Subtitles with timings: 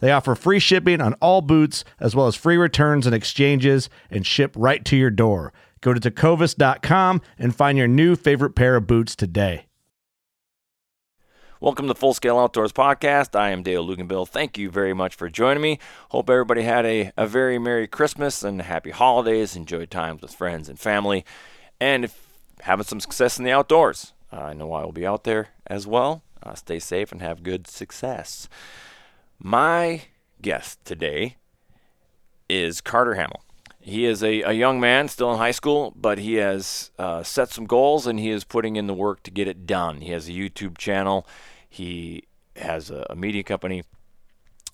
[0.00, 4.26] They offer free shipping on all boots, as well as free returns and exchanges, and
[4.26, 5.52] ship right to your door.
[5.80, 9.66] Go to tecovas.com and find your new favorite pair of boots today.
[11.60, 13.36] Welcome to Full Scale Outdoors Podcast.
[13.36, 14.28] I am Dale Luganbill.
[14.28, 15.80] Thank you very much for joining me.
[16.10, 19.56] Hope everybody had a, a very Merry Christmas and happy holidays.
[19.56, 21.24] Enjoy times with friends and family.
[21.80, 22.28] And if
[22.60, 26.22] having some success in the outdoors, I know I will be out there as well.
[26.40, 28.48] Uh, stay safe and have good success.
[29.40, 30.02] My
[30.42, 31.36] guest today
[32.48, 33.44] is Carter Hamill.
[33.78, 37.50] He is a, a young man still in high school, but he has uh, set
[37.50, 40.00] some goals and he is putting in the work to get it done.
[40.00, 41.24] He has a YouTube channel,
[41.68, 42.24] he
[42.56, 43.84] has a, a media company,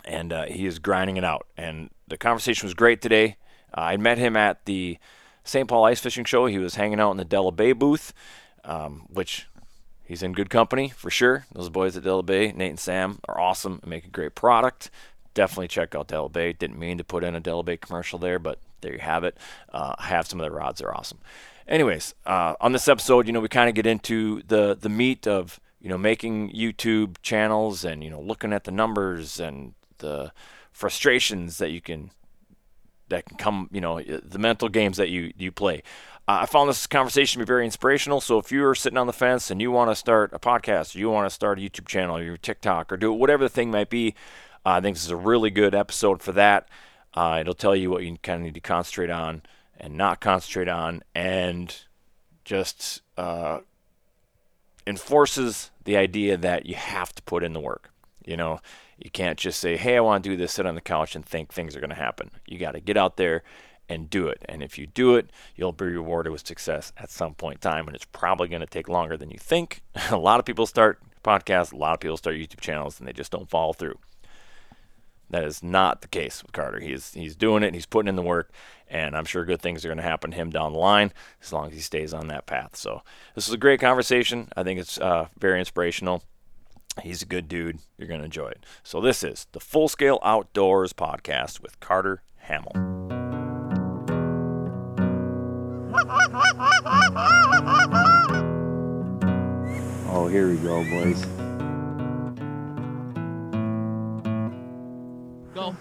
[0.02, 1.46] and uh, he is grinding it out.
[1.58, 3.36] And the conversation was great today.
[3.76, 4.96] Uh, I met him at the
[5.44, 5.68] St.
[5.68, 6.46] Paul Ice Fishing Show.
[6.46, 8.14] He was hanging out in the Della Bay booth,
[8.64, 9.46] um, which
[10.04, 11.46] he's in good company for sure.
[11.52, 14.90] Those boys at Della Bay, Nate and Sam, are awesome and make a great product.
[15.34, 16.52] Definitely check out Della Bay.
[16.52, 19.36] Didn't mean to put in a Della Bay commercial there, but there you have it.
[19.72, 21.18] Uh, I have some of their rods; they're awesome.
[21.66, 25.26] Anyways, uh, on this episode, you know, we kind of get into the the meat
[25.26, 30.32] of you know making YouTube channels and you know looking at the numbers and the
[30.72, 32.10] frustrations that you can
[33.08, 35.82] that can come, you know, the mental games that you you play.
[36.26, 38.20] Uh, I found this conversation to be very inspirational.
[38.20, 40.98] So if you're sitting on the fence and you want to start a podcast, or
[40.98, 43.70] you want to start a YouTube channel, or your TikTok, or do whatever the thing
[43.70, 44.14] might be,
[44.64, 46.68] uh, I think this is a really good episode for that.
[47.12, 49.42] Uh, it'll tell you what you kind of need to concentrate on
[49.78, 51.76] and not concentrate on, and
[52.44, 53.58] just uh,
[54.86, 57.90] enforces the idea that you have to put in the work.
[58.24, 58.60] You know,
[58.96, 61.26] you can't just say, "Hey, I want to do this," sit on the couch and
[61.26, 62.30] think things are going to happen.
[62.46, 63.42] You got to get out there
[63.88, 64.44] and do it.
[64.48, 67.86] And if you do it, you'll be rewarded with success at some point in time.
[67.86, 69.82] And it's probably going to take longer than you think.
[70.10, 73.12] a lot of people start podcasts, a lot of people start YouTube channels, and they
[73.12, 73.98] just don't follow through.
[75.30, 76.80] That is not the case with Carter.
[76.80, 77.74] He's he's doing it.
[77.74, 78.52] He's putting in the work,
[78.88, 81.12] and I'm sure good things are going to happen to him down the line
[81.42, 82.76] as long as he stays on that path.
[82.76, 83.02] So
[83.34, 84.48] this is a great conversation.
[84.54, 86.22] I think it's uh, very inspirational.
[87.02, 87.80] He's a good dude.
[87.98, 88.64] You're going to enjoy it.
[88.84, 93.23] So this is the Full Scale Outdoors podcast with Carter Hamill.
[96.86, 98.60] Oh,
[100.30, 101.24] here we go, boys.
[105.54, 105.74] Go.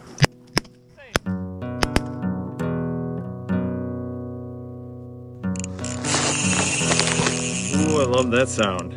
[7.76, 8.94] Ooh, I love that sound.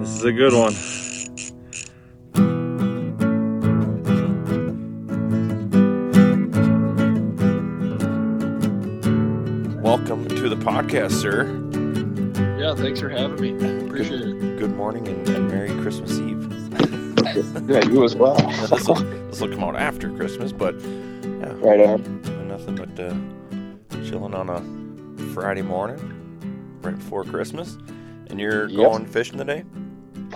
[0.00, 0.74] This is a good one.
[10.44, 11.44] To the podcast, sir.
[12.60, 13.86] Yeah, thanks for having me.
[13.86, 14.58] Appreciate it.
[14.58, 16.50] Good morning and, and Merry Christmas Eve.
[17.66, 18.36] Yeah, you as well.
[18.68, 22.46] this, will, this will come out after Christmas, but yeah, Right on.
[22.46, 23.14] nothing but uh,
[24.04, 25.98] chilling on a Friday morning
[26.82, 27.78] right before Christmas.
[28.28, 28.76] And you're Yep.
[28.76, 29.64] going fishing today?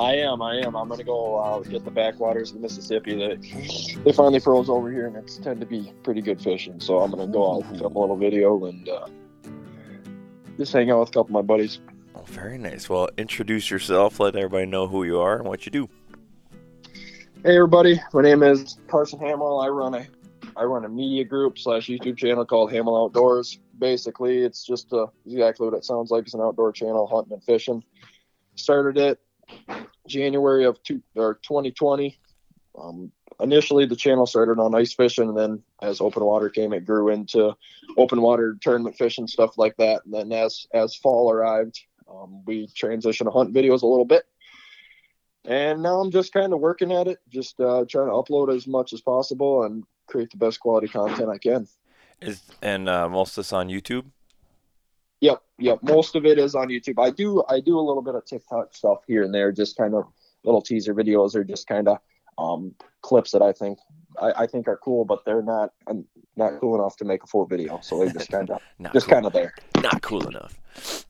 [0.00, 0.40] I am.
[0.40, 0.74] I am.
[0.74, 3.14] I'm gonna go uh, get the backwaters of the Mississippi.
[3.16, 6.80] That they finally froze over here, and it's tend to be pretty good fishing.
[6.80, 9.06] So I'm gonna go out, film a little video, and uh,
[10.58, 11.78] just hang out with a couple of my buddies.
[12.14, 12.88] Oh, very nice.
[12.88, 14.18] Well, introduce yourself.
[14.20, 15.88] Let everybody know who you are and what you do.
[17.44, 18.00] Hey, everybody.
[18.12, 19.60] My name is Carson Hamill.
[19.60, 20.06] I run a
[20.56, 23.60] I run a media group slash YouTube channel called Hamel Outdoors.
[23.78, 26.24] Basically, it's just uh, exactly what it sounds like.
[26.24, 27.84] It's an outdoor channel, hunting and fishing.
[28.56, 29.20] Started it
[30.08, 32.18] January of two, or 2020.
[32.76, 36.84] Um, initially, the channel started on ice fishing, and then as open water came, it
[36.84, 37.54] grew into
[37.96, 40.04] open water tournament fishing stuff like that.
[40.04, 41.80] And then as as fall arrived,
[42.10, 44.24] um, we transitioned to hunt videos a little bit.
[45.44, 48.66] And now I'm just kind of working at it, just uh, trying to upload as
[48.66, 51.68] much as possible and create the best quality content I can.
[52.20, 54.04] Is and uh, most of this on YouTube?
[55.20, 55.78] Yep, yep.
[55.82, 57.02] Most of it is on YouTube.
[57.02, 59.94] I do I do a little bit of TikTok stuff here and there, just kind
[59.94, 60.04] of
[60.44, 61.98] little teaser videos or just kind of
[62.38, 63.78] um, clips that I think
[64.20, 66.04] I, I, think are cool, but they're not um,
[66.36, 67.80] not cool enough to make a full video.
[67.82, 68.60] So they're just kind of
[68.92, 69.14] just cool.
[69.14, 69.54] kind of there.
[69.82, 70.58] Not cool enough.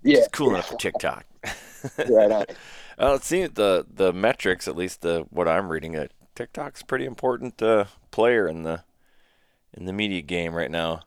[0.03, 1.25] Yeah, just cool enough for TikTok.
[2.09, 2.45] right on.
[2.99, 7.05] Well, it seems the the metrics, at least the what I'm reading, uh, TikTok's pretty
[7.05, 8.83] important uh, player in the
[9.73, 11.03] in the media game right now.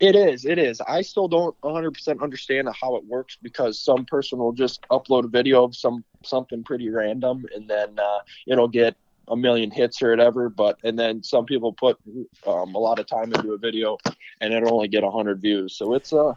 [0.00, 0.44] It is.
[0.44, 0.80] It is.
[0.80, 5.28] I still don't 100% understand how it works because some person will just upload a
[5.28, 8.96] video of some something pretty random and then uh, it'll get
[9.30, 10.50] a million hits or whatever.
[10.50, 11.98] But and then some people put
[12.46, 13.96] um, a lot of time into a video
[14.40, 15.76] and it'll only get 100 views.
[15.76, 16.34] So it's a uh,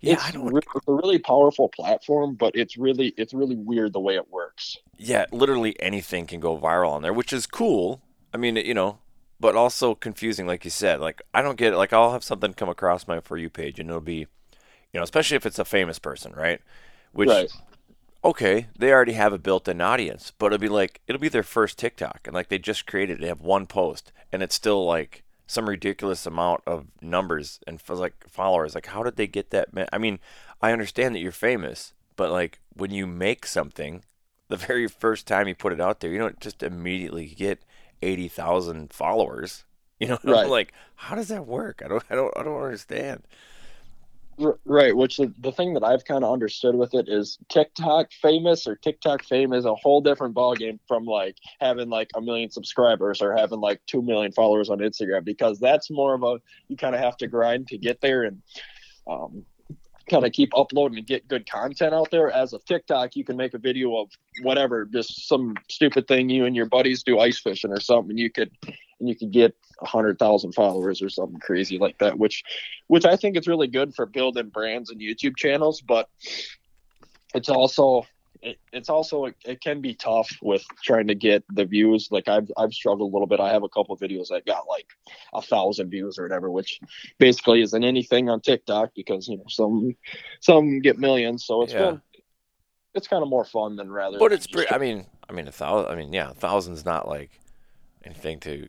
[0.00, 4.00] yeah, it's, re- it's a really powerful platform, but it's really it's really weird the
[4.00, 4.76] way it works.
[4.96, 8.00] Yeah, literally anything can go viral on there, which is cool.
[8.32, 8.98] I mean, you know,
[9.40, 11.00] but also confusing, like you said.
[11.00, 11.76] Like I don't get it.
[11.76, 14.26] Like I'll have something come across my for you page, and it'll be,
[14.92, 16.60] you know, especially if it's a famous person, right?
[17.12, 17.50] Which, right.
[18.24, 21.78] Okay, they already have a built-in audience, but it'll be like it'll be their first
[21.78, 25.22] TikTok, and like they just created, it, they have one post, and it's still like
[25.46, 28.74] some ridiculous amount of numbers and like followers.
[28.74, 29.68] Like, how did they get that?
[29.92, 30.18] I mean,
[30.60, 34.04] I understand that you're famous, but like when you make something,
[34.48, 37.62] the very first time you put it out there, you don't just immediately get
[38.02, 39.64] eighty thousand followers.
[40.00, 40.48] You know, right.
[40.48, 41.82] like how does that work?
[41.84, 43.24] I don't, I don't, I don't understand.
[44.64, 48.68] Right, which the, the thing that I've kind of understood with it is TikTok famous
[48.68, 53.20] or TikTok fame is a whole different ballgame from like having like a million subscribers
[53.20, 56.38] or having like two million followers on Instagram because that's more of a
[56.68, 58.40] you kind of have to grind to get there and
[59.08, 59.44] um,
[60.08, 62.30] kind of keep uploading and get good content out there.
[62.30, 64.10] As of TikTok, you can make a video of
[64.42, 68.16] whatever, just some stupid thing you and your buddies do ice fishing or something.
[68.16, 68.50] You could
[69.00, 72.42] and you could get a hundred thousand followers or something crazy like that, which
[72.86, 76.08] which I think is really good for building brands and YouTube channels, but
[77.34, 78.06] it's also
[78.42, 82.08] it, it's also it can be tough with trying to get the views.
[82.10, 83.40] Like I've I've struggled a little bit.
[83.40, 84.86] I have a couple of videos that got like
[85.34, 86.80] a thousand views or whatever, which
[87.18, 89.96] basically isn't anything on TikTok because you know some
[90.40, 91.44] some get millions.
[91.44, 91.96] So it's yeah.
[92.94, 94.18] it's kind of more fun than rather.
[94.18, 94.70] But it's pretty.
[94.70, 95.90] I mean, I mean a thousand.
[95.90, 97.30] I mean, yeah, a thousand's not like
[98.04, 98.68] anything to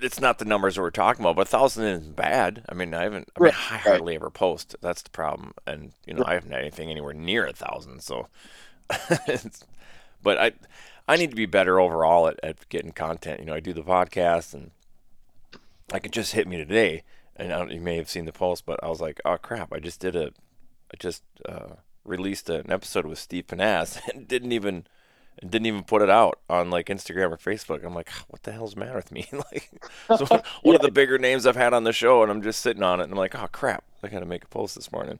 [0.00, 2.64] it's not the numbers that we're talking about, but a thousand isn't bad.
[2.68, 3.30] I mean, I haven't.
[3.36, 3.72] I, mean, right.
[3.72, 4.76] I hardly ever post.
[4.80, 6.30] That's the problem, and you know, right.
[6.30, 8.00] I haven't had anything anywhere near a thousand.
[8.02, 8.28] So,
[10.22, 10.52] but I,
[11.06, 13.40] I need to be better overall at, at getting content.
[13.40, 14.70] You know, I do the podcast, and
[15.92, 17.02] like it just hit me today,
[17.36, 20.00] and you may have seen the post, but I was like, oh crap, I just
[20.00, 20.26] did a,
[20.92, 24.86] I just uh, released an episode with Steve Pennaz and didn't even
[25.40, 27.84] and didn't even put it out on like Instagram or Facebook.
[27.84, 29.26] I'm like, what the hell's the matter with me?
[29.32, 29.70] like,
[30.18, 30.74] so one yeah.
[30.74, 33.04] of the bigger names I've had on the show, and I'm just sitting on it,
[33.04, 35.18] and I'm like, oh crap, I got to make a post this morning.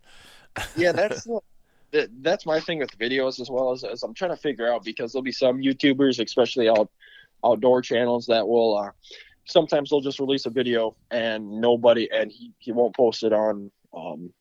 [0.77, 1.27] yeah, that's
[2.21, 5.13] that's my thing with videos as well as, as I'm trying to figure out because
[5.13, 6.91] there'll be some YouTubers, especially out
[7.45, 8.91] outdoor channels, that will uh,
[9.45, 13.71] sometimes they'll just release a video and nobody and he, he won't post it on
[13.95, 14.33] um,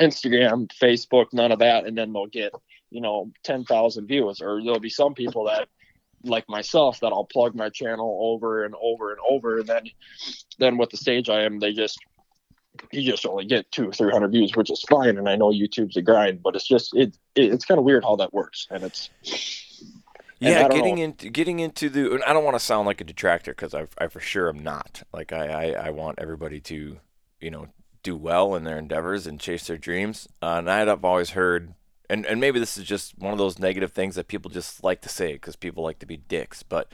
[0.00, 2.52] Instagram, Facebook, none of that, and then they'll get
[2.90, 5.68] you know 10,000 views or there'll be some people that
[6.24, 9.84] like myself that I'll plug my channel over and over and over and then
[10.58, 11.98] then with the stage I am they just
[12.92, 15.50] you just only get two or three hundred views which is fine and I know
[15.50, 18.66] YouTube's a grind but it's just it, it it's kind of weird how that works
[18.70, 19.10] and it's
[20.38, 21.02] yeah, getting know.
[21.02, 22.22] into getting into the.
[22.26, 25.02] I don't want to sound like a detractor because I, I for sure am not.
[25.12, 26.98] Like I, I, I want everybody to,
[27.40, 27.68] you know,
[28.02, 30.28] do well in their endeavors and chase their dreams.
[30.42, 31.74] Uh, and I've always heard,
[32.08, 35.00] and, and maybe this is just one of those negative things that people just like
[35.02, 36.62] to say because people like to be dicks.
[36.62, 36.90] But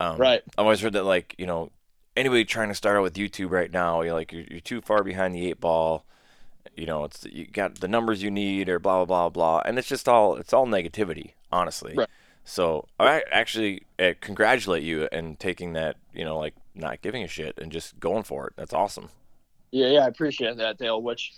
[0.00, 1.70] um, right, I've always heard that like you know
[2.16, 5.02] anybody trying to start out with YouTube right now, you're like you're, you're too far
[5.02, 6.04] behind the eight ball.
[6.76, 9.78] You know, it's you got the numbers you need or blah blah blah blah, and
[9.78, 11.94] it's just all it's all negativity, honestly.
[11.94, 12.08] Right.
[12.44, 17.28] So I actually uh, congratulate you in taking that, you know, like not giving a
[17.28, 18.52] shit and just going for it.
[18.56, 19.08] That's awesome.
[19.74, 21.02] Yeah, yeah, I appreciate that, Dale.
[21.02, 21.32] Which,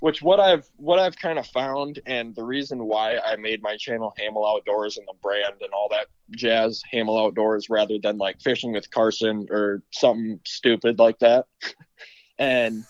[0.00, 3.76] which what I've what I've kind of found, and the reason why I made my
[3.76, 8.40] channel Hamel Outdoors and the brand and all that jazz, Hamel Outdoors, rather than like
[8.40, 11.46] fishing with Carson or something stupid like that.
[12.40, 12.82] and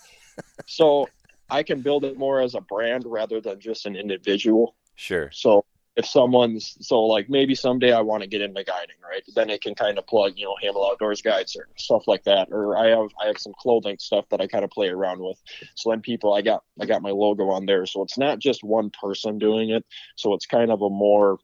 [0.66, 1.10] so
[1.50, 4.76] I can build it more as a brand rather than just an individual.
[4.94, 5.30] Sure.
[5.30, 9.22] So if someone's so like maybe someday I want to get into guiding, right?
[9.34, 12.48] Then it can kind of plug, you know, Hamel Outdoors guides or stuff like that.
[12.50, 15.42] Or I have I have some clothing stuff that I kind of play around with.
[15.74, 17.86] So then people I got I got my logo on there.
[17.86, 19.86] So it's not just one person doing it.
[20.16, 21.38] So it's kind of a more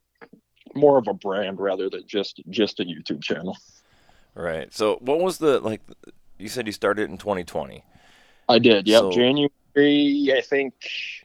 [0.75, 3.56] more of a brand rather than just just a YouTube channel.
[4.35, 4.73] Right.
[4.73, 5.80] So what was the like
[6.38, 7.85] you said you started in 2020.
[8.50, 8.87] I did.
[8.87, 9.00] Yep.
[9.00, 10.74] So- January I think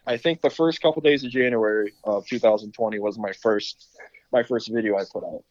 [0.05, 3.87] I think the first couple days of January of 2020 was my first
[4.31, 5.43] my first video I put out.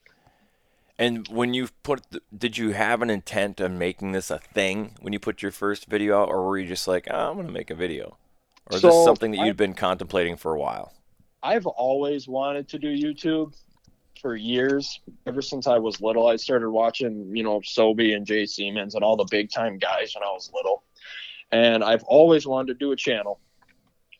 [0.98, 2.00] And when you put,
[2.36, 5.86] did you have an intent of making this a thing when you put your first
[5.86, 8.16] video out, or were you just like, oh, I'm going to make a video?
[8.70, 10.94] Or is this something that I- you'd been contemplating for a while?
[11.42, 13.54] I've always wanted to do YouTube
[14.22, 14.98] for years.
[15.26, 19.04] Ever since I was little, I started watching, you know, Sobe and Jay Siemens and
[19.04, 20.82] all the big time guys when I was little.
[21.52, 23.40] And I've always wanted to do a channel.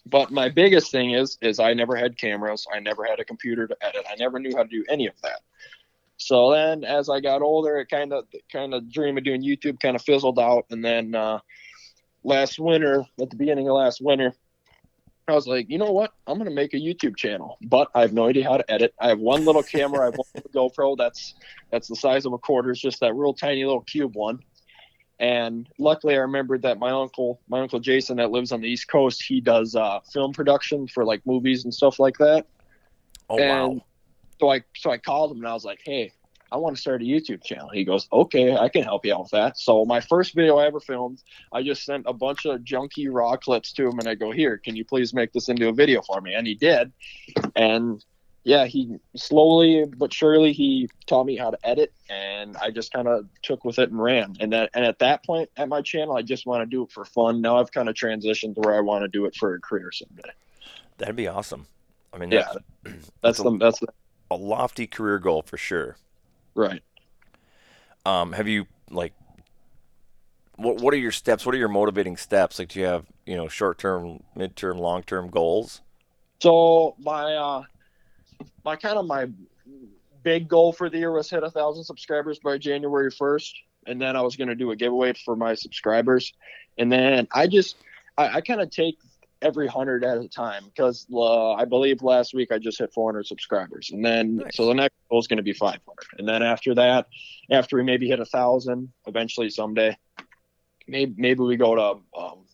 [0.05, 2.67] But my biggest thing is is I never had cameras.
[2.73, 4.05] I never had a computer to edit.
[4.09, 5.41] I never knew how to do any of that.
[6.17, 9.81] So then as I got older, it kind of kind of dream of doing YouTube
[9.81, 11.41] kind of fizzled out and then uh
[12.27, 14.35] last winter, at the beginning of last winter,
[15.29, 16.13] I was like, you know what?
[16.27, 18.95] I'm gonna make a YouTube channel, but I have no idea how to edit.
[19.01, 20.03] I have one little camera.
[20.03, 21.35] I have one GoPro that's
[21.71, 22.71] that's the size of a quarter.
[22.71, 24.39] It's just that real tiny little cube one.
[25.19, 28.89] And luckily, I remembered that my uncle, my uncle Jason, that lives on the East
[28.89, 32.47] Coast, he does uh, film production for like movies and stuff like that.
[33.31, 33.85] Oh, And wow.
[34.39, 36.13] so I so I called him and I was like, hey,
[36.53, 37.71] I want to start a YouTube channel.
[37.73, 39.59] He goes, okay, I can help you out with that.
[39.59, 43.37] So my first video I ever filmed, I just sent a bunch of junky raw
[43.37, 46.03] clips to him and I go, here, can you please make this into a video
[46.03, 46.35] for me?
[46.35, 46.93] And he did.
[47.57, 48.05] And
[48.47, 53.09] yeah, he slowly but surely he taught me how to edit and I just kind
[53.09, 54.37] of took with it and ran.
[54.39, 56.93] And that and at that point at my channel, I just want to do it
[56.93, 57.41] for fun.
[57.41, 59.91] Now I've kind of transitioned to where I want to do it for a career
[59.91, 60.31] someday.
[60.99, 61.67] That'd be awesome.
[62.13, 62.53] I mean, Yeah.
[62.85, 63.89] that's, That's a, the that's the
[64.31, 65.97] a lofty career goal for sure.
[66.55, 66.83] right.
[68.05, 69.13] Um, have you like,
[70.55, 71.45] what what are your steps?
[71.45, 72.61] What are your motivating steps?
[72.61, 75.81] Like, do you have you know short term, mid term, long term goals?
[76.41, 77.63] So my uh
[78.65, 79.29] my kind of my
[80.23, 83.55] big goal for the year was hit a thousand subscribers by January first,
[83.87, 86.33] and then I was going to do a giveaway for my subscribers,
[86.79, 87.77] and then I just
[88.19, 88.99] I, I kind of take
[89.43, 93.27] every hundred at a time because uh, I believe last week I just hit 400
[93.27, 94.57] subscribers, and then Nice.
[94.57, 95.81] so the next goal is going to be 500,
[96.19, 97.07] and then after that,
[97.51, 99.97] after we maybe hit a thousand, eventually someday,
[100.89, 102.47] maybe maybe we go to um,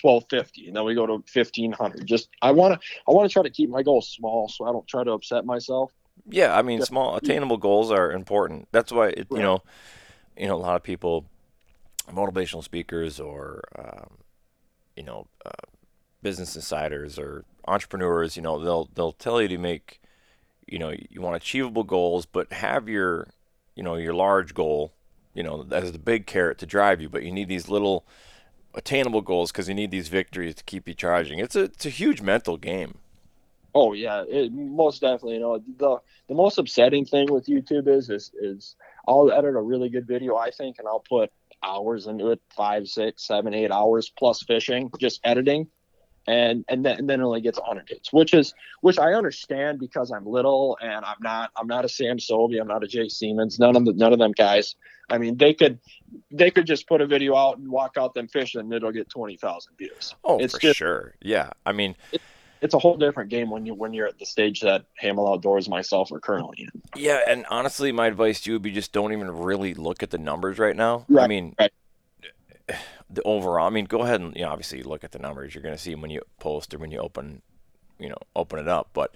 [0.00, 3.42] 1250 and then we go to 1500 just i want to i want to try
[3.42, 5.92] to keep my goals small so i don't try to upset myself
[6.30, 6.84] Yeah, I mean, Yeah.
[6.86, 8.68] small attainable goals are important.
[8.70, 9.62] That's why it, you know,
[10.36, 11.24] you know, a lot of people,
[12.10, 14.18] motivational speakers or um,
[14.96, 15.50] you know, uh,
[16.22, 20.00] business insiders or entrepreneurs, you know, they'll they'll tell you to make,
[20.66, 23.28] you know, you want achievable goals, but have your,
[23.74, 24.92] you know, your large goal,
[25.34, 28.04] you know, that is the big carrot to drive you, but you need these little
[28.74, 31.38] attainable goals because you need these victories to keep you charging.
[31.38, 32.98] It's a it's a huge mental game.
[33.74, 35.96] oh yeah it, most definitely you know the
[36.28, 38.76] the most upsetting thing with youtube is is is
[39.08, 41.30] i'll edit a really good video i think and i'll put
[41.62, 45.66] hours into it five six seven eight hours plus fishing just editing
[46.26, 49.78] and and then and then it only gets 100 hits which is which i understand
[49.80, 53.08] because i'm little and i'm not i'm not a sam Sobey, i'm not a jay
[53.08, 54.76] siemens none of the none of them guys
[55.10, 55.80] i mean they could
[56.30, 59.08] they could just put a video out and walk out them fishing and it'll get
[59.08, 61.14] 20000 views Oh, It's for just- sure.
[61.22, 61.96] Yeah, I mean,
[62.60, 65.68] it's a whole different game when you when you're at the stage that hamel outdoors
[65.68, 69.12] myself are currently in Yeah, and honestly, my advice to you would be just don't
[69.12, 71.06] even really look at the numbers right now.
[71.18, 71.72] I mean, right.
[73.12, 73.66] The overall.
[73.66, 75.54] I mean, go ahead and you know, obviously look at the numbers.
[75.54, 77.42] You're going to see 'em when you post or when you open,
[77.98, 78.90] you know, open it up.
[78.92, 79.12] But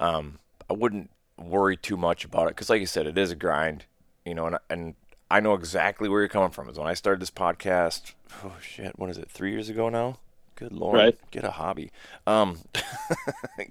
[0.00, 0.38] um,
[0.70, 3.84] I wouldn't worry too much about it because, like you said, it is a grind.
[4.24, 4.94] You know, and and
[5.30, 6.68] I know exactly where you're coming from.
[6.68, 8.12] Is when I started this podcast.
[8.42, 8.98] Oh shit!
[8.98, 9.30] What is it?
[9.30, 10.18] Three years ago now.
[10.56, 11.18] Good lord, Right.
[11.32, 11.90] get a hobby.
[12.28, 12.60] Um,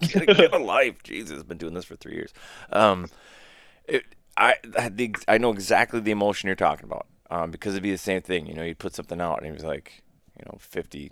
[0.01, 1.01] get, a, get a life.
[1.01, 2.33] Jesus, I've been doing this for three years.
[2.73, 3.09] Um,
[3.87, 4.03] it,
[4.35, 7.91] I I, the, I know exactly the emotion you're talking about um, because it'd be
[7.91, 8.45] the same thing.
[8.45, 10.03] You know, you'd put something out and it was like,
[10.37, 11.11] you know, 50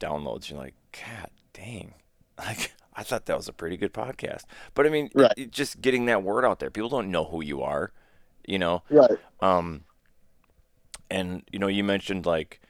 [0.00, 0.50] downloads.
[0.50, 1.94] You're like, God dang,
[2.38, 4.44] like I thought that was a pretty good podcast.
[4.74, 5.32] But I mean, Right.
[5.36, 6.70] it- just getting that word out there.
[6.70, 7.92] People don't know who you are,
[8.46, 8.82] you know.
[8.90, 9.84] right Um,
[11.10, 12.60] and you know, you mentioned like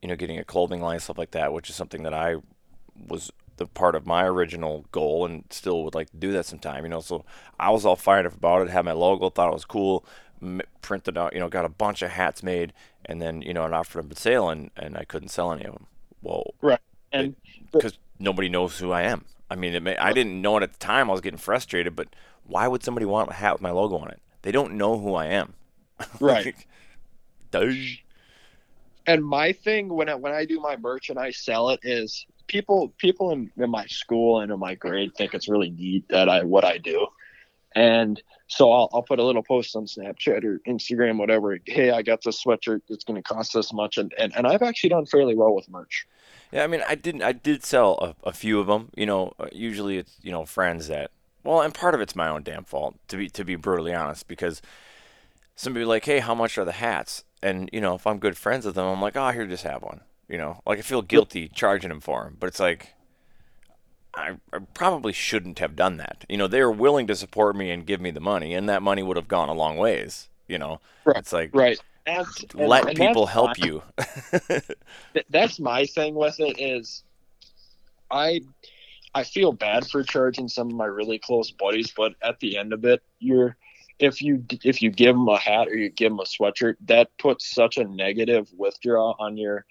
[0.00, 2.36] you know, getting a clothing line, stuff like that, which is something that I
[3.08, 6.82] was the part of my original goal and still would like to do that sometime,
[6.82, 7.00] you know.
[7.00, 7.24] So
[7.60, 10.04] I was all fired up about it, had my logo, thought it was cool,
[10.80, 12.72] printed out, you know, got a bunch of hats made,
[13.04, 15.64] and then, you know, and offered them for sale, and, and I couldn't sell any
[15.64, 15.86] of them.
[16.22, 16.80] Well, Right.
[17.12, 17.36] And
[17.72, 19.26] because nobody knows who I am.
[19.50, 21.10] I mean, it may, I didn't know it at the time.
[21.10, 22.08] I was getting frustrated, but
[22.44, 24.20] why would somebody want a hat with my logo on it?
[24.42, 25.54] They don't know who I am.
[26.20, 26.54] right.
[27.50, 27.72] Duh.
[29.06, 32.26] and my thing when I when I do my merch and I sell it is
[32.46, 36.30] people people in, in my school and in my grade think it's really neat that
[36.30, 37.06] I what I do.
[37.74, 41.58] And so I'll, I'll put a little post on Snapchat or Instagram, whatever.
[41.64, 42.82] Hey, I got this sweatshirt.
[42.88, 45.68] It's going to cost this much, and, and and I've actually done fairly well with
[45.70, 46.06] merch.
[46.52, 47.22] Yeah, I mean, I didn't.
[47.22, 48.90] I did sell a, a few of them.
[48.94, 51.10] You know, uh, usually it's you know friends that.
[51.44, 54.28] Well, and part of it's my own damn fault to be to be brutally honest
[54.28, 54.60] because
[55.56, 57.24] somebody like, hey, how much are the hats?
[57.42, 59.82] And you know, if I'm good friends with them, I'm like, oh, here, just have
[59.82, 60.02] one.
[60.28, 62.94] You know, like I feel guilty charging them for them, but it's like.
[64.14, 66.24] I, I probably shouldn't have done that.
[66.28, 68.82] You know, they were willing to support me and give me the money, and that
[68.82, 70.28] money would have gone a long ways.
[70.48, 71.78] You know, Right, it's like Right.
[72.04, 73.66] That's, and- let and people help fine.
[73.68, 73.82] you.
[75.30, 77.04] that's my thing with it is
[78.10, 78.42] I
[79.14, 82.72] I feel bad for charging some of my really close buddies, but at the end
[82.72, 83.56] of it, you're
[83.98, 87.10] if you if you give them a hat or you give them a sweatshirt, that
[87.18, 89.64] puts such a negative withdraw on your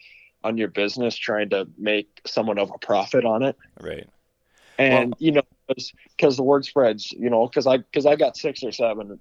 [0.43, 3.55] on your business trying to make somewhat of a profit on it.
[3.79, 4.07] right.
[4.81, 8.63] And you know, because the word spreads, you know, because I because I got six
[8.63, 9.19] or seven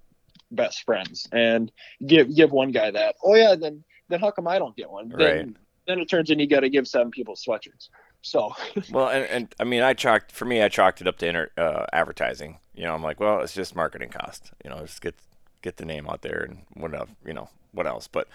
[0.50, 1.71] best friends, and
[2.07, 3.17] give give one guy that.
[3.25, 5.09] Oh yeah, then then how come I don't get one?
[5.09, 5.57] Then, Right.
[5.87, 7.88] Then it turns in you got to give seven people sweatshirts.
[8.23, 8.52] So
[8.90, 11.50] Well, and, and I mean, I chalked for me, I chalked it up to inter,
[11.57, 12.59] uh, advertising.
[12.75, 14.52] You know, I'm like, well, it's just marketing cost.
[14.64, 15.14] You know, just get
[15.62, 18.09] get the name out there and what else, you know, what else?
[18.09, 18.29] But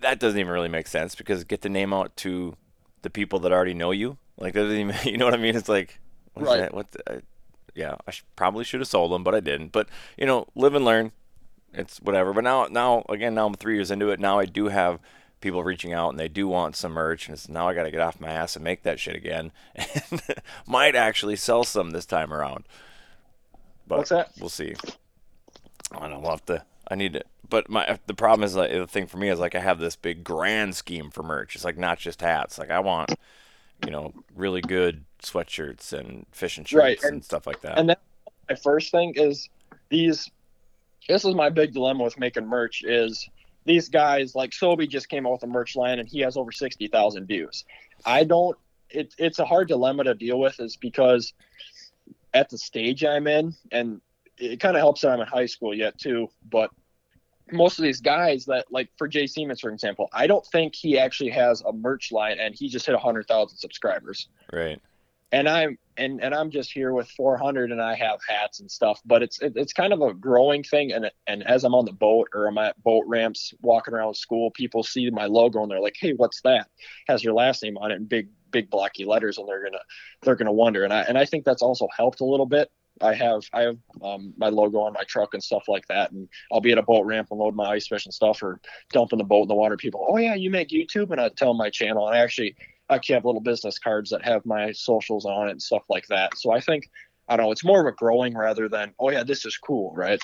[0.00, 2.56] that doesn't even really make sense because get the name out to
[3.02, 4.18] the people that already know you.
[4.38, 5.56] Like, that doesn't even, you know what I mean?
[5.56, 5.98] It's like,
[6.34, 6.58] what is Right.
[6.58, 6.74] that?
[6.74, 6.90] What?
[6.92, 7.20] The, uh,
[7.74, 9.72] yeah, I sh- probably should have sold them, but I didn't.
[9.72, 11.12] But you know, live and learn.
[11.74, 12.32] It's whatever.
[12.32, 14.18] But now, now again, now I'm three years into it.
[14.18, 14.98] Now I do have
[15.42, 17.90] people reaching out and they do want some merch, and it's, now I got to
[17.90, 20.22] get off my ass and make that shit again, and
[20.66, 22.64] might actually sell some this time around.
[23.86, 24.30] But What's that?
[24.40, 24.74] We'll see.
[25.92, 26.64] I don't have to.
[26.90, 27.22] I need to.
[27.48, 29.96] But my the problem is like the thing for me is like I have this
[29.96, 31.54] big grand scheme for merch.
[31.54, 32.58] It's like not just hats.
[32.58, 33.12] Like I want,
[33.84, 37.78] you know, really good sweatshirts and fishing shirts Right, and, and- stuff like that.
[37.78, 37.96] and then
[38.48, 39.48] my first thing is
[39.88, 40.30] these.
[41.08, 43.28] This is my big dilemma with making merch is
[43.64, 46.50] these guys like Sobe just came out with a merch line and he has over
[46.52, 47.64] sixty thousand views.
[48.04, 48.56] I don't.
[48.90, 51.32] It, it's a hard dilemma to deal with, is because
[52.34, 54.00] at the stage I'm in, and
[54.38, 56.28] it kind of helps that I'm in high school yet too.
[56.50, 56.70] But
[57.52, 60.98] most of these guys that like for Jay Siemens, for example, I don't think he
[60.98, 64.28] actually has a merch line and he just hit hundred thousand subscribers.
[64.52, 64.80] Right.
[65.32, 69.00] and I'm and and I'm just here with 400 and I have hats and stuff
[69.04, 70.92] but it's it, it's kind of a growing thing.
[70.92, 74.50] And and as I'm on the boat or I'm at boat ramps walking around school
[74.50, 76.68] people see my logo and they're like hey what's that?
[77.08, 79.82] Has your last name on it in big big blocky letters and they're gonna
[80.22, 80.84] they're gonna wonder.
[80.84, 83.76] And I and I think that's also helped a little bit I have I have
[84.02, 86.82] um, my logo on my truck and stuff like that, and I'll be at a
[86.82, 88.60] boat ramp and load my ice fish and stuff, or
[88.92, 89.76] dumping the boat in the water.
[89.76, 92.56] People, oh yeah, you make YouTube, and I tell my channel, and I actually
[92.88, 96.06] I actually have little business cards that have my socials on it and stuff like
[96.08, 96.36] that.
[96.38, 96.90] So I think
[97.28, 99.94] I don't know, it's more of a growing rather than oh yeah, this is cool,
[99.94, 100.20] right?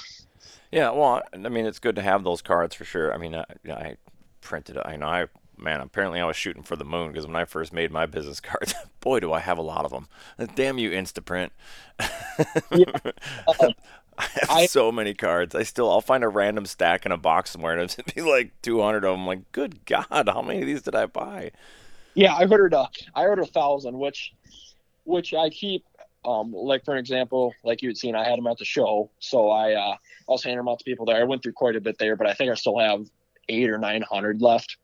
[0.71, 3.13] Yeah, well, I mean, it's good to have those cards for sure.
[3.13, 3.97] I mean, I, I
[4.41, 4.79] printed.
[4.83, 5.27] I know I
[5.59, 5.81] man.
[5.81, 8.75] Apparently, I was shooting for the moon because when I first made my business cards,
[9.01, 10.09] boy, do I have a lot of them.
[10.55, 11.51] Damn you, Instaprint.
[12.73, 13.73] Um,
[14.19, 15.55] I have I- so many cards.
[15.55, 18.53] I still, I'll find a random stack in a box somewhere, and it'll be like
[18.63, 19.27] 200 of them.
[19.27, 21.53] like, good God, how many of these did I buy?
[22.15, 24.33] Yeah, I ordered a I ordered a thousand, which
[25.05, 25.85] which I keep.
[26.25, 29.11] Um, like for an example, like you had seen, I had them at the show,
[29.19, 29.97] so I uh, I
[30.29, 31.17] was handing them out to people there.
[31.17, 33.07] I went through quite a bit there, but I think I still have
[33.49, 34.77] eight or nine hundred left,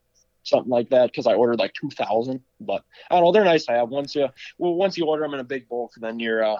[0.49, 2.41] something like that, because I ordered like two thousand.
[2.61, 3.89] But I don't know, they're nice to have.
[3.89, 6.59] Once you well, once you order them in a big bulk, then you're uh,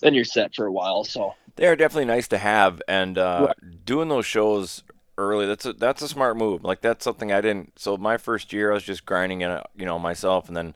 [0.00, 1.04] then you're set for a while.
[1.04, 3.52] So They are definitely nice to have, and uh,
[3.84, 4.82] doing those shows
[5.20, 6.64] early that's a that's a smart move.
[6.64, 7.78] Like that's something I didn't.
[7.78, 10.74] So my first year, I was just grinding it, you know, myself, and then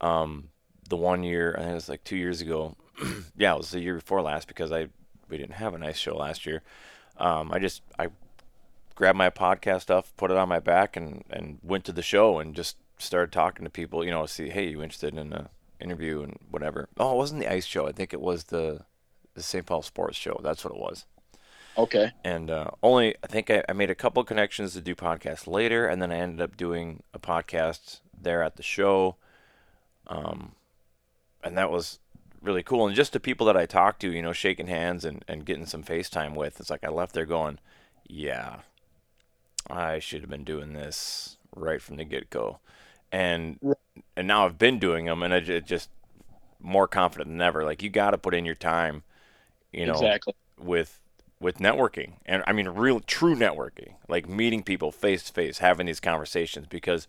[0.00, 0.48] um,
[0.88, 2.76] the one year, I think it was like two years ago.
[3.36, 4.88] yeah, it was the year before last because I
[5.28, 6.62] we didn't have a nice show last year.
[7.16, 8.08] Um, I just I
[8.94, 12.38] grabbed my podcast stuff, put it on my back, and and went to the show
[12.38, 14.04] and just started talking to people.
[14.04, 15.50] You know, see, hey, you interested in a
[15.80, 16.88] interview and whatever.
[16.98, 17.86] Oh, it wasn't the ice show.
[17.86, 18.84] I think it was the
[19.34, 19.66] the St.
[19.66, 20.40] Paul Sports Show.
[20.42, 21.06] That's what it was.
[21.78, 25.46] okay, And uh, only I think I, I made a couple connections to do podcasts
[25.46, 29.16] later, and then I ended up doing a podcast there at the show.
[30.06, 30.52] Um,
[31.42, 31.98] and that was
[32.42, 32.86] really cool.
[32.86, 35.66] And just the people that I talked to, you know, shaking hands and, and getting
[35.66, 37.58] some FaceTime with, it's like I left there going,
[38.06, 38.58] yeah,
[39.72, 42.58] I should have been doing this right from the get go.
[43.10, 43.58] And
[44.16, 45.88] and now I've been doing them, and I just
[46.60, 47.64] more confident than ever.
[47.64, 49.02] Like you got to put in your time,
[49.72, 50.34] you know, exactly.
[50.58, 51.00] with
[51.40, 55.86] with networking, and I mean real true networking, like meeting people face to face, having
[55.86, 57.08] these conversations, because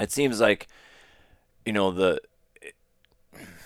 [0.00, 0.66] it seems like,
[1.64, 2.20] you know, the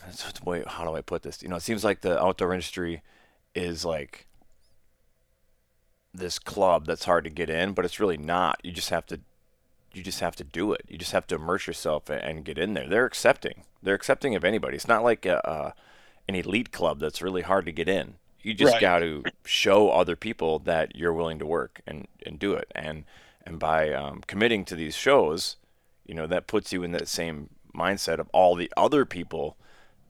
[0.07, 1.43] it's, wait, how do I put this?
[1.43, 3.03] You know, it seems like the outdoor industry
[3.55, 4.27] is like
[6.15, 8.61] this club that's hard to get in, but it's really not.
[8.63, 9.21] You just have to
[9.93, 10.83] you just have to do it.
[10.89, 12.89] You just have to immerse yourself and get in there.
[12.89, 13.63] They're accepting.
[13.83, 14.75] They're accepting of anybody.
[14.77, 15.75] It's not like a, a
[16.29, 18.15] an elite club that's really hard to get in.
[18.43, 18.81] You just Right.
[18.81, 22.71] got to show other people that you're willing to work and, and do it.
[22.75, 23.05] And
[23.47, 25.57] and by um, committing to these shows,
[26.07, 29.57] you know that puts you in that same mindset of all the other people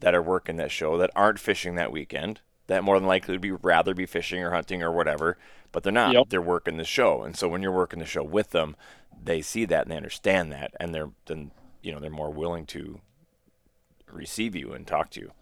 [0.00, 2.40] that are working that show that aren't fishing that weekend.
[2.66, 5.36] That more than likely would be rather be fishing or hunting or whatever,
[5.70, 6.14] but they're not.
[6.14, 6.28] Yep.
[6.30, 8.74] They're working the show, and so when you're working the show with them,
[9.22, 11.50] they see that and they understand that, and they're then
[11.82, 13.00] you know they're more willing to
[14.10, 15.32] receive you and talk to you.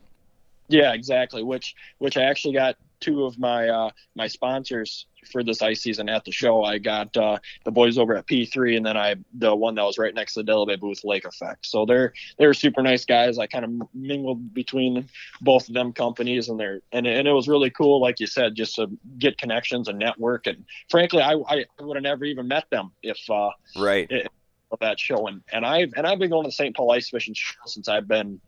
[0.68, 1.42] Yeah, exactly.
[1.42, 6.09] Which which I actually got two of my uh, my sponsors for this ice season
[6.09, 6.65] at the show.
[6.65, 9.99] I got uh, the boys over at P3, and then I the one that was
[9.99, 11.67] right next to the Delaware booth, Lake Effect.
[11.67, 13.38] So they're they're super nice guys.
[13.38, 15.09] I kind of mingled between
[15.43, 18.55] both of them companies, and they're and and it was really cool, like you said,
[18.55, 18.88] just to
[19.19, 20.47] get connections and network.
[20.47, 24.11] And frankly, I I would have never even met them if uh, Right.
[24.71, 25.27] of that show.
[25.27, 26.75] And and I've and I've been going to the St.
[26.75, 28.41] Paul Ice Fishing Show since I've been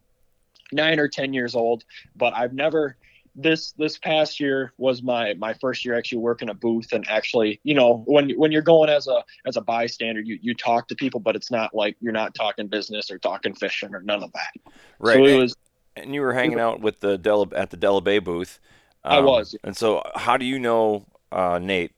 [0.73, 1.85] nine or ten years old,
[2.17, 2.97] but I've never
[3.35, 7.61] this this past year was my my first year actually working a booth and actually
[7.65, 10.95] you know when when you're going as a as a bystander you you talk to
[10.95, 14.33] people but it's not like you're not talking business or talking fishing or none of
[14.33, 15.17] that Right.
[15.17, 15.57] so it and, was
[15.97, 18.59] and you were hanging out with the Della at the Della Bay booth.
[19.05, 19.55] I Um, was.
[19.63, 21.93] And so, how do you know uh, Nate?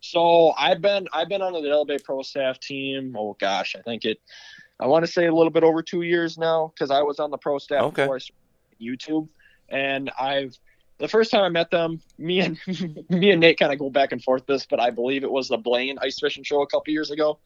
[0.00, 3.14] So I've been I've been on the Del Bay Pro staff team.
[3.18, 4.18] Oh gosh, I think it.
[4.78, 7.30] I want to say a little bit over two years now because I was on
[7.30, 8.02] the pro staff Okay.
[8.02, 8.34] before I started
[8.80, 9.28] YouTube,
[9.68, 10.56] and I've
[10.98, 12.58] the first time I met them, me and
[13.10, 15.48] me and Nate kind of go back and forth this, but I believe it was
[15.48, 17.38] the Blaine Ice Fishing Show a couple years ago,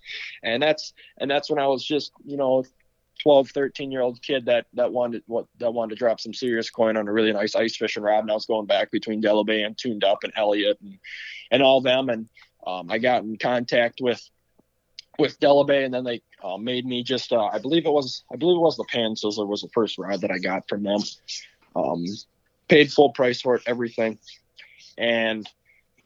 [0.43, 2.65] and that's and that's when I was just you know
[3.23, 6.71] 12, 13 year old kid that that wanted what that wanted to drop some serious
[6.71, 9.45] coin on a really nice ice fishing rod, and I was going back between Delaware
[9.45, 10.99] Bay and Tuned Up and elliot and
[11.51, 12.29] and all them, and
[12.67, 14.23] um, I got in contact with
[15.19, 18.37] with Delabay, and then they uh, made me just uh, I believe it was I
[18.37, 21.01] believe it was the Pan Sizzler was the first rod that I got from them.
[21.77, 22.05] Um,
[22.69, 24.19] paid full price for it, everything,
[24.99, 25.49] and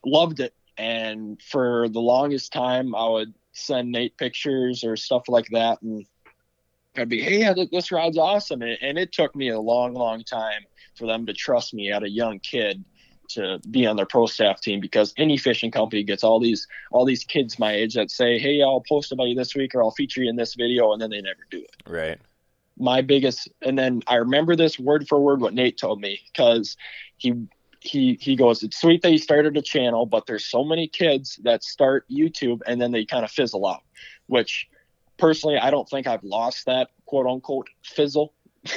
[0.04, 0.54] loved it.
[0.76, 6.04] And for the longest time, I would send Nate pictures or stuff like that, and
[6.96, 10.62] I'd be, "Hey, yeah, this rod's awesome." And, it took me a long, long time
[10.96, 12.84] for them to trust me at a young kid
[13.30, 17.04] to be on their pro staff team because any fishing company gets all these all
[17.04, 19.90] these kids my age that say, "Hey, I'll post about you this week or I'll
[19.92, 21.76] feature you in this video," and then they never do it.
[21.86, 22.20] Right.
[22.78, 26.76] My biggest, and then I remember this word for word what Nate told me because
[27.18, 27.46] he
[27.80, 31.38] he he goes, "It's sweet that you started a channel, but there's so many kids
[31.44, 33.82] that start YouTube and then they kind of fizzle out."
[34.26, 34.66] Which,
[35.18, 38.32] personally, I don't think I've lost that quote unquote fizzle.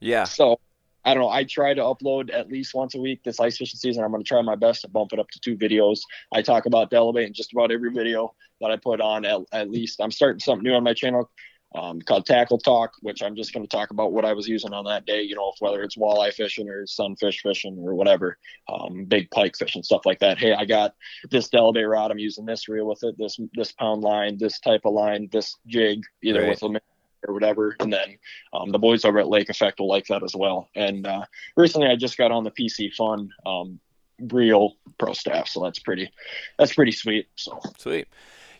[0.00, 0.24] Yeah.
[0.24, 0.60] So
[1.04, 1.28] I don't know.
[1.30, 4.04] I try to upload at least once a week this ice fishing season.
[4.04, 6.00] I'm going to try my best to bump it up to two videos.
[6.32, 9.24] I talk about Delabay in just about every video that I put on.
[9.24, 11.30] At, at least I'm starting something new on my channel
[11.74, 14.72] um, called Tackle Talk, which I'm just going to talk about what I was using
[14.72, 15.22] on that day.
[15.22, 19.82] You know, whether it's walleye fishing or sunfish fishing or whatever, um, big pike fishing
[19.82, 20.38] stuff like that.
[20.38, 20.94] Hey, I got
[21.30, 22.10] this Delabay rod.
[22.10, 23.16] I'm using this reel with it.
[23.18, 26.48] This this pound line, this type of line, this jig, either Right.
[26.50, 26.80] with a
[27.26, 27.76] or whatever.
[27.80, 28.18] And then
[28.52, 30.68] um, the boys over at Lake Effect will like that as well.
[30.74, 31.24] And uh,
[31.56, 33.78] recently, I just got on the Piscifun um,
[34.20, 36.10] Reel Pro staff, so that's pretty
[36.58, 37.28] that's pretty sweet.
[37.36, 38.08] So Sweet.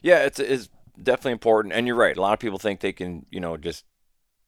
[0.02, 0.68] Yeah, it's it's
[1.02, 2.16] definitely important, and you're right.
[2.16, 3.84] A lot of people think they can, you know, just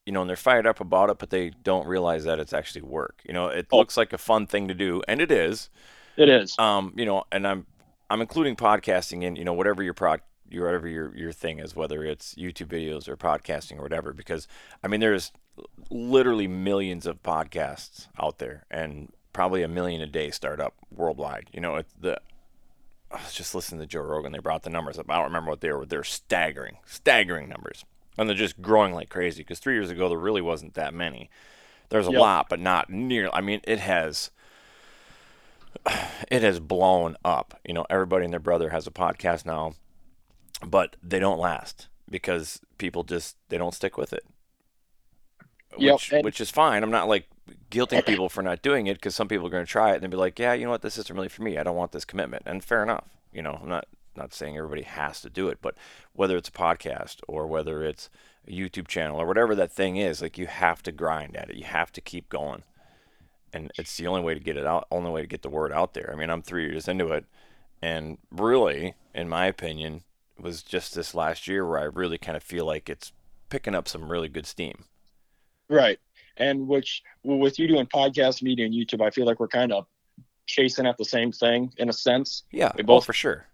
[0.07, 2.83] you know, and they're fired up about it, but they don't realize that it's actually
[2.83, 3.23] work.
[3.25, 3.79] You know, it Oh.
[3.79, 5.71] looks like a fun thing to do, and it is.
[6.17, 6.59] it is.
[6.59, 7.67] Um, you know, and I'm
[8.11, 11.75] I'm including podcasting in, you know, whatever your prod your whatever your your thing is,
[11.75, 14.47] whether it's YouTube videos or podcasting or whatever, because
[14.85, 15.33] I mean there's
[15.91, 21.49] literally millions of podcasts out there and probably a million a day start up worldwide.
[21.53, 22.21] You know, it's the
[23.13, 24.33] I was just listening to Joe Rogan.
[24.33, 25.07] They brought the numbers up.
[25.11, 25.85] I don't remember what they were.
[25.85, 27.85] They're staggering, staggering numbers,
[28.17, 29.43] and they're just growing like crazy.
[29.43, 31.29] Because three years ago there really wasn't that many.
[31.91, 32.21] There's a Yep.
[32.21, 33.29] lot, but not near.
[33.33, 34.31] I mean, it has
[36.31, 37.61] it has blown up.
[37.67, 39.75] You know, everybody and their brother has a podcast now,
[40.67, 41.89] but they don't last.
[42.11, 44.25] because people just they don't stick with it.
[45.79, 46.83] Which, which is fine.
[46.83, 47.27] I'm not like
[47.73, 50.11] guilting people for not doing it because some people are going to try it and
[50.11, 51.59] be like, yeah, you know what, this isn't really for me.
[51.59, 53.09] I don't want this commitment, and fair enough.
[53.33, 55.75] You know, I'm not not saying everybody has to do it, but
[56.13, 58.11] whether it's a podcast or whether it's
[58.47, 61.57] a YouTube channel or whatever that thing is, like you have to grind at it.
[61.57, 62.63] You have to keep going,
[63.53, 64.87] and it's the only way to get it out.
[64.91, 66.11] Only way to get the word out there.
[66.13, 67.25] I mean, I'm three years into it,
[67.81, 70.03] and really, in my opinion,
[70.39, 73.13] was just this last year where I really kind of feel like it's
[73.49, 74.85] picking up some really good steam.
[75.69, 75.99] Right.
[76.37, 79.73] And which well, with you doing podcast media and YouTube, I feel like we're kind
[79.73, 79.87] of
[80.47, 82.45] chasing at the same thing in a sense.
[82.51, 83.47] Yeah, We oh, both- for sure.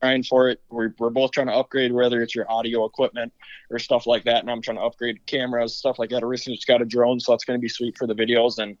[0.00, 0.62] Trying for it.
[0.70, 3.30] We're, we're both trying to upgrade whether it's your audio equipment
[3.70, 4.40] or stuff like that.
[4.40, 6.22] And I'm trying to upgrade cameras, stuff like that.
[6.22, 8.56] I recently just got a drone, so that's going to be sweet for the videos.
[8.56, 8.78] And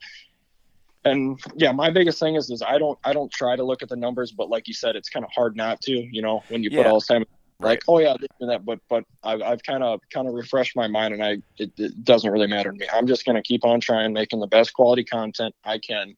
[1.04, 3.90] and yeah, my biggest thing is is I don't I don't try to look at
[3.90, 5.92] the numbers, but like you said, it's kind of hard not to.
[5.92, 7.24] You know, when you put all this time
[7.58, 7.70] Right.
[7.70, 11.14] like oh yeah that but but i've, I've kind of kind of refreshed my mind
[11.14, 13.80] and i it, it doesn't really matter to me i'm just going to keep on
[13.80, 16.14] trying making the best quality content i can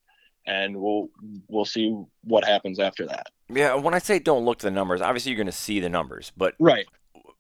[0.46, 1.08] and we'll
[1.46, 5.00] we'll see what happens after that Yeah, when I say don't look at the numbers,
[5.00, 6.86] obviously you're going to see the numbers, but right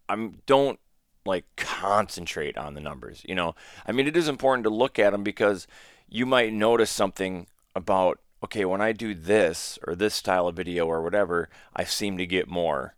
[0.08, 0.78] I'm don't
[1.26, 3.22] like concentrate on the numbers.
[3.28, 3.54] You know,
[3.86, 5.66] I mean, it is important to look at them because
[6.08, 10.86] you might notice something about okay, when I do this or this style of video
[10.86, 12.94] or whatever, I seem to get more.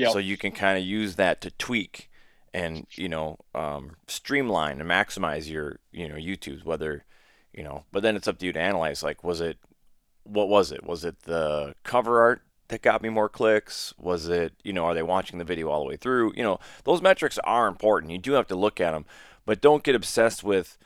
[0.00, 2.10] Yeah So you can kind of use that to tweak
[2.52, 7.04] and you know um, streamline and maximize your you know YouTube's whether
[7.52, 7.84] you know.
[7.92, 9.02] But then it's up to you to analyze.
[9.02, 9.58] Like, was it
[10.24, 10.84] what was it?
[10.84, 13.94] Was it the cover art that got me more clicks?
[13.98, 16.32] Was it you know are they watching the video all the way through?
[16.36, 18.12] You know those metrics are important.
[18.12, 19.04] You do have to look at them,
[19.44, 20.76] but don't get obsessed with.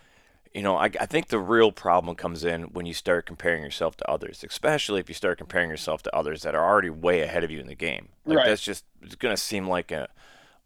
[0.54, 3.96] You know, I, I think the real problem comes in when you start comparing yourself
[3.96, 7.42] to others, especially if you start comparing yourself to others that are already way ahead
[7.42, 8.10] of you in the game.
[8.24, 8.46] Like Right.
[8.46, 10.08] that's just it's gonna seem like a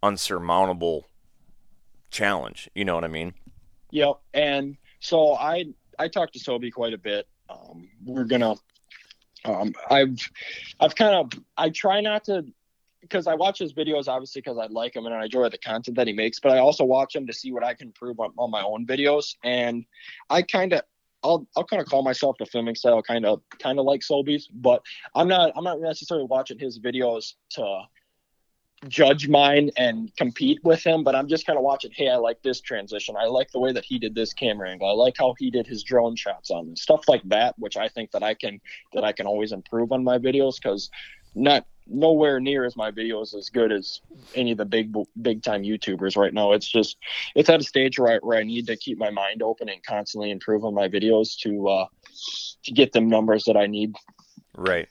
[0.03, 1.07] unsurmountable
[2.11, 2.69] challenge.
[2.75, 3.33] You know what I mean?
[3.91, 4.17] Yep.
[4.35, 5.65] And so I
[5.99, 7.27] I talked to Sobe quite a bit.
[7.49, 8.55] Um, we're gonna.
[9.45, 10.19] Um, I've
[10.81, 12.45] I've kind of I try not to
[13.01, 15.97] because I watch his videos obviously because I like him and I enjoy the content
[15.97, 18.33] that he makes, but I also watch him to see what I can improve on,
[18.37, 19.35] on my own videos.
[19.45, 19.85] And
[20.31, 20.83] I kind of
[21.23, 24.49] I'll I'll kind of call myself the filming style kind of kind of like Sobe's,
[24.49, 24.83] but
[25.15, 27.83] I'm not I'm not necessarily watching his videos to
[28.87, 32.41] judge mine and compete with him, but I'm just kind of watching, hey, I like
[32.43, 33.17] this transition.
[33.19, 34.89] I like the way that he did this camera angle.
[34.89, 36.83] I like how he did his drone shots on this.
[36.83, 38.61] Stuff like that, which I think that I can
[38.93, 40.91] that I can always improve on my videos because
[41.35, 44.01] not nowhere near as my videos as good as
[44.35, 46.53] any of the big big time YouTubers right now.
[46.53, 46.99] It's just
[47.35, 49.83] it's at a stage where I, where I need to keep my mind open and
[49.83, 51.87] constantly improve on my videos to uh
[52.65, 53.95] to get them numbers that I need.
[54.57, 54.89] Right.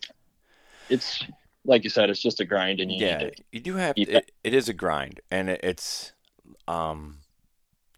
[0.89, 1.23] It's
[1.65, 3.93] like you said, it's just a grind and you yeah, need to you do have
[3.97, 6.13] it, it is a grind, and it, it's
[6.67, 7.19] um,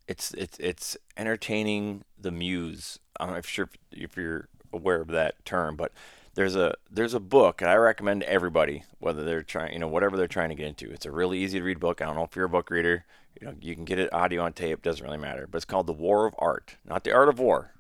[0.08, 3.00] it's it's it's entertaining the muse.
[3.20, 5.92] I'm not sure if if you're aware of that term, but
[6.36, 9.88] there's a there's a book and I recommend to everybody whether they're trying you know
[9.88, 10.92] whatever they're trying to get into.
[10.92, 12.02] It's a really easy to read book.
[12.02, 13.06] I don't know if you're a book reader.
[13.39, 14.82] You know you can get it audio on tape.
[14.82, 15.48] Doesn't really matter.
[15.50, 17.74] But it's called The War of Art, not the Art of War.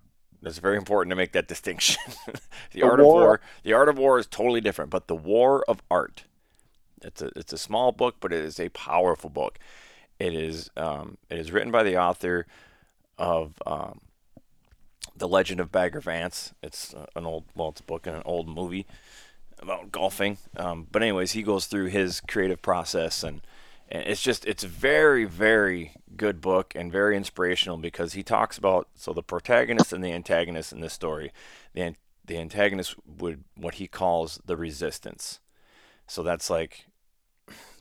[0.43, 2.01] It's very important to make that distinction.
[2.25, 2.39] the,
[2.71, 5.63] The art of war- war, the art of war is totally different, but the war
[5.67, 6.23] of art.
[7.01, 9.59] It's a it's a small book, but it is a powerful book.
[10.19, 12.45] It is um, it is written by the author
[13.17, 14.01] of um,
[15.19, 16.53] the Legend of Bagger Vance.
[16.63, 18.85] It's uh, an old well, it's a book and an old movie
[19.59, 20.37] about golfing.
[20.57, 23.41] Um, but anyways, he goes through his creative process and.
[23.91, 28.87] And it's just it's very very good book and very inspirational because he talks about
[28.93, 31.31] so the protagonist and the antagonist in this story
[31.73, 35.39] the the antagonist would what he calls the resistance
[36.05, 36.85] so that's like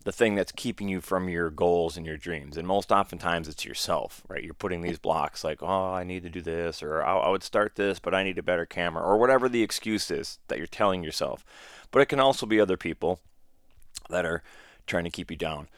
[0.09, 2.57] the thing that's keeping you from your goals and your dreams.
[2.57, 4.43] And most oftentimes it's yourself right?
[4.43, 7.43] You're putting these blocks like oh i need to do this or I, I would
[7.43, 10.67] start this but i need a better camera or whatever the excuse is that you're
[10.67, 11.45] telling yourself.
[11.91, 13.21] But it can also be other people
[14.09, 14.43] that are
[14.87, 15.69] trying to keep you down.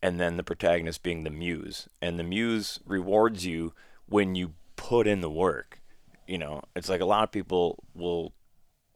[0.00, 1.88] And then the protagonist being the muse.
[2.00, 3.74] And the muse rewards you
[4.06, 5.80] when you put in the work.
[6.28, 8.34] You know it's like a lot of people will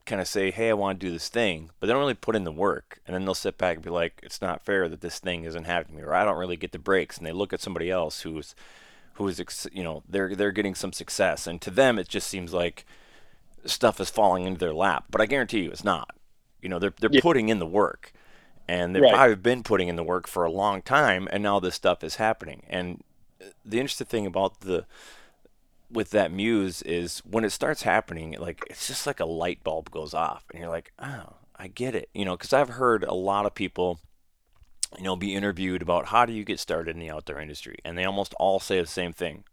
[0.05, 2.35] kind of say hey i want to do this thing but they don't really put
[2.35, 5.01] in the work and then they'll sit back and be like it's not fair that
[5.01, 7.61] this thing isn't happening or i don't really get the breaks and they look at
[7.61, 8.55] somebody else who's
[9.13, 9.41] who is
[9.73, 12.85] you know they're they're getting some success and to them it just seems like
[13.65, 16.15] stuff is falling into their lap but i guarantee you it's not
[16.61, 17.21] you know they're they're Yeah.
[17.21, 18.11] putting in the work
[18.67, 19.07] and they've Right.
[19.07, 22.15] probably been putting in the work for a long time and now this stuff is
[22.15, 23.03] happening and
[23.41, 24.85] uh, the interesting thing about the
[25.91, 29.91] with that muse is when it starts happening like it's just like a light bulb
[29.91, 33.13] goes off and you're like oh i get it you know because i've heard a
[33.13, 33.99] lot of people
[34.97, 37.97] you know, be interviewed about how do you get started in the outdoor industry, and
[37.97, 39.43] they almost all say the same thing: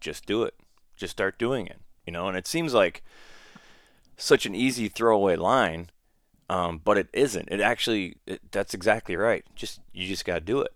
[0.00, 0.54] just do it,
[0.96, 1.80] just start doing it.
[2.06, 3.02] You know, and it seems like
[4.16, 5.90] such an easy throwaway line,
[6.48, 7.48] um, but it isn't.
[7.50, 9.44] It actually, it, that's exactly right.
[9.54, 10.72] Just you just got to do it.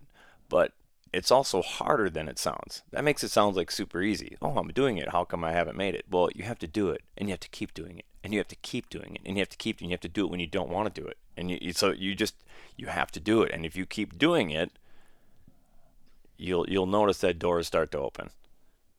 [0.49, 0.71] But
[1.15, 2.83] it's also harder than it sounds.
[2.91, 4.35] That makes it sound like super easy.
[4.41, 5.09] Oh, I'm doing it.
[5.09, 6.05] How come I haven't made it?
[6.11, 8.39] Well, you have to do it, and you have to keep doing it, and you
[8.39, 10.25] have to keep doing it, and you have to keep, and you have to do
[10.25, 12.35] it when you don't want to do it, and you, so you just
[12.75, 14.71] you have to do it, and if you keep doing it,
[16.37, 18.29] you'll you'll notice that doors start to open.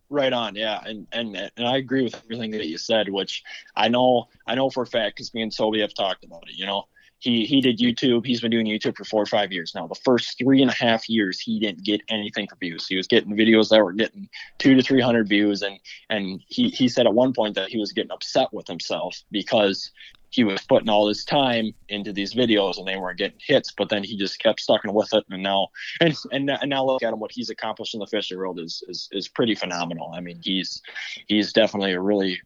[0.09, 3.42] Right on, yeah, and and and I agree with everything that you said, which
[3.74, 6.57] I know I know for a fact because me and Toby have talked about it.
[6.57, 6.87] You know,
[7.18, 8.26] he he did YouTube.
[8.26, 9.87] He's been doing YouTube for four or five years now.
[9.87, 12.87] The first three and a half years, he didn't get anything for views.
[12.87, 15.79] He was getting videos that were getting two to three hundred views, and
[16.11, 19.90] and he he said at one point that he was getting upset with himself because
[20.31, 23.88] he was putting all his time into these videos and they weren't getting hits, but
[23.88, 25.24] then he just kept sticking with it.
[25.31, 25.68] And now,
[26.00, 28.83] and, and, and now look at him, what he's accomplished in the fishing world is,
[28.88, 30.12] is, is pretty phenomenal.
[30.14, 30.83] I mean, he's,
[31.26, 32.40] he's definitely a really,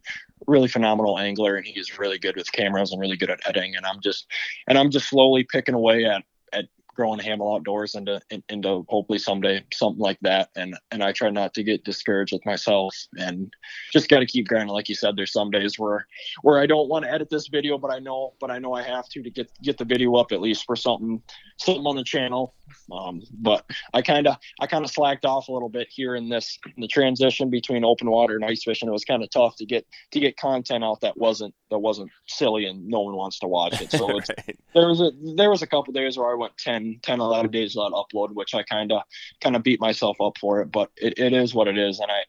[0.47, 3.75] really phenomenal angler and he's really good with cameras and really good at editing.
[3.75, 4.27] And I'm just,
[4.67, 6.23] and I'm just slowly picking away at,
[6.53, 10.49] at growing Hamel outdoors into into hopefully someday something like that.
[10.55, 13.53] And and I try not to get discouraged with myself and
[13.91, 14.73] just got to keep grinding.
[14.73, 16.07] Like you said, there's some days where
[16.41, 18.83] where I don't want to edit this video, but I know but I know I
[18.83, 21.21] have to to get get the video up at least for something
[21.57, 22.55] something on the channel.
[22.91, 26.29] Um, but I kind of I kind of slacked off a little bit here in
[26.29, 28.87] this in the transition between open water and ice fishing.
[28.87, 32.11] It was kind of tough to get to get content out that wasn't that wasn't
[32.27, 33.91] silly and no one wants to watch it.
[33.91, 34.59] So right.
[34.73, 37.75] there was a there was a couple days where I went 10, 10 11 days
[37.75, 39.03] without upload, which I kind of
[39.41, 40.71] kind of beat myself up for it.
[40.71, 42.23] But it, it is what it is, and I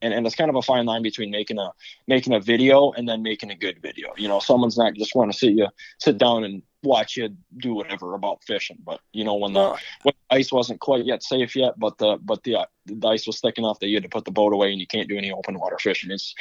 [0.00, 1.72] and, and it's kind of a fine line between making a
[2.06, 4.12] making a video and then making a good video.
[4.16, 7.74] You know, someone's not just want to see you sit down and watch you do
[7.74, 8.78] whatever about fishing.
[8.84, 9.70] But you know, when the
[10.02, 13.26] when the ice wasn't quite yet safe yet, but the but the, uh, the ice
[13.26, 15.18] was thick enough that you had to put the boat away and you can't do
[15.18, 16.10] any open water fishing.
[16.10, 16.34] It's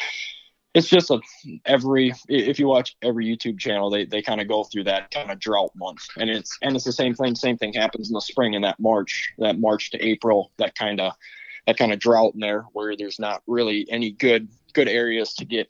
[0.78, 1.20] it's just a
[1.66, 5.32] every if you watch every YouTube channel, they they kind of go through that kind
[5.32, 7.36] of drought month, and it's and it's the same thing.
[7.36, 11.02] Same thing happens in the spring in that March, that March to April, that kind
[11.02, 11.14] of
[11.66, 15.46] that kind of drought in there where there's not really any good good areas to
[15.46, 15.68] get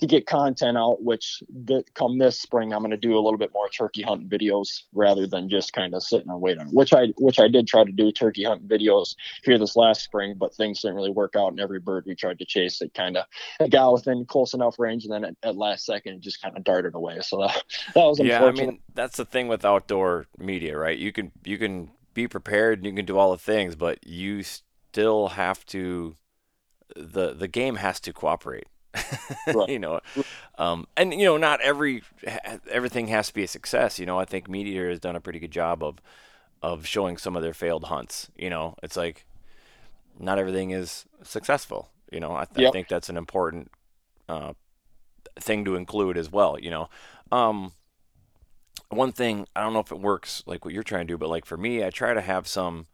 [0.00, 3.36] to get content out, which the, come this spring, I'm going to do a little
[3.36, 7.08] bit more turkey hunting videos rather than just kind of sitting and waiting, which I,
[7.18, 10.80] which I did try to do turkey hunting videos here this last spring, but things
[10.80, 11.48] didn't really work out.
[11.48, 15.04] And every bird we tried to chase, it kind of got within close enough range.
[15.04, 17.18] And then at, at last second, it just kind of darted away.
[17.20, 17.62] So that,
[17.94, 20.98] that was yeah, I mean, that's the thing with outdoor media, right?
[20.98, 24.42] You can, you can be prepared and you can do all the things, but you
[24.42, 26.16] still have to,
[26.96, 28.66] the, the game has to cooperate
[29.46, 29.68] right.
[29.68, 30.00] you know,
[30.58, 32.02] um, and you know, not every
[32.70, 33.98] everything has to be a success.
[33.98, 36.00] You know, I think MeatEater has done a pretty good job of
[36.62, 38.30] of showing some of their failed hunts.
[38.36, 39.26] You know, it's like
[40.18, 41.90] not everything is successful.
[42.10, 42.68] You know, I, th- yep.
[42.68, 43.70] I think that's an important
[44.28, 44.54] uh,
[45.38, 46.58] thing to include as well.
[46.58, 46.88] You know,
[47.30, 47.72] um,
[48.88, 51.28] one thing I don't know if it works like what you're trying to do, but
[51.28, 52.86] like for me, I try to have some,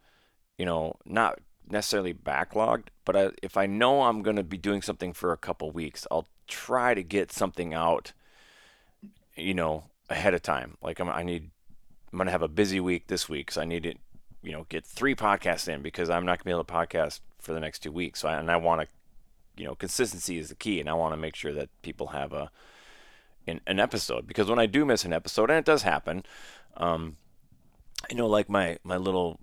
[0.59, 4.83] you know, not necessarily backlogged, but I, if I know I'm going to be doing
[4.83, 8.13] something for a couple weeks, I'll try to get something out,
[9.35, 10.77] you know, ahead of time.
[10.83, 11.51] Like I'm, I need,
[12.13, 13.95] I'm going to have a busy week this week, so I need to,
[14.43, 17.21] you know, get three podcasts in because I'm not going to be able to podcast
[17.41, 18.21] for the next two weeks.
[18.21, 18.89] So I, and I want to,
[19.57, 22.33] you know, consistency is the key, and I want to make sure that people have
[22.33, 22.51] a,
[23.47, 26.25] an, an episode because when I do miss an episode, and it does happen,
[26.77, 27.17] um,
[28.11, 29.41] you know, like my my little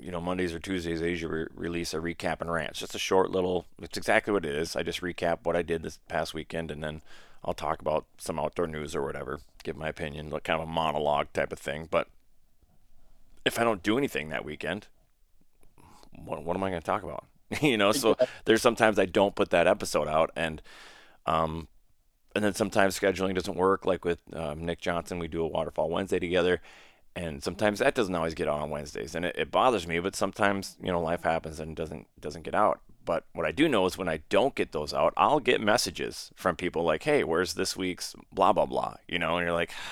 [0.00, 2.70] you know, Mondays or Tuesdays, I usually re- release a recap and rant.
[2.70, 4.76] It's just a short little, it's exactly what it is.
[4.76, 7.02] I just recap what I did this past weekend and then
[7.44, 10.70] I'll talk about some outdoor news or whatever, give my opinion, like kind of a
[10.70, 11.88] monologue type of thing.
[11.90, 12.08] But
[13.44, 14.86] if I don't do anything that weekend,
[16.24, 17.26] what, what am I going to talk about?
[17.60, 18.16] you know, so
[18.46, 20.62] there's sometimes I don't put that episode out and,
[21.26, 21.68] um,
[22.34, 23.84] and then sometimes scheduling doesn't work.
[23.86, 26.60] Like with um, Nick Johnson, we do a Waterfowl Wednesday together,
[27.16, 29.98] and sometimes that doesn't always get out on Wednesdays, and it, it bothers me.
[30.00, 32.80] But sometimes you know life happens and doesn't doesn't get out.
[33.04, 36.30] But what I do know is when I don't get those out, I'll get messages
[36.34, 39.72] from people like, "Hey, where's this week's blah blah blah?" You know, and you're like.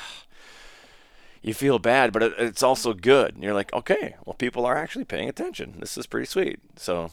[1.45, 3.35] You feel bad, but it, it's also good.
[3.35, 5.75] And you're like, okay, well, people are actually paying attention.
[5.81, 6.61] This is pretty sweet.
[6.77, 7.11] So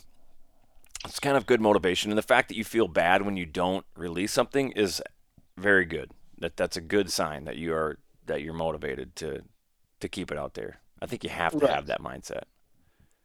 [1.03, 2.11] it's kind of good motivation.
[2.11, 5.01] And the fact that you feel bad when you don't release something is
[5.57, 6.11] very good.
[6.37, 9.41] That that's a good sign that you are that you're motivated to
[9.99, 10.79] to keep it out there.
[11.01, 11.73] I think you have to right.
[11.73, 12.43] have that mindset.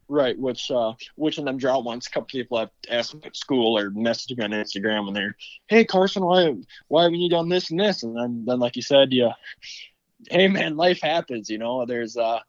[0.06, 3.36] Right, which uh, which in them drought ones, a couple people have asked me at
[3.36, 5.34] school or messaged me on Instagram, and they're,
[5.66, 6.54] "Hey Carson, why
[6.88, 9.32] why haven't you done this and this?" And then, then like you said, yeah,
[10.28, 11.48] hey man, life happens.
[11.48, 12.40] You know, there's uh,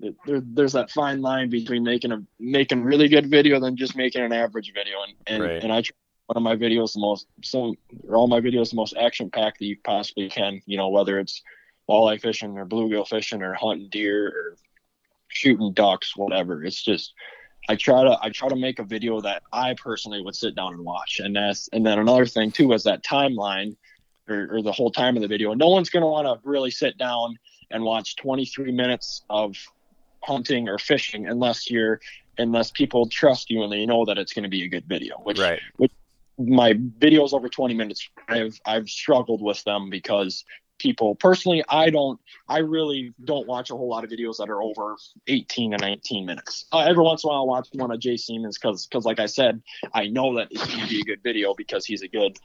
[0.00, 4.22] there, there's that fine line between making a making really good video than just making
[4.22, 5.62] an average video and and, Right.
[5.62, 5.94] and i try
[6.26, 7.74] one of my videos the most some
[8.06, 11.18] or all my videos the most action packed that you possibly can you know whether
[11.18, 11.42] it's
[11.88, 14.56] walleye fishing or bluegill fishing or hunting deer or
[15.28, 16.64] shooting ducks whatever.
[16.64, 17.14] It's just
[17.68, 20.74] i try to i try to make a video that i personally would sit down
[20.74, 21.20] and watch.
[21.22, 23.76] And that's and then another thing too is that timeline
[24.28, 25.54] or, or the whole time of the video.
[25.54, 27.38] No one's going to want to really sit down
[27.70, 29.56] and watch 23 minutes of
[30.22, 32.00] hunting or fishing unless you're
[32.38, 35.16] unless people trust you and they know that it's going to be a good video
[35.24, 35.60] which Right.
[36.38, 38.08] my videos over 20 minutes.
[38.28, 40.44] I've i've struggled with them because
[40.78, 41.14] people.
[41.14, 44.96] Personally i don't i really don't watch a whole lot of videos that are over
[45.26, 46.66] 18 to 19 minutes.
[46.72, 49.20] Uh, every once in a while i'll watch one of jay siemens because because like
[49.20, 49.62] i said
[49.94, 52.38] i know that it's going to be a good video because he's a good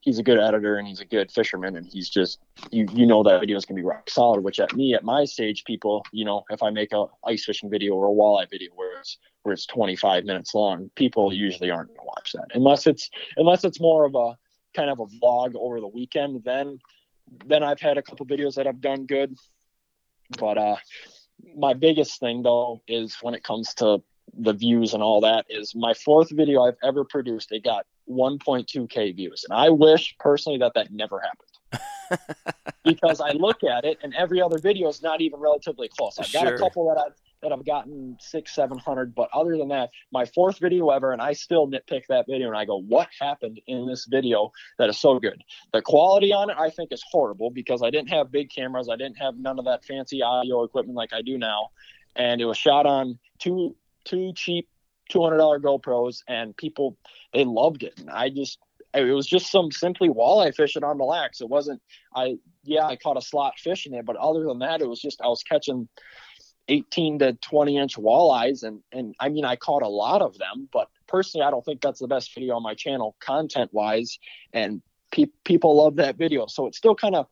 [0.00, 2.40] he's a good editor and he's a good fisherman and he's just
[2.70, 5.04] you you know that video is going to be rock solid which at me at
[5.04, 8.48] my stage people you know if i make a ice fishing video or a walleye
[8.50, 12.46] video where it's where it's 25 minutes long people usually aren't going to watch that.
[12.54, 14.36] Unless it's unless it's more of a
[14.74, 16.78] kind of a vlog over the weekend then
[17.46, 19.36] then i've had a couple videos that I've done good.
[20.38, 20.76] But uh
[21.56, 24.02] my biggest thing though is when it comes to
[24.38, 29.14] the views and all that is my fourth video i've ever produced it got 1.2k
[29.16, 29.44] views.
[29.48, 31.48] And i wish personally that that never happened.
[32.84, 36.18] Because i look at it and every other video is not even relatively close.
[36.18, 36.54] I've got Sure.
[36.54, 39.14] a couple that i've that I've gotten six, seven hundred.
[39.14, 42.56] But other than that, my fourth video ever, and I still nitpick that video and
[42.56, 45.42] I go, what happened in this video that is so good?
[45.72, 48.88] The quality on it, I think, is horrible because I didn't have big cameras.
[48.90, 51.70] I didn't have none of that fancy audio equipment like I do now.
[52.14, 54.68] And it was shot on two two cheap
[55.08, 56.96] two hundred dollar GoPros and people
[57.34, 57.98] they loved it.
[57.98, 58.58] And I just
[58.94, 61.40] it was just some simply walleye fishing on the lax.
[61.40, 61.80] It wasn't
[62.14, 65.00] I yeah, I caught a slot fish in it, but other than that, it was
[65.00, 65.88] just I was catching
[66.68, 70.68] 18 to 20 inch walleyes and and I mean I caught a lot of them
[70.72, 74.18] but personally I don't think that's the best video on my channel content wise
[74.52, 77.26] and pe- people love that video so it's still kind of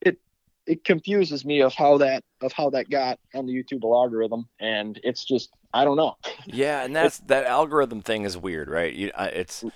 [0.00, 0.18] it
[0.66, 4.98] it confuses me of how that of how that got on the YouTube algorithm and
[5.04, 6.16] it's just I don't know
[6.46, 8.92] Yeah, and that's that algorithm thing is weird, right?
[8.92, 9.72] You, it's, mm.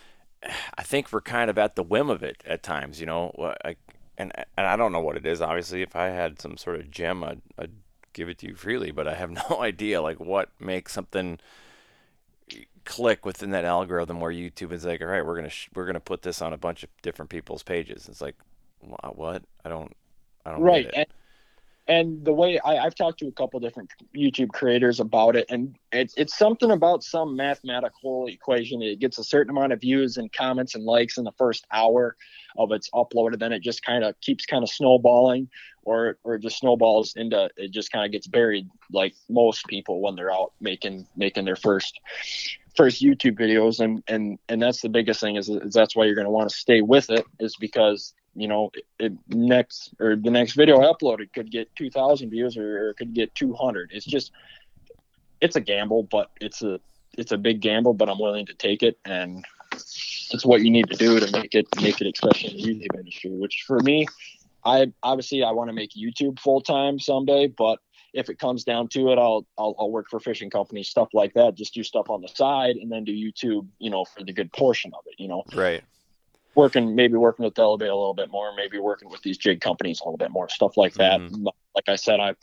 [0.77, 3.33] I think we're kind of at the whim of it at times, you know.
[3.65, 3.77] I,
[4.19, 5.41] and and I don't know what it is.
[5.41, 7.73] Obviously, if I had some sort of gem, I'd, I'd
[8.17, 8.91] give it to you freely.
[8.91, 11.39] But I have no idea, like, what makes something
[12.85, 16.01] click within that algorithm where YouTube is like, all right, we're gonna sh- we're gonna
[16.01, 18.09] put this on a bunch of different people's pages.
[18.09, 18.37] It's like,
[18.81, 19.43] what?
[19.65, 19.95] I don't,
[20.45, 21.07] I don't right and
[21.89, 25.77] and the way I, I've talked to a couple different YouTube creators about it, and
[25.93, 28.83] it's it's something about some mathematical equation.
[28.83, 32.17] It gets a certain amount of views and comments and likes in the first hour
[32.59, 35.49] of its uploaded, then it just kind of keeps kind of snowballing,
[35.85, 40.17] or or just snowballs into it just kind of gets buried like most people when
[40.17, 42.01] they're out making making their first
[42.77, 46.15] first YouTube videos, and and and that's the biggest thing is, is that's why you're
[46.15, 50.17] going to want to stay with it is because you know it, it next or
[50.17, 53.91] the next video I uploaded could get 2,000 views or, or it could get 200.
[53.93, 54.33] It's just
[55.41, 56.81] it's a gamble, but it's a
[57.17, 60.89] it's a big gamble, but I'm willing to take it, and it's what you need
[60.91, 63.31] to do to make it make it, especially in the YouTube industry.
[63.31, 64.07] Which for me,
[64.65, 67.79] I obviously I want to make YouTube full time someday, but
[68.13, 71.35] if it comes down to it, I'll, I'll I'll work for fishing companies, stuff like
[71.35, 71.55] that.
[71.55, 74.53] Just do stuff on the side, and then do YouTube, you know, for the good
[74.53, 75.15] portion of it.
[75.19, 75.83] You know, Right.
[76.57, 80.01] Working maybe working with Elevate a little bit more, maybe working with these jig companies
[80.01, 81.21] a little bit more, stuff like that.
[81.21, 81.47] Mhm.
[81.75, 82.35] Like I said, I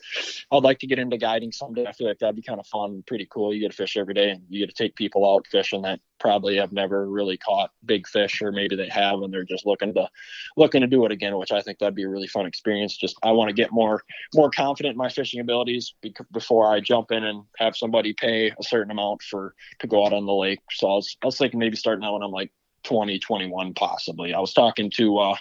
[0.51, 1.87] I'd like to get into guiding someday.
[1.87, 3.51] I feel like that'd be kind of fun, pretty cool.
[3.53, 5.99] You get to fish every day, and you get to take people out fishing that
[6.19, 9.93] probably have never really caught big fish, or maybe they have, and they're just looking
[9.95, 10.07] to
[10.55, 11.35] looking to do it again.
[11.37, 12.95] Which I think that'd be a really fun experience.
[12.95, 14.03] Just I want to get more
[14.35, 18.51] more confident in my fishing abilities bec- before I jump in and have somebody pay
[18.51, 20.59] a certain amount for to go out on the lake.
[20.71, 22.51] So I was I was thinking maybe starting out when I'm like
[22.83, 24.33] 20, 21 possibly.
[24.33, 25.35] I was talking to uh,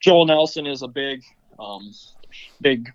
[0.00, 1.22] Joel Nelson is a big,
[1.58, 1.92] um,
[2.60, 2.92] big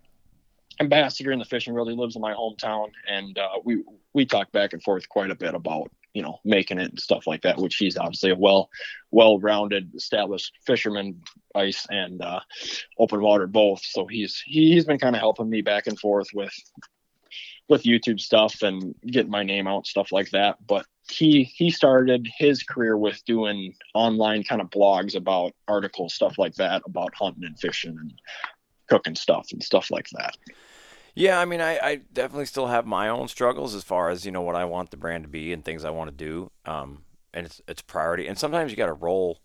[0.79, 1.89] ambassador in the fishing world.
[1.89, 3.83] He lives in my hometown, and uh, we
[4.13, 7.27] we talk back and forth quite a bit about you know making it and stuff
[7.27, 7.57] like that.
[7.57, 8.69] Which he's obviously a well
[9.11, 11.21] well rounded, established fisherman,
[11.53, 12.41] ice and uh,
[12.97, 13.83] open water both.
[13.83, 16.53] So he's he's been kind of helping me back and forth with
[17.67, 20.57] with YouTube stuff and getting my name out stuff like that.
[20.65, 26.37] But he he started his career with doing online kind of blogs about articles stuff
[26.37, 28.13] like that about hunting and fishing and
[28.89, 30.35] cooking stuff and stuff like that.
[31.15, 34.31] Yeah, I mean, I, I definitely still have my own struggles as far as you
[34.31, 36.51] know what I want the brand to be and things I want to do.
[36.65, 37.03] Um,
[37.33, 38.27] and it's it's priority.
[38.27, 39.39] And sometimes you got to roll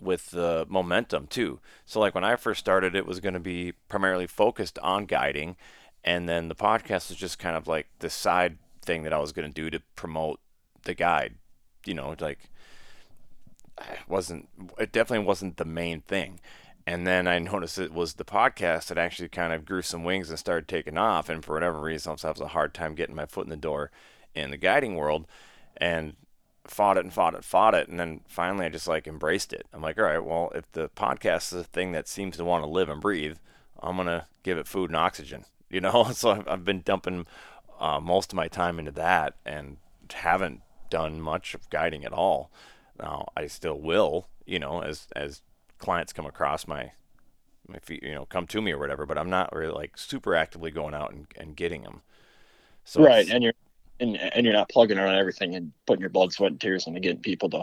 [0.00, 1.60] with the momentum too.
[1.84, 5.56] So like when I first started, it was going to be primarily focused on guiding,
[6.02, 9.32] and then the podcast was just kind of like the side thing that I was
[9.32, 10.40] going to do to promote
[10.84, 11.34] the guide.
[11.84, 12.50] You know, like
[13.80, 16.40] it wasn't it definitely wasn't the main thing.
[16.86, 20.30] And then I noticed it was the podcast that actually kind of grew some wings
[20.30, 21.28] and started taking off.
[21.28, 23.90] And for whatever reason, I was a hard time getting my foot in the door
[24.34, 25.26] in the guiding world.
[25.76, 26.14] And
[26.70, 29.66] fought it and fought it, fought it, and then finally I just like embraced it.
[29.72, 32.64] I'm like, all right, well, if the podcast is a thing that seems to want
[32.64, 33.38] to live and breathe,
[33.80, 35.44] I'm gonna give it food and oxygen.
[35.72, 37.28] You know, so I've, I've been dumping
[37.78, 39.76] uh, most of my time into that and
[40.12, 42.50] haven't done much of guiding at all.
[42.98, 45.42] Now I still will, you know, as as
[45.78, 46.92] clients come across my
[47.66, 49.06] my feet, you know, come to me or whatever.
[49.06, 52.02] But I'm not really like super actively going out and, and getting them.
[52.84, 53.54] So right, and you're
[54.00, 57.00] and, and you're not plugging around everything and putting your blood, sweat, and tears into
[57.00, 57.62] getting people to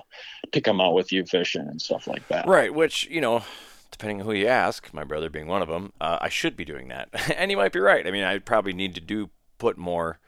[0.51, 2.47] to come out with you fishing and stuff like that.
[2.47, 3.43] Right, which you know,
[3.91, 6.65] depending on who you ask, my brother being one of them, uh, I should be
[6.65, 8.05] doing that, and you might be right.
[8.05, 10.19] I mean, I probably need to do put more,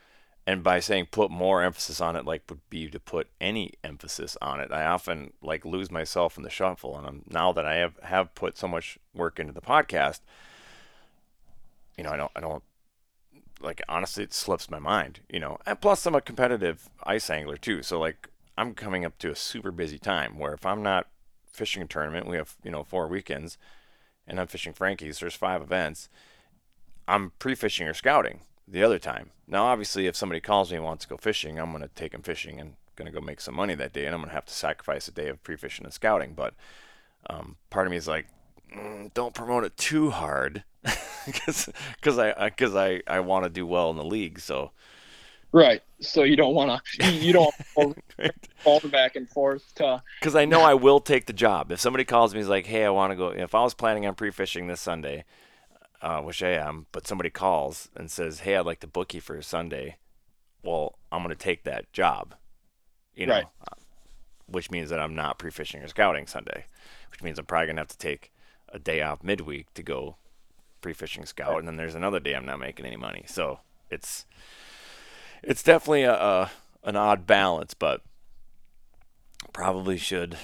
[0.49, 4.35] and by saying put more emphasis on it, like would be to put any emphasis
[4.41, 4.71] on it.
[4.71, 8.33] I often like lose myself in the shuffle, and I'm now that I have have
[8.33, 10.21] put so much work into the podcast,
[11.95, 12.63] you know, I don't I don't
[13.61, 15.59] like honestly it slips my mind, you know.
[15.67, 18.27] And plus I'm a competitive ice angler too, so like
[18.57, 21.09] I'm coming up to a super busy time where if I'm not
[21.45, 23.59] fishing a tournament, we have, you know, four weekends
[24.25, 26.09] and I'm fishing Frankie's, there's five events.
[27.07, 29.31] I'm pre-fishing or scouting the other time.
[29.47, 32.11] Now obviously if somebody calls me and wants to go fishing, I'm going to take
[32.11, 34.35] them fishing and going to go make some money that day and I'm going to
[34.35, 36.53] have to sacrifice a day of pre-fishing and scouting, but
[37.29, 38.27] um, part of me is like
[38.75, 40.63] mm, don't promote it too hard
[41.25, 44.39] because because I because I I want to do well in the league.
[44.39, 44.71] So
[45.51, 45.81] right.
[45.99, 47.53] So you don't want to you don't
[48.57, 51.71] fall back and forth to because I know I will take the job.
[51.71, 53.27] If somebody calls me, is like, hey, I want to go.
[53.29, 55.25] If I was planning on pre-fishing this Sunday,
[56.01, 59.21] uh, which I am, but somebody calls and says, hey, I'd like to book you
[59.21, 59.97] for Sunday.
[60.63, 62.35] Well, I'm going to take that job.
[63.15, 63.33] You know.
[63.33, 63.45] Right.
[63.61, 63.75] Uh,
[64.51, 66.65] which means that I'm not pre-fishing or scouting Sunday,
[67.11, 68.31] which means I'm probably gonna have to take
[68.69, 70.17] a day off midweek to go
[70.81, 73.23] pre-fishing scout, and then there's another day I'm not making any money.
[73.27, 74.25] So it's
[75.43, 76.51] it's definitely a, a
[76.83, 78.01] an odd balance, but
[79.53, 80.37] probably should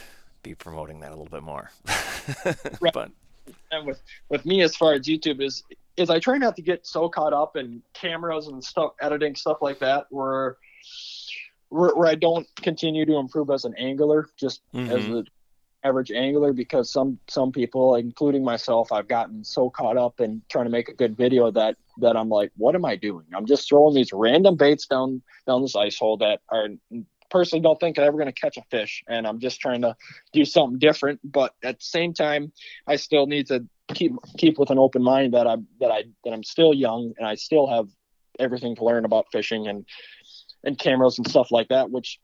[0.43, 1.71] be promoting that a little bit more.
[2.79, 2.93] right.
[2.93, 3.11] But
[3.71, 5.63] and with with me as far as YouTube is
[5.97, 9.57] is I try not to get so caught up in cameras and stuff, editing stuff
[9.61, 10.57] like that, where
[11.69, 14.91] where, where I don't continue to improve as an angler, just mm-hmm.
[14.91, 15.23] as a
[15.85, 20.65] average angler because some some people including myself i've gotten so caught up in trying
[20.65, 23.69] to make a good video that that i'm like what am i doing i'm just
[23.69, 26.69] throwing these random baits down down this ice hole that are
[27.29, 29.95] personally don't think i'm ever going to catch a fish and i'm just trying to
[30.33, 32.51] do something different but at the same time
[32.87, 36.31] i still need to keep keep with an open mind that i'm that i that
[36.31, 37.87] i'm still young and i still have
[38.39, 39.85] everything to learn about fishing and
[40.63, 42.19] and cameras and stuff like that which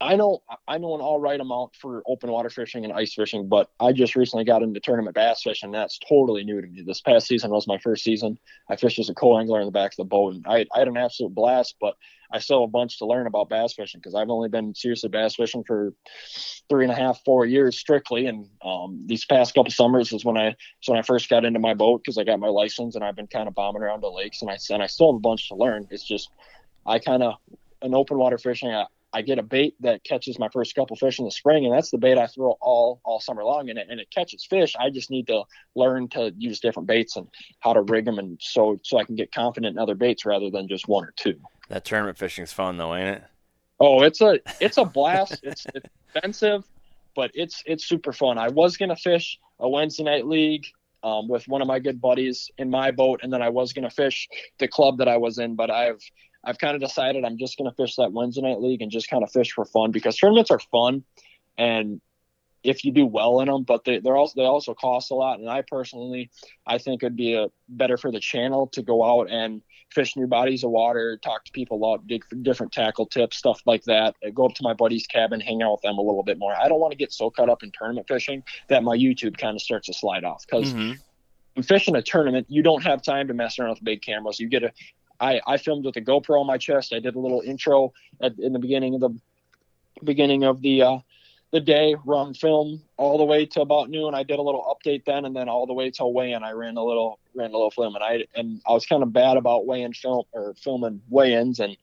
[0.00, 3.48] I know I know an all right amount for open water fishing and ice fishing,
[3.48, 5.70] but I just recently got into tournament bass fishing.
[5.70, 6.82] That's totally new to me.
[6.82, 8.38] This past season was my first season.
[8.68, 10.88] I fished as a co-angler in the back of the boat, and I, I had
[10.88, 11.76] an absolute blast.
[11.80, 11.96] But
[12.32, 15.08] I still have a bunch to learn about bass fishing because I've only been seriously
[15.08, 15.92] bass fishing for
[16.68, 18.26] three and a half, four years strictly.
[18.26, 21.60] And um, these past couple summers is when I is when I first got into
[21.60, 24.10] my boat because I got my license and I've been kind of bombing around the
[24.10, 25.86] lakes, and I and I still have a bunch to learn.
[25.90, 26.30] It's just
[26.84, 27.34] I kind of
[27.82, 28.70] an open water fishing.
[28.70, 31.72] I, I get a bait that catches my first couple fish in the spring, and
[31.72, 34.74] that's the bait I throw all all summer long, and it, and it catches fish.
[34.78, 35.44] I just need to
[35.76, 37.28] learn to use different baits and
[37.60, 40.50] how to rig them, and so so I can get confident in other baits rather
[40.50, 41.38] than just one or two.
[41.68, 43.24] That tournament fishing's fun though, ain't it?
[43.78, 45.40] Oh, it's a it's a blast.
[45.44, 46.64] it's, it's expensive,
[47.14, 48.36] but it's it's super fun.
[48.36, 50.66] I was gonna fish a Wednesday night league
[51.04, 53.90] um, with one of my good buddies in my boat, and then I was gonna
[53.90, 56.02] fish the club that I was in, but I've
[56.44, 59.08] I've kind of decided I'm just going to fish that Wednesday night league and just
[59.08, 61.04] kind of fish for fun because tournaments are fun,
[61.56, 62.00] and
[62.64, 65.38] if you do well in them, but they, they're also they also cost a lot.
[65.38, 66.30] And I personally,
[66.66, 70.26] I think it'd be a, better for the channel to go out and fish new
[70.26, 72.06] bodies of water, talk to people about
[72.42, 74.16] different tackle tips, stuff like that.
[74.24, 76.54] I go up to my buddy's cabin, hang out with them a little bit more.
[76.58, 79.54] I don't want to get so caught up in tournament fishing that my YouTube kind
[79.54, 80.72] of starts to slide off because.
[80.72, 80.92] Mm-hmm
[81.62, 84.40] fishing a tournament, you don't have time to mess around with big cameras.
[84.40, 84.72] You get a
[85.20, 86.92] I, I filmed with a GoPro on my chest.
[86.92, 89.18] I did a little intro at, in the beginning of the
[90.02, 90.98] beginning of the uh,
[91.52, 94.12] the day, run film all the way to about noon.
[94.12, 96.76] I did a little update then, and then all the way till weigh-in, I ran
[96.76, 99.64] a little ran a little film, and I and I was kind of bad about
[99.64, 101.76] weigh-in film or filming weigh-ins, and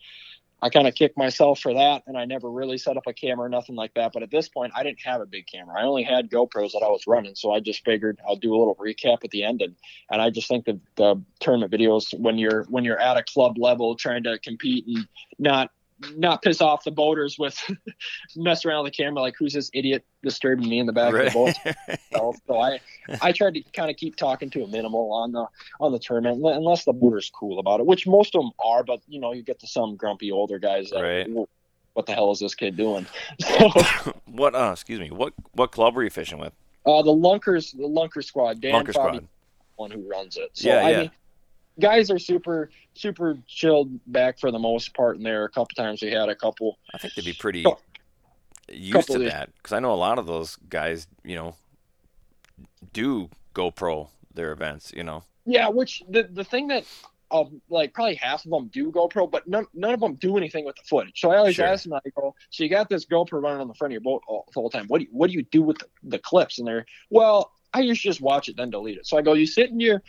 [0.62, 3.48] I kind of kicked myself for that, and I never really set up a camera
[3.48, 4.12] or nothing like that.
[4.14, 5.80] But at this point, I didn't have a big camera.
[5.80, 8.58] I only had GoPros that I was running, so I just figured I'll do a
[8.58, 9.62] little recap at the end.
[9.62, 9.76] And,
[10.12, 13.58] and I just think that the tournament videos, when you're when you're at a club
[13.58, 15.08] level trying to compete and
[15.40, 15.72] not
[16.16, 17.58] not piss off the boaters with
[18.36, 21.28] mess around with the camera like who's this idiot disturbing me in the back Right.
[21.28, 21.40] of the
[21.86, 21.98] boat.
[22.14, 22.80] so, so I
[23.22, 25.46] I tried to kind of keep talking to a minimal on the
[25.80, 28.84] on the tournament unless the boater's cool about it, which most of them are.
[28.84, 31.28] But you know, you get to some grumpy older guys that Right.
[31.94, 33.06] what the hell is this kid doing?
[33.42, 34.56] So what?
[34.56, 35.12] Uh, excuse me.
[35.12, 36.54] What what club were you fishing with?
[36.86, 39.28] uh, the Lunkers the Lunker squad, Dan Lunker Bobby, Squad.
[39.76, 40.50] one who runs it.
[40.54, 41.00] So Yeah, I yeah.
[41.02, 41.12] mean
[41.80, 45.46] guys are super super chilled back for the most part in there.
[45.46, 47.78] A couple times we had a couple I think they'd be pretty Cou-
[48.72, 51.56] used to that because I know a lot of those guys, you know,
[52.94, 54.92] do GoPro their events.
[54.96, 56.86] You know, Yeah, which the the thing that
[57.32, 60.66] um like probably half of them do GoPro, but none none of them do anything
[60.66, 61.20] with the footage.
[61.20, 61.66] So I always Sure.
[61.66, 64.02] ask them, I go, so you got this GoPro running on the front of your
[64.02, 64.86] boat all, the whole time.
[64.88, 66.60] What do you, what do you do with the, the clips?
[66.60, 69.08] And they're well, I to just watch it then delete it.
[69.08, 70.04] So I go, you sit in your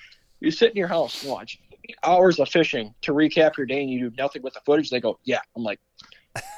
[0.45, 1.59] you sit in your house and watch
[2.03, 4.91] hours of fishing to recap your day, and you do nothing with the footage.
[4.91, 5.41] They go, yeah.
[5.57, 5.81] I'm like,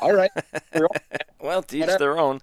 [0.00, 0.30] all right.
[1.40, 1.98] well, to each Whatever.
[1.98, 2.40] their own.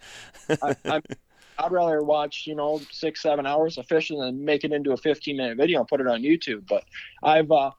[0.61, 1.03] I, I'm,
[1.57, 4.97] I'd rather watch, you know, six, seven hours of fishing than make it into a
[4.97, 6.67] 15 minute video and put it on YouTube.
[6.67, 6.85] But
[7.21, 7.71] I've, uh,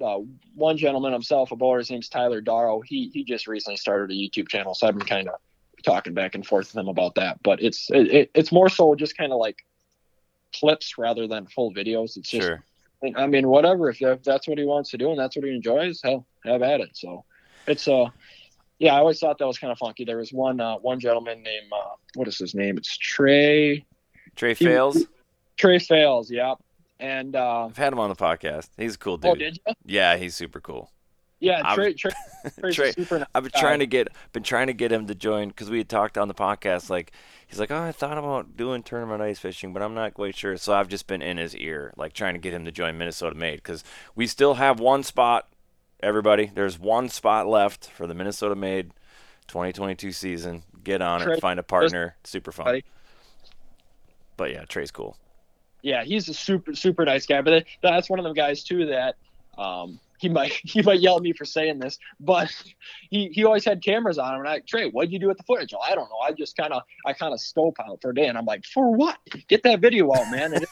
[0.00, 0.18] uh,
[0.54, 2.80] one gentleman himself, a bowler, his name's Tyler Darrow.
[2.80, 5.34] He he just recently started a YouTube channel, so I've been kind of
[5.84, 7.42] talking back and forth with him about that.
[7.42, 9.64] But it's it, it, it's more so just kind of like
[10.54, 12.16] clips rather than full videos.
[12.16, 12.64] It's just, Sure.
[13.16, 13.90] I mean, whatever.
[13.90, 16.62] If, if that's what he wants to do and that's what he enjoys, hell, have
[16.62, 16.90] at it.
[16.96, 17.24] So
[17.66, 18.06] it's uh,
[18.78, 20.04] yeah, I always thought that was kind of funky.
[20.04, 22.76] There was one uh, one gentleman named uh, what is his name?
[22.76, 23.84] It's Trey
[24.34, 25.04] Trey He- Fails.
[25.56, 26.30] Trey Fails.
[26.30, 26.54] Yeah,
[27.00, 28.68] and uh, I've had him on the podcast.
[28.76, 29.30] He's a cool dude.
[29.30, 29.74] oh, did you?
[29.84, 30.90] Yeah, he's super cool.
[31.38, 31.92] Yeah, Trey.
[31.92, 32.10] Trey
[32.60, 33.60] Trey's Trey- super nice I've been guy.
[33.60, 36.28] trying to get been trying to get him to join because we had talked on
[36.28, 36.88] the podcast.
[36.88, 37.12] Like
[37.46, 40.56] he's like, oh, I thought about doing tournament ice fishing, but I'm not quite sure.
[40.56, 43.36] So I've just been in his ear, like trying to get him to join Minnesota
[43.36, 43.84] Made because
[44.14, 45.48] we still have one spot.
[46.00, 48.92] Everybody, there's one spot left for the Minnesota Made
[49.48, 50.62] 2022 season.
[50.84, 52.16] Get on Trey- it, find a partner.
[52.24, 52.64] Super fun.
[52.66, 52.84] Buddy.
[54.36, 55.16] But yeah, Trey's cool.
[55.82, 57.40] yeah, he's a super super nice guy.
[57.42, 59.16] But that's one of them guys too that
[59.58, 62.50] um, he might he might yell at me for saying this, but
[63.10, 64.40] he he always had cameras on him.
[64.40, 65.72] And I Trey, what'd you do with the footage?
[65.74, 66.18] Oh, I don't know.
[66.22, 68.64] I just kind of I kind of scope out for a day, and I'm like,
[68.64, 69.18] for what?
[69.48, 70.54] Get that video out, man.
[70.54, 70.66] And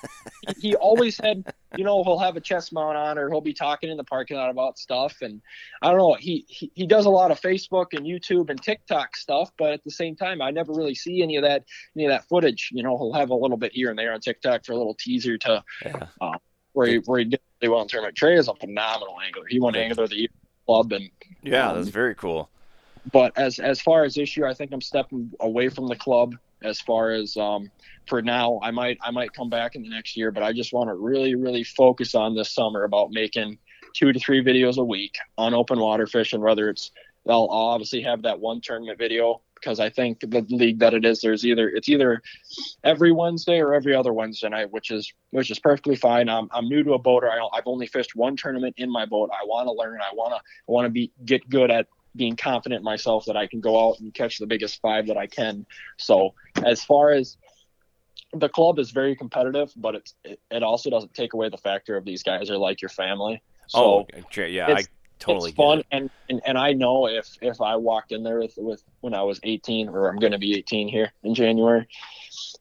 [0.47, 1.45] he, he always had,
[1.77, 4.37] you know, he'll have a chest mount on, or he'll be talking in the parking
[4.37, 5.17] lot about stuff.
[5.23, 5.41] And
[5.83, 6.15] I don't know.
[6.15, 9.85] He he, he does a lot of Facebook and YouTube and TikTok stuff, but at
[9.85, 11.65] the same time, I never really see any of that
[11.97, 12.71] any of that footage.
[12.73, 14.97] You know, he'll have a little bit here and there on TikTok for a little
[14.99, 16.07] teaser to Yeah.
[16.21, 16.39] Uh,
[16.75, 18.17] where he where he did really well in tournament.
[18.17, 19.45] Trey is a phenomenal angler.
[19.49, 20.29] He won angler of the year
[20.67, 21.11] club and
[21.43, 22.49] Yeah, Um, that's very cool.
[23.12, 26.35] but as as far as this year, I think I'm stepping away from the club
[26.62, 27.71] as far as um
[28.07, 28.59] for now.
[28.62, 30.95] I might I might come back in the next year, but I just want to
[30.95, 33.59] really really focus on this summer about making
[33.95, 36.41] two to three videos a week on open water fishing.
[36.41, 36.91] Whether it's
[37.29, 41.05] I'll I'll obviously have that one tournament video because I think the league that it
[41.05, 42.23] is, there's either it's either
[42.83, 46.29] every Wednesday or every other Wednesday night, which is which is perfectly fine.
[46.29, 47.31] I'm, I'm new to a boater.
[47.31, 49.31] I, I've only fished one tournament in my boat.
[49.33, 50.01] I want to learn.
[50.01, 51.87] I want to I want to be get good at
[52.17, 55.17] being confident in myself that I can go out and catch the biggest five that
[55.17, 55.67] I can.
[55.99, 56.35] So
[56.65, 57.37] as far as
[58.33, 61.97] the club is very competitive, but it's, it, it also doesn't take away the factor
[61.97, 63.43] of these guys are like your family.
[63.75, 64.85] Oh, so oh, yeah, I
[65.25, 65.87] totally it's fun it.
[65.91, 69.22] and, and and I know if if I walked in there with with when I
[69.22, 71.87] was 18 or I'm going to be 18 here in January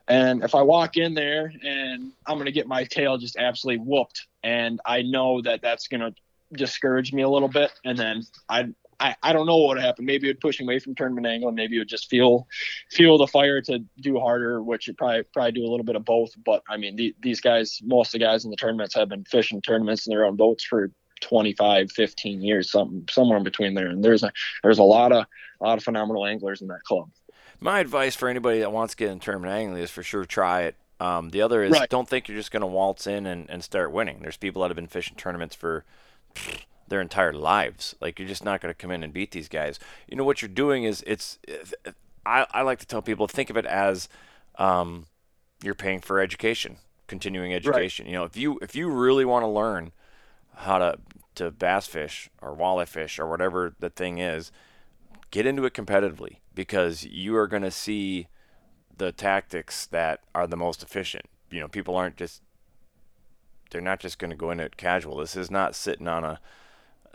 [0.07, 3.85] and if I walk in there and I'm going to get my tail just absolutely
[3.85, 6.13] whooped and I know that that's going to
[6.53, 10.05] discourage me a little bit and then I I, I don't know what would happen.
[10.05, 12.47] Maybe it would push me away from tournament angle, and maybe it would just feel
[12.89, 16.05] feel the fire to do harder, which would probably probably do a little bit of
[16.05, 16.31] both.
[16.45, 19.25] But I mean, the, these guys, most of the guys in the tournaments have been
[19.25, 20.89] fishing tournaments in their own boats for
[21.23, 23.87] 25, 15 years, something somewhere in between there.
[23.87, 25.25] And there's a there's a lot of
[25.59, 27.09] a lot of phenomenal anglers in that club.
[27.59, 30.63] My advice for anybody that wants to get in tournament angling is for sure try
[30.63, 30.75] it.
[30.99, 31.89] Um, the other is Right.
[31.89, 34.19] don't think you're just going to waltz in and, and start winning.
[34.21, 35.85] There's people that have been fishing tournaments for
[36.87, 37.95] their entire lives.
[37.99, 39.79] Like you're just not going to come in and beat these guys.
[40.07, 41.39] You know what you're doing is it's.
[42.25, 44.07] I, I like to tell people think of it as
[44.57, 45.07] um,
[45.61, 48.05] you're paying for education, continuing education.
[48.05, 49.91] You know, if you if you really want to learn
[50.55, 50.99] how to
[51.35, 54.51] to bass fish or walleye fish or whatever the thing is,
[55.31, 58.27] get into it competitively because you are going to see
[58.95, 61.25] the tactics that are the most efficient.
[61.49, 62.41] You know, people aren't just
[63.71, 65.17] they're not just going to go in it casual.
[65.17, 66.39] This is not sitting on a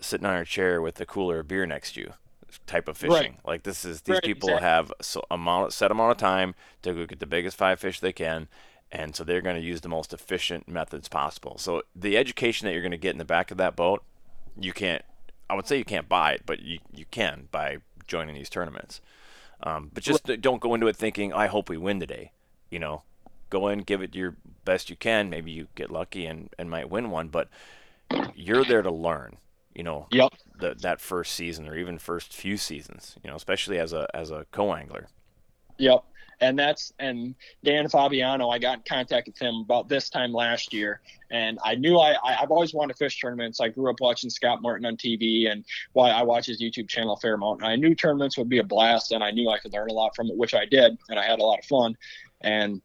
[0.00, 2.12] sitting on a chair with a cooler of beer next to you.
[2.66, 3.38] type of fishing.
[3.44, 4.68] Like this is these Right, people exactly.
[4.68, 8.12] have so amount set amount of time to go get the biggest five fish they
[8.12, 8.48] can,
[8.90, 11.58] and so they're going to use the most efficient methods possible.
[11.58, 14.02] So the education that you're going to get in the back of that boat,
[14.58, 15.04] you can't.
[15.50, 19.00] I would say you can't buy it, but you you can by joining these tournaments.
[19.62, 22.32] Um, but just don't go into it thinking, I hope we win today.
[22.70, 23.02] You know,
[23.50, 25.30] go in, give it your best you can.
[25.30, 27.48] Maybe you get lucky and, and might win one, but
[28.34, 29.38] you're there to learn.
[29.74, 30.32] You know, Yep.
[30.58, 33.16] the, that first season or even first few seasons.
[33.22, 35.08] You know, especially as a as a co-angler.
[35.78, 36.04] Yep.
[36.40, 37.34] And that's and
[37.64, 41.00] Dan Fabiano, I got in contact with him about this time last year,
[41.32, 43.60] and I knew I, I I've always wanted to fish tournaments.
[43.60, 45.64] I grew up watching Scott Martin on TV, and
[45.94, 47.62] why I watch his YouTube channel a fair amount.
[47.62, 49.92] And I knew tournaments would be a blast, and I knew I could learn a
[49.92, 51.96] lot from it, which I did, and I had a lot of fun.
[52.42, 52.80] And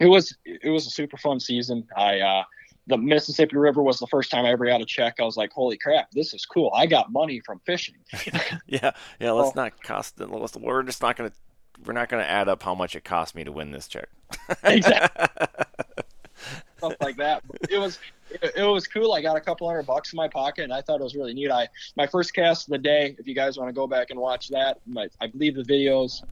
[0.00, 1.86] it was it was a super fun season.
[1.96, 2.42] I uh,
[2.88, 5.20] the Mississippi River was the first time I ever got a check.
[5.20, 6.72] I was like, holy crap, this is cool.
[6.74, 7.94] I got money from fishing.
[8.66, 9.30] Yeah, yeah.
[9.30, 10.18] Let's Well- not cost.
[10.18, 11.32] Let's, we're just not gonna.
[11.84, 14.08] We're not gonna add up how much it cost me to win this check.
[14.64, 15.46] Exactly.
[16.82, 17.42] stuff like that.
[17.46, 17.98] But it was
[18.30, 19.12] it, it was cool.
[19.12, 21.34] I got a couple hundred bucks in my pocket, and I thought it was really
[21.34, 21.50] neat.
[21.50, 23.16] I my first cast of the day.
[23.18, 26.22] If you guys want to go back and watch that, my, I believe the videos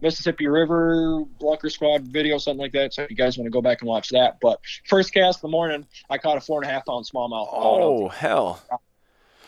[0.00, 2.94] Mississippi River Lunker Squad video, something like that.
[2.94, 5.48] So if you guys want to go back and watch that, but first cast in
[5.48, 7.48] the morning, I caught a four and a half pound smallmouth.
[7.50, 8.62] Oh hell!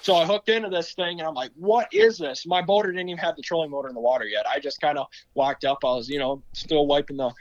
[0.06, 2.46] So I hooked into this thing and I'm like, what is this?
[2.46, 4.46] My boater didn't even have the trolling motor in the water yet.
[4.46, 5.78] I just kind of walked up.
[5.82, 7.32] I was, you know, still wiping the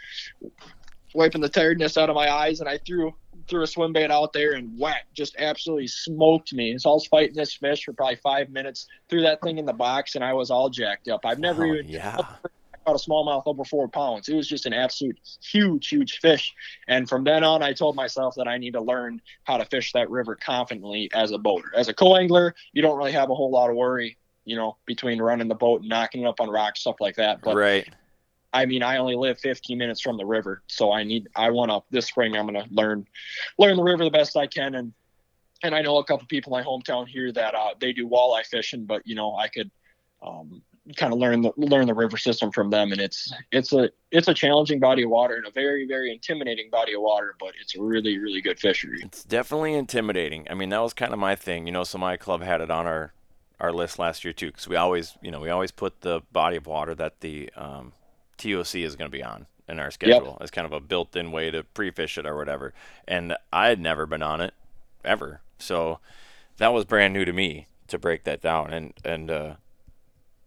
[1.13, 3.13] wiping the tiredness out of my eyes and I threw
[3.47, 6.76] threw a swim bait out there and whack, just absolutely smoked me.
[6.80, 9.74] So I was fighting this fish for probably five minutes, threw that thing in the
[9.74, 11.20] box and I was all jacked up.
[11.24, 12.18] I've never Oh, even yeah.
[12.93, 14.29] a smallmouth over four pounds.
[14.29, 16.53] It was just an absolute huge, huge fish.
[16.88, 19.91] And from then on, I told myself that I need to learn how to fish
[19.93, 21.71] that river confidently as a boater.
[21.75, 25.21] As a co-angler, you don't really have a whole lot of worry, you know, between
[25.21, 27.41] running the boat and knocking it up on rocks, stuff like that.
[27.41, 27.88] But right.
[28.53, 31.71] I mean, I only live 15 minutes from the river, so I need, I want
[31.71, 32.38] to this spring.
[32.38, 33.05] I'm going to learn,
[33.57, 34.93] learn the river the best I can, and
[35.63, 38.45] and I know a couple people in my hometown here that uh, they do walleye
[38.45, 39.71] fishing, but you know, I could
[40.25, 40.61] um,
[40.97, 44.27] kind of learn the learn the river system from them, and it's it's a it's
[44.27, 47.75] a challenging body of water and a very very intimidating body of water, but it's
[47.75, 48.99] a really really good fishery.
[49.01, 50.47] It's definitely intimidating.
[50.49, 51.65] I mean, that was kind of my thing.
[51.65, 53.13] You know, so my club had it on our
[53.59, 56.57] our list last year too, because we always, you know, we always put the body
[56.57, 57.93] of water that the um,
[58.38, 61.49] TOC is going to be on in our schedule as kind of a built-in way
[61.49, 62.73] to pre-fish it or whatever.
[63.07, 64.53] And I had never been on it
[65.03, 65.99] ever, so
[66.57, 68.73] that was brand new to me to break that down.
[68.73, 69.55] And and uh,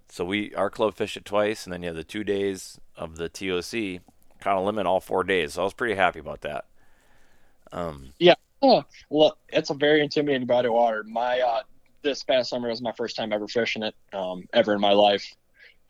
[0.09, 3.17] so we our club fished it twice, and then you have the two days of
[3.17, 4.03] the TOC.
[4.41, 6.65] kind of limit all four days, so I was pretty happy about that.
[7.73, 8.13] Um,
[8.61, 11.05] Oh, well, it's a very intimidating body of water.
[11.05, 11.63] My uh,
[12.03, 15.25] this past summer was my first time ever fishing it, um, ever in my life,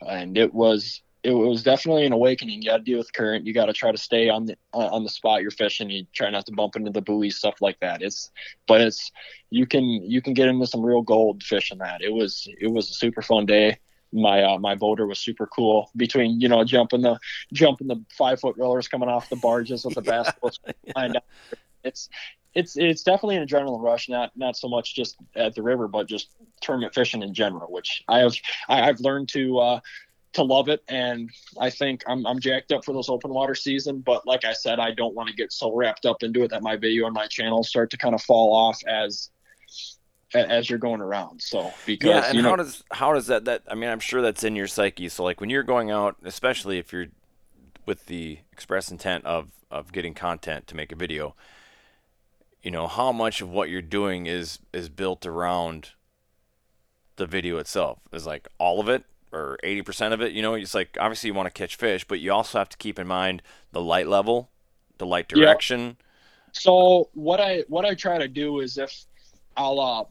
[0.07, 2.61] and it was it was definitely an awakening.
[2.63, 3.47] You got to deal with current.
[3.47, 5.89] You got to try to stay on the uh, on the spot you're fishing.
[5.89, 8.03] You try not to bump into the buoys, stuff like that.
[8.03, 8.31] It's
[8.67, 9.13] but it's
[9.49, 12.03] you can you can get into some real gold fishing that.
[12.03, 13.79] It was it was a super fun day.
[14.13, 15.91] My uh, my boater was super cool.
[15.97, 17.19] Between you know jumping the
[17.53, 20.59] jumping the five foot rollers coming off the barges with the basketballs
[20.93, 21.23] flying down.
[21.85, 22.09] It's
[22.55, 24.09] it's it's definitely an adrenaline rush.
[24.09, 26.31] Not not so much just at the river, but just
[26.61, 28.35] tournament fishing in general, which I have
[28.69, 29.81] I, I've learned to uh,
[30.35, 31.31] to love it, and
[31.61, 34.01] I think I'm I'm jacked up for this open water season.
[34.01, 36.63] But like I said, I don't want to get so wrapped up into it that
[36.63, 39.31] my video and my channel start to kind of fall off as
[40.35, 41.43] as you're going around.
[41.43, 44.01] So because yeah, and you know how does how does that that I mean I'm
[44.01, 45.09] sure that's in your psyche.
[45.09, 47.07] So like when you're going out, especially if you're
[47.87, 51.35] with the express intent of of getting content to make a video,
[52.63, 55.91] you know how much of what you're doing is is built around
[57.17, 57.99] the video itself.
[58.13, 60.33] Is like all of it or 80% of it.
[60.33, 62.77] You know, it's like obviously you want to catch fish, but you also have to
[62.79, 64.51] keep in mind the light level,
[64.99, 65.55] the light Yeah.
[65.55, 65.97] direction.
[66.53, 68.93] So what I what I try to do is if
[69.57, 70.05] I'll uh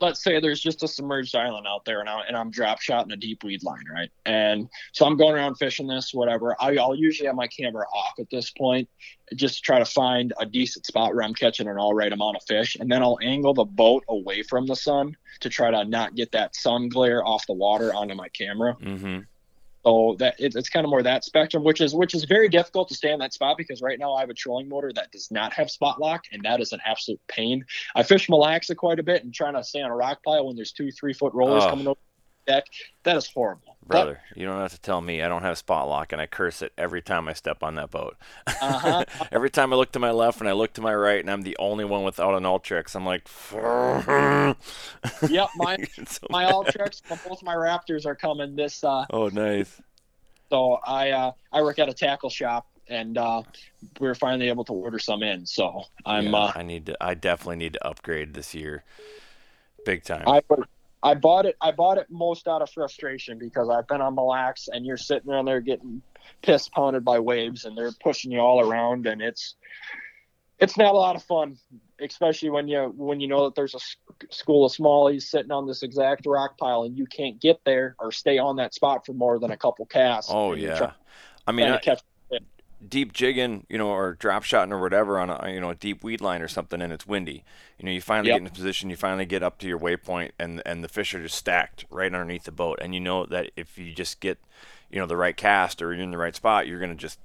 [0.00, 3.12] let's say there's just a submerged island out there and, I, and I'm drop shotting
[3.12, 4.10] a deep weed line, right?
[4.24, 6.56] And so I'm going around fishing this, whatever.
[6.60, 8.88] I, I'll usually have my camera off at this point,
[9.34, 12.36] just to try to find a decent spot where I'm catching an all right amount
[12.36, 15.84] of fish, and then I'll angle the boat away from the sun to try to
[15.84, 18.76] not get that sun glare off the water onto my camera.
[18.80, 19.20] Mm-hmm.
[19.86, 22.88] So that it, it's kind of more that spectrum, which is which is very difficult
[22.88, 25.30] to stay in that spot because right now I have a trolling motor that does
[25.30, 27.64] not have spot lock, and that is an absolute pain.
[27.94, 30.46] I fish Mille Lacs quite a bit and trying to stay on a rock pile
[30.46, 31.70] when there's two three foot rollers Oh.
[31.70, 32.00] coming over.
[32.46, 32.66] Deck.
[33.02, 33.76] That is horrible.
[33.86, 35.22] Brother, you don't have to tell me.
[35.22, 37.92] I don't have spot lock, and I curse it every time I step on that
[37.92, 38.16] boat.
[38.60, 39.04] Uh-huh.
[39.32, 41.42] every time I look to my left and I look to my right, and I'm
[41.42, 43.28] the only one without an Ultrex, I'm like,
[45.30, 45.76] yep, my
[46.08, 46.46] So my.
[46.46, 48.82] Ultrex, both my Raptors are coming this.
[48.82, 49.80] Uh, Oh, nice.
[50.50, 53.42] so I uh, I work at a tackle shop, and uh,
[54.00, 55.46] we are finally able to order some in.
[55.46, 56.96] So I'm Yeah, uh, I need to.
[57.00, 58.82] I definitely need to upgrade this year,
[59.84, 60.24] big time.
[60.26, 60.40] I
[61.06, 61.56] I bought it.
[61.60, 64.96] I bought it most out of frustration because I've been on Mille Lacs, and you're
[64.96, 66.02] sitting down there getting
[66.42, 69.54] piss pounded by waves, and they're pushing you all around, and it's
[70.58, 71.58] it's not a lot of fun,
[72.00, 75.82] especially when you when you know that there's a school of smallies sitting on this
[75.82, 79.38] exact rock pile, and you can't get there or stay on that spot for more
[79.38, 80.30] than a couple casts.
[80.34, 80.92] oh yeah.
[81.46, 82.02] I mean, I, catch
[82.86, 86.04] deep jigging, you know, or drop shotting or whatever on a you know a deep
[86.04, 87.44] weed line or something, and it's windy.
[87.78, 88.32] You know, you finally Yep.
[88.32, 91.14] get in a position, you finally get up to your waypoint, and and the fish
[91.14, 94.38] are just stacked right underneath the boat, and you know that if you just get,
[94.90, 97.18] you know, the right cast or you're in the right spot, you're gonna just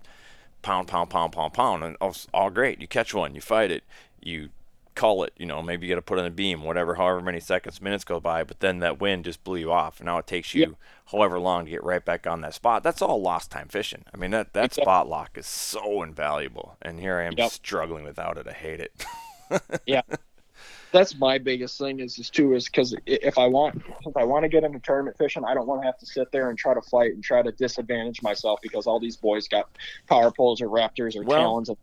[0.62, 2.82] pound, pound, pound, pound, pound, and all, all great.
[2.82, 3.84] You catch one, you fight it,
[4.22, 4.50] you
[4.96, 5.34] call it.
[5.38, 8.04] You know, maybe you got to put in a beam, whatever, however many seconds, minutes
[8.04, 10.62] go by, but then that wind just blew you off, and now it takes you
[10.62, 10.70] Yep.
[11.12, 12.84] however long to get right back on that spot.
[12.84, 14.06] That's all lost time fishing.
[14.14, 14.84] I mean, that that Exactly.
[14.84, 17.52] spot lock is so invaluable, and here I am Yep.
[17.52, 18.48] struggling without it.
[18.48, 19.06] I hate it.
[19.86, 20.02] Yeah,
[20.94, 24.44] that's my biggest thing is is too is because if I want if I want
[24.44, 26.74] to get into tournament fishing, I don't want to have to sit there and try
[26.74, 29.70] to fight and try to disadvantage myself because all these boys got
[30.08, 31.68] power poles or raptors or Well- talons.
[31.70, 31.78] And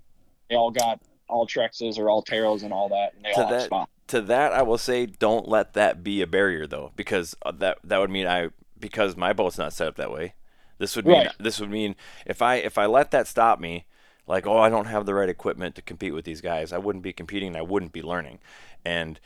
[0.48, 0.98] they all got
[1.30, 4.62] Ultrexes or Ulteras and all that, and they To all have that- to that I
[4.62, 8.26] will say don't let that be a barrier though because uh, that that would mean
[8.26, 8.48] I
[8.80, 10.34] because my boat's not set up that way.
[10.78, 11.32] This would mean Right.
[11.38, 13.84] this would mean if I if I let that stop me
[14.26, 17.02] like oh I don't have the right equipment to compete with these guys I wouldn't
[17.04, 18.38] be competing and I wouldn't be learning.
[18.84, 19.20] And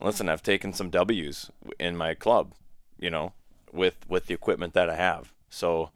[0.00, 2.52] listen, I've taken some W's in my club,
[2.98, 3.32] you know,
[3.72, 5.32] with with the equipment that I have.
[5.50, 5.90] So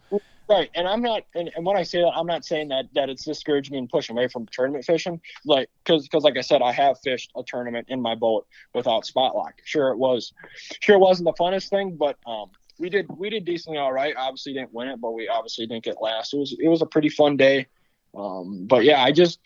[0.51, 3.09] Right, and I'm not, and, and when I say that, I'm not saying that that
[3.09, 5.21] it's discouraging and pushing away from tournament fishing.
[5.45, 9.07] Like, because because like I said, I have fished a tournament in my boat without
[9.07, 9.55] spot lock.
[9.65, 10.33] Sure, it was,
[10.81, 14.13] sure, it wasn't the funnest thing, but um, we did we did decently all right.
[14.17, 16.35] Obviously, didn't win it, but we obviously didn't get last.
[16.35, 17.69] It was it was a pretty fun day.
[18.17, 19.39] Um, but yeah, I just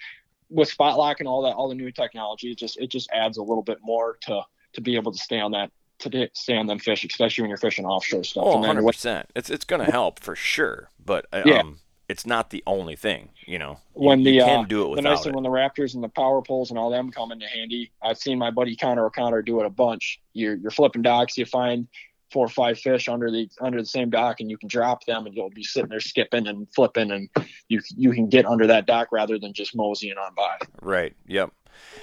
[0.48, 3.36] with spot lock and all that, all the new technology, it just it just adds
[3.36, 4.40] a little bit more to
[4.72, 7.58] to be able to stay on that to stay on them fish, especially when you're
[7.58, 8.44] fishing offshore stuff.
[8.46, 9.24] oh And then 100%.
[9.34, 11.60] It's it's going to help for sure, but uh, Yeah.
[11.60, 13.78] um it's not the only thing, you know.
[13.96, 15.24] You- when the you can uh, do it the without nice it.
[15.24, 17.90] thing when the Raptors and the power poles and all them come into handy.
[18.02, 20.20] I've seen my buddy Connor O'Connor do it a bunch.
[20.34, 21.88] You're you're flipping docks, you find
[22.30, 25.24] four or five fish under the under the same dock, and you can drop them,
[25.24, 27.30] and you'll be sitting there skipping and flipping, and
[27.68, 30.58] you you can get under that dock rather than just moseying on by.
[30.82, 31.14] Right.
[31.26, 31.52] Yep.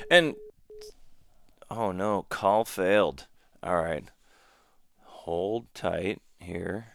[0.10, 0.34] And
[1.70, 3.28] oh no, call failed.
[3.62, 4.06] All right.
[5.04, 6.94] Hold tight here.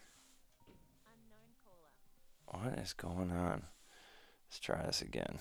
[2.46, 3.62] What is going on?
[4.48, 5.38] Let's try this again.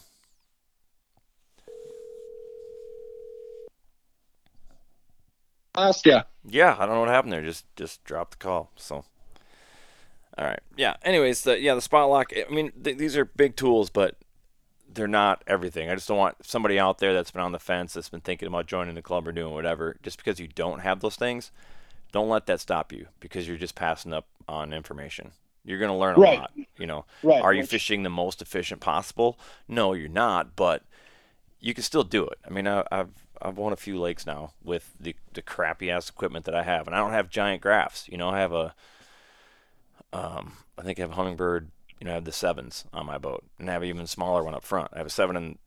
[5.76, 7.44] Last, yeah, Yeah, I don't know what happened there.
[7.44, 8.72] Just just dropped the call.
[8.78, 9.04] So,
[10.38, 10.62] all right.
[10.78, 10.96] Yeah.
[11.04, 12.32] Anyways, the yeah the spot lock.
[12.36, 14.16] I mean, th- these are big tools, but
[14.92, 15.90] they're not everything.
[15.90, 18.48] I just don't want somebody out there that's been on the fence, that's been thinking
[18.48, 19.98] about joining the club or doing whatever.
[20.02, 21.52] Just because you don't have those things,
[22.14, 25.32] don't let that stop you because you're just passing up on information.
[25.66, 26.40] You're gonna learn a Right.
[26.40, 26.52] lot.
[26.78, 27.42] You know, right.
[27.42, 29.38] are you which- fishing the most efficient possible?
[29.68, 30.84] No, you're not, but
[31.60, 32.38] you can still do it.
[32.46, 33.10] I mean, I, I've
[33.42, 36.86] I've won a few lakes now with the the crappy ass equipment that I have,
[36.88, 38.08] and I don't have giant graphs.
[38.08, 38.76] You know, I have a
[40.14, 41.68] um, I think I have a Humminbird.
[42.00, 44.44] You know, I have the sevens on my boat, and I have an even smaller
[44.44, 44.90] one up front.
[44.94, 45.58] I have a seven in,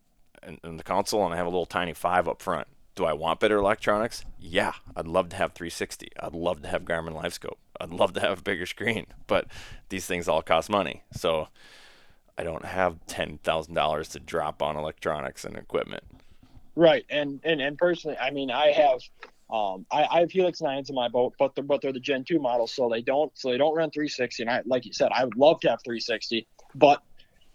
[0.47, 2.69] in, in the console, and I have a little tiny five up front.
[2.99, 4.25] Do I want better electronics?
[4.41, 6.09] Yeah, I'd love to have 360.
[6.19, 7.59] I'd love to have Garmin LiveScope.
[7.81, 9.47] I'd love to have a bigger screen, but
[9.89, 11.05] these things all cost money.
[11.13, 11.47] So
[12.37, 16.03] I don't have ten thousand dollars to drop on electronics and equipment.
[16.75, 19.01] Right, and and and personally, I mean, I have,
[19.49, 22.25] um, I, I have Helix nines in my boat, but they're but they're the Gen
[22.25, 24.43] two models, so they don't so they don't run 360.
[24.43, 27.01] And I, like you said, I would love to have 360, but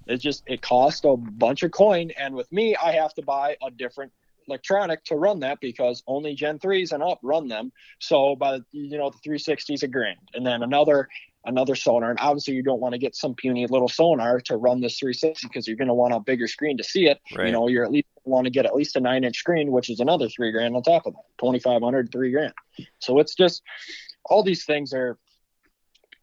[0.07, 2.11] it just it costs a bunch of coin.
[2.11, 4.13] And with me, I have to buy a different
[4.47, 7.71] electronic to run that because only Gen threes and up run them.
[7.99, 11.07] So by the- you know the 360 is a grand, and then another
[11.45, 12.09] another sonar.
[12.09, 15.47] And obviously, you don't want to get some puny little sonar to run this 360
[15.47, 17.19] because you're going to want a bigger screen to see it.
[17.35, 17.47] Right.
[17.47, 19.89] You know, you're at least want to get at least a nine inch screen, which
[19.89, 22.53] is another three grand on top of that 2,500, three grand.
[22.99, 23.61] So it's just
[24.25, 25.17] all these things are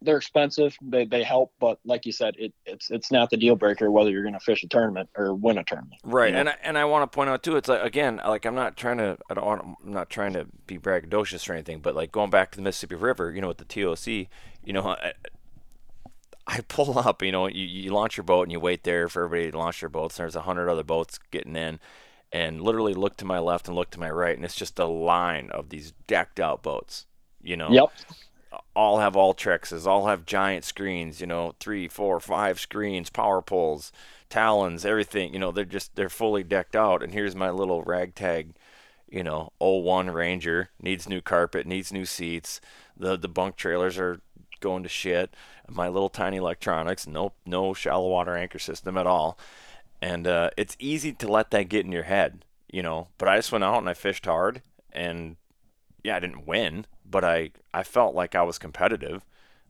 [0.03, 0.77] they're expensive.
[0.81, 4.11] They they help, but like you said, it, it's it's not the deal breaker whether
[4.11, 6.01] you're going to fish a tournament or win a tournament.
[6.05, 6.41] Right, you know?
[6.41, 7.57] and I, and I want to point out too.
[7.57, 10.47] It's like again, like I'm not trying to, I don't want, I'm not trying to
[10.67, 13.59] be braggadocious or anything, but like going back to the Mississippi River, you know, with
[13.59, 14.29] the TOC,
[14.65, 15.13] you know, I,
[16.47, 19.25] I pull up, you know, you, you launch your boat and you wait there for
[19.25, 20.19] everybody to launch their boats.
[20.19, 21.79] And there's a hundred other boats getting in,
[22.33, 24.87] and literally look to my left and look to my right, and it's just a
[24.87, 27.07] line of these decked out boats.
[27.43, 27.93] You know, Yep.
[28.75, 33.93] All have Ultrexes, all have giant screens, you know, three, four, five screens, power poles,
[34.29, 35.33] talons, everything.
[35.33, 37.03] You know, they're just they're fully decked out.
[37.03, 38.55] And here's my little ragtag,
[39.09, 42.61] you know, 01 Ranger needs new carpet, needs new seats.
[42.97, 44.21] The the bunk trailers are
[44.61, 45.35] going to shit.
[45.69, 49.39] My little tiny electronics, no no shallow water anchor system at all.
[50.03, 53.09] And uh, it's easy to let that get in your head, you know.
[53.19, 55.37] But I just went out and I fished hard, and
[56.03, 59.25] yeah, I didn't win, but I I felt like I was competitive.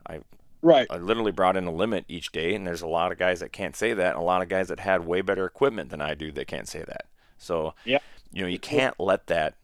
[0.07, 0.21] I
[0.63, 0.87] Right.
[0.91, 3.51] I literally brought in a limit each day, and there's a lot of guys that
[3.51, 6.13] can't say that, and a lot of guys that had way better equipment than I
[6.13, 7.07] do that can't say that.
[7.39, 8.01] So, Yeah.
[8.31, 9.55] you know, you can't let that,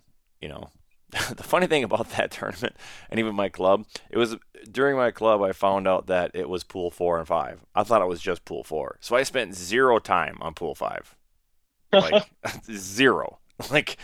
[0.40, 0.70] you know.
[1.10, 2.74] the funny thing about that tournament,
[3.10, 4.36] and even my club, it was
[4.72, 7.60] during my club I found out that it was pool four and five.
[7.74, 11.14] I thought it was just pool four, so I spent zero time on pool five,
[11.92, 12.30] like
[12.72, 13.38] zero,
[13.70, 13.96] like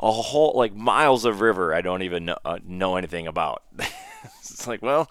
[0.00, 3.62] a whole like miles of river I don't even know, uh, know anything about.
[4.40, 5.10] it's like well,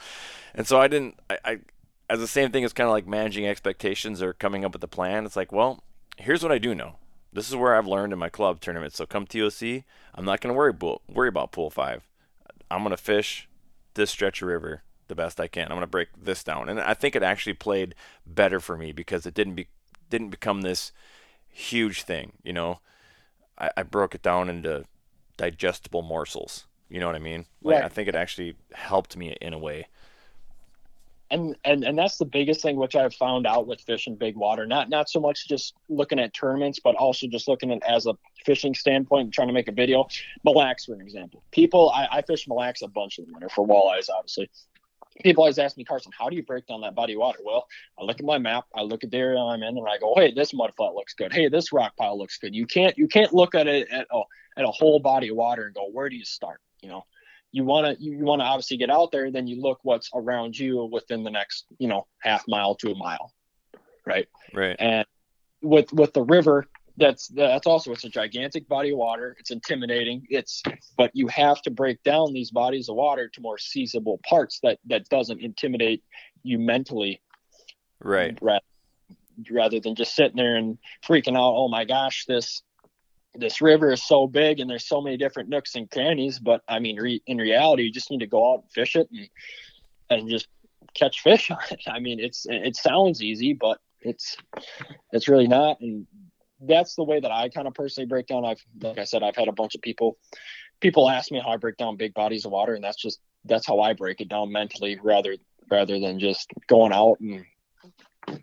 [0.56, 1.20] and so I didn't.
[1.30, 1.60] I, I
[2.10, 4.88] as the same thing as kind of like managing expectations or coming up with a
[4.88, 5.26] plan.
[5.26, 5.84] It's like well,
[6.18, 6.98] here's what I do know.
[7.34, 8.94] This is where I've learned in my club tournament.
[8.94, 9.84] So come TOC,
[10.16, 10.74] I'm not going to worry
[11.08, 12.08] worry about pool five.
[12.70, 13.48] I'm going to fish
[13.94, 15.66] this stretch of river the best I can.
[15.66, 17.96] I'm going to break this down, and I think it actually played
[18.26, 19.68] better for me because it didn't be
[20.10, 20.92] didn't become this
[21.50, 22.34] huge thing.
[22.44, 22.80] You know,
[23.62, 24.84] I, I broke it down into
[25.38, 26.66] digestible morsels.
[26.90, 27.46] You know what I mean?
[27.64, 27.86] Like Right.
[27.86, 29.88] I think it actually helped me in a way.
[31.30, 34.66] and and and that's the biggest thing which I've found out with fishing big water.
[34.66, 38.16] Not not so much just looking at tournaments, but also just looking at as a
[38.46, 40.08] fishing standpoint trying to make a video.
[40.44, 41.42] Mille Lacs, for an example.
[41.52, 44.50] People, I, I fish Mille Lacs a bunch in the winter for walleyes, obviously.
[45.24, 47.40] People always ask me, Carson, how do you break down that body of water?
[47.44, 47.68] Well,
[48.00, 50.14] I look at my map, I look at the area I'm in, and I go,
[50.16, 51.34] hey, this mud flat looks good.
[51.34, 52.56] Hey, this rock pile looks good.
[52.56, 54.22] You can't you can't look at it at a,
[54.58, 56.60] at a whole body of water and go, where do you start?
[56.82, 57.06] You know,
[57.52, 60.10] you want to you, you want to obviously get out there then you look what's
[60.16, 63.34] around you within the next you know half mile to a mile
[64.06, 64.76] right Right.
[64.80, 65.06] and
[65.62, 66.66] with with the river
[66.98, 69.36] that's that's also it's a gigantic body of water.
[69.40, 70.26] It's intimidating.
[70.30, 70.62] It's
[70.98, 74.80] but you have to break down these bodies of water to more seizable parts that
[74.88, 76.04] that doesn't intimidate
[76.44, 77.22] you mentally.
[78.04, 78.38] Right.
[78.42, 78.66] rather,
[79.52, 82.64] rather than just sitting there and freaking out oh my gosh this
[83.36, 86.40] this river is so big and there's so many different nooks and crannies.
[86.40, 89.08] But i mean re- in reality you just need to go out and fish it
[89.12, 89.30] and,
[90.10, 90.48] and just
[90.94, 91.82] catch fish on it.
[91.88, 94.36] I mean it's it sounds easy but it's
[95.12, 95.80] it's really not.
[95.82, 96.08] And
[96.62, 98.46] that's the way that i kind of personally break down.
[98.46, 100.18] I've like i said i've had a bunch of people
[100.80, 103.66] people ask me how i break down big bodies of water and that's just that's
[103.66, 105.36] how i break it down mentally rather
[105.70, 107.46] rather than just going out and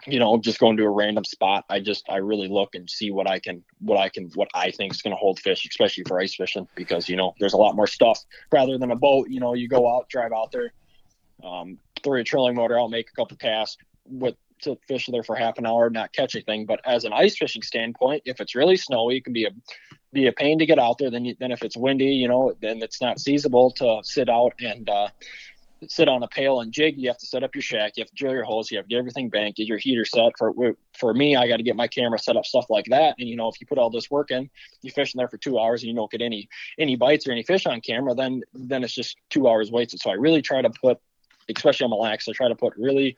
[0.07, 1.65] you know just going to a random spot.
[1.69, 4.71] I just i really look and see what i can what i can what i
[4.71, 7.59] think is going to hold fish especially for ice fishing because you know there's a
[7.59, 8.19] lot more stuff
[8.51, 9.29] rather than a boat.
[9.29, 10.73] You know you go out drive out there
[11.45, 15.59] um, throw trolling motor out make a couple casts with to fish there for half
[15.59, 19.19] an hour not catch anything but as an ice fishing standpoint if it's really snowy
[19.19, 19.51] it can be a
[20.13, 22.55] be a pain to get out there then you, then if it's windy you know
[22.61, 25.09] then it's not feasible to sit out and uh
[25.87, 26.99] sit on a pail and jig.
[26.99, 27.93] You have to set up your shack.
[27.97, 28.71] You have to drill your holes.
[28.71, 29.59] You have to get everything banked.
[29.59, 30.33] Get your heater set.
[30.37, 30.53] For
[30.99, 33.15] for me, I got to get my camera set up, stuff like that.
[33.19, 34.51] And you know, if you put all this work in,
[34.83, 36.49] you fish in there for two hours and you don't get any
[36.79, 40.01] any bites or any fish on camera, then then it's just two hours wasted.
[40.01, 40.99] So I really try to put,
[41.55, 43.17] especially on Mille Lacs, I try to put really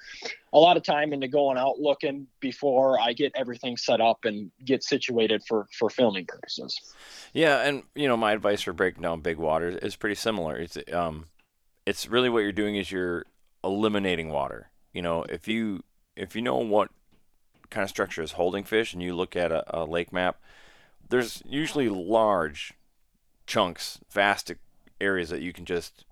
[0.53, 4.51] a lot of time into going out looking before I get everything set up and
[4.64, 6.78] get situated for for filming purposes.
[7.32, 10.57] Yeah, and you know my advice for breaking down big water is pretty similar.
[10.57, 11.26] It's um,
[11.86, 13.26] it's really what you're doing is you're
[13.62, 14.70] eliminating water.
[14.92, 15.84] You know, if you
[16.16, 16.90] if you know what
[17.70, 20.40] kind of structure is holding fish, and you look at a, a lake map,
[21.09, 22.74] there's usually large
[23.46, 24.53] chunks, vast
[25.01, 26.05] areas that you can just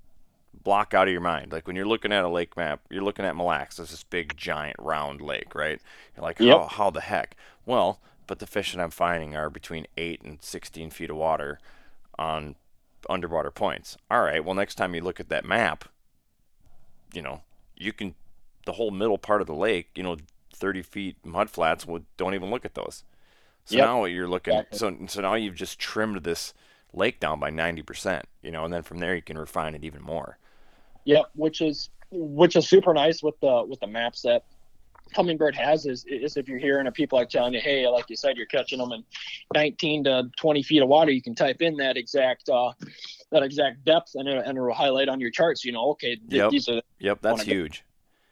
[0.64, 1.52] block out of your mind.
[1.52, 3.76] Like when you're looking at a lake map, you're looking at Mille Lacs.
[3.76, 5.80] There's this big, giant, round lake, right?
[6.16, 6.62] You're like, Yep.
[6.62, 7.36] how, how the heck?
[7.66, 11.58] Well, but the fish that I'm finding are between 8 and 16 feet of water
[12.18, 12.56] on
[13.10, 13.96] underwater points.
[14.10, 15.86] All right, well, next time you look at that map,
[17.12, 17.42] you know,
[17.76, 18.14] you can,
[18.66, 20.16] the whole middle part of the lake, you know,
[20.54, 23.04] 30 feet mud flats, well, don't even look at those.
[23.64, 23.80] So Yep.
[23.80, 24.70] now you're looking, Exactly.
[24.72, 26.54] so, so now you've just trimmed this
[26.92, 30.02] lake down by 90%, you know, and then from there you can refine it even
[30.02, 30.38] more.
[31.08, 34.44] Yep, which is which is super nice with the with the maps that
[35.16, 38.16] Humminbird has is is if you're hearing of people like telling you, hey, like you
[38.16, 39.02] said, you're catching them in
[39.54, 42.72] 19 to 20 feet of water, you can type in that exact uh,
[43.32, 45.64] that exact depth and, it, and it'll highlight on your charts.
[45.64, 46.50] You know, okay, th- Yep.
[46.50, 47.84] these are Yep, that's huge.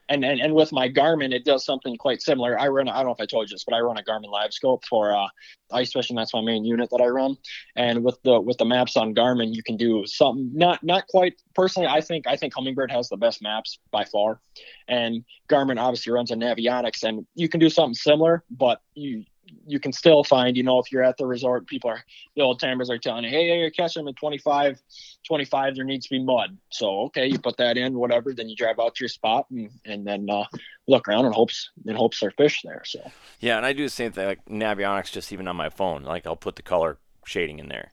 [0.09, 2.59] And, and and with my Garmin, it does something quite similar.
[2.59, 4.31] I run I don't know if I told you this, but I run a Garmin
[4.31, 5.27] Live Scope for uh,
[5.73, 6.17] ice fishing.
[6.17, 7.37] That's my main unit that I run.
[7.75, 11.35] And with the with the maps on Garmin, you can do something not not quite
[11.55, 11.89] personally.
[11.89, 14.41] I think I think Humminbird has the best maps by far,
[14.87, 19.25] and Garmin obviously runs on Navionics, and you can do something similar, but you
[19.67, 22.03] you can still find, you know, if you're at the resort, people are
[22.35, 24.81] the old timers are telling you, hey, you're catching them at 25,
[25.27, 26.57] 25, there needs to be mud.
[26.71, 28.33] So okay, you put that in, whatever.
[28.35, 30.45] Then you drive out to your spot and and then uh,
[30.89, 32.83] look around and hopes and hopes there are fish there.
[32.85, 33.01] So
[33.41, 36.03] Yeah, and I do the same thing like Navionics just even on my phone.
[36.03, 37.93] Like I'll put the color shading in there.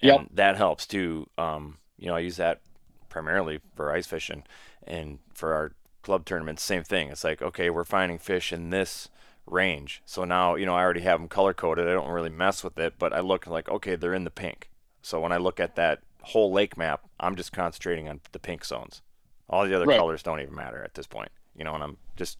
[0.00, 0.26] And Yep.
[0.34, 1.28] that helps too.
[1.38, 2.60] Um, you know, I use that
[3.08, 4.42] primarily for ice fishing
[4.86, 5.72] and for our
[6.02, 7.08] club tournaments, same thing.
[7.08, 9.08] It's like, okay, we're finding fish in this
[9.46, 10.02] range.
[10.04, 11.88] So now, you know, I already have them color coded.
[11.88, 14.70] I don't really mess with it, but I look like, okay, they're in the pink.
[15.02, 18.64] So when I look at that whole lake map, I'm just concentrating on the pink
[18.64, 19.02] zones.
[19.48, 19.98] All the other Right.
[19.98, 22.38] colors don't even matter at this point, you know, and I'm just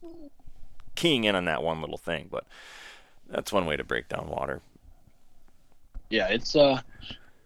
[0.95, 2.27] keying in on that one little thing.
[2.31, 2.45] But
[3.29, 4.61] that's one way to break down water.
[6.09, 6.81] yeah, it's uh,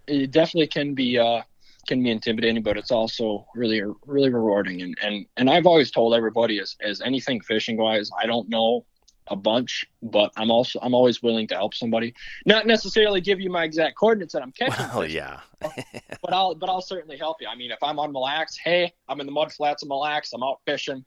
[0.07, 1.41] it definitely can be uh
[1.87, 4.81] can be intimidating, but it's also really really rewarding.
[4.81, 8.85] And and and I've always told everybody as as anything fishing wise, I don't know
[9.29, 12.13] a bunch, but I'm also I'm always willing to help somebody.
[12.45, 15.39] Not necessarily give you my exact coordinates that I'm catching, Well, yeah.
[15.61, 17.47] but I'll but I'll certainly help you.
[17.47, 19.99] I mean, if I'm on Mille Lacs, hey, I'm in the mud flats of Mille
[20.01, 21.03] Lacs, I'm out fishing.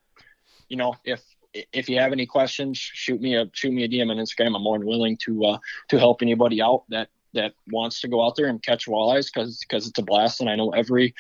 [0.69, 4.11] You know, if if you have any questions, shoot me a shoot me a DM
[4.11, 4.55] on Instagram.
[4.55, 5.59] I'm more than willing to uh,
[5.89, 9.59] to help anybody out that that wants to go out there and catch walleyes because
[9.69, 11.15] because it's a blast, and I know every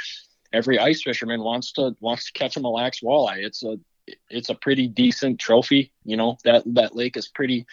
[0.52, 3.38] every ice fisherman wants to wants to catch a Mille Lacs walleye.
[3.44, 3.78] It's a
[4.28, 5.92] it's a pretty decent trophy.
[6.04, 7.66] You know that that lake is pretty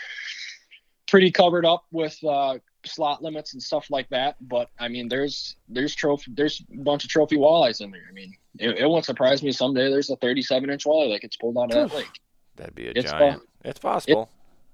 [1.08, 4.36] pretty covered up with uh, slot limits and stuff like that.
[4.42, 8.06] But I mean, there's there's trophy there's a bunch of trophy walleyes in there.
[8.10, 11.38] I mean, it, it won't surprise me someday there's a 37 inch walleye that gets
[11.38, 12.20] pulled out of that lake.
[12.56, 13.44] That'd be a It's, uh, giant.
[13.64, 14.30] it's possible.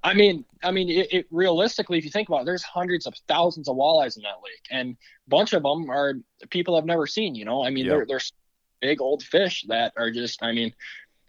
[0.06, 3.14] I mean, I mean, it, it realistically, if you think about it, there's hundreds of
[3.30, 4.98] thousands of walleyes in that lake, and
[5.28, 6.16] a bunch of them are
[6.50, 7.36] people have never seen.
[7.36, 7.94] You know, I mean, Yep.
[7.94, 8.20] they're they're
[8.82, 10.44] big old fish that are just.
[10.44, 10.74] I mean,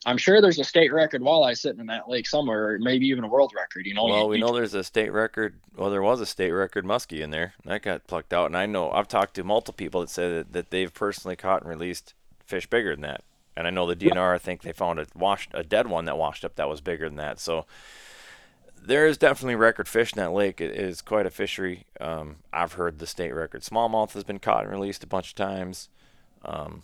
[0.06, 3.24] I'm sure there's a state record walleye sitting in that lake somewhere, or maybe even
[3.24, 3.86] a world record.
[3.86, 5.58] You know, well, we know there's a state record.
[5.76, 8.66] Well, there was a state record muskie in there that got plucked out, and I
[8.66, 12.14] know I've talked to multiple people that said that, that they've personally caught and released
[12.44, 13.22] fish bigger than that.
[13.56, 14.34] And I know the DNR.
[14.34, 17.08] I think they found a washed a dead one that washed up that was bigger
[17.08, 17.38] than that.
[17.38, 17.66] So
[18.84, 20.60] there is definitely record fish in that lake.
[20.60, 21.86] It is quite a fishery.
[22.00, 25.34] Um, I've heard the state record smallmouth has been caught and released a bunch of
[25.36, 25.88] times.
[26.44, 26.82] Um,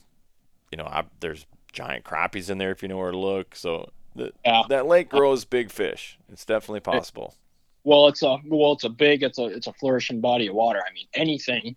[0.70, 3.54] you know, I, there's giant crappies in there if you know where to look.
[3.54, 4.62] So the, Yeah.
[4.68, 6.18] that lake grows big fish.
[6.32, 7.34] It's definitely possible.
[7.84, 10.82] Well, it's a well, it's a big, it's a it's a flourishing body of water.
[10.86, 11.76] I mean, anything,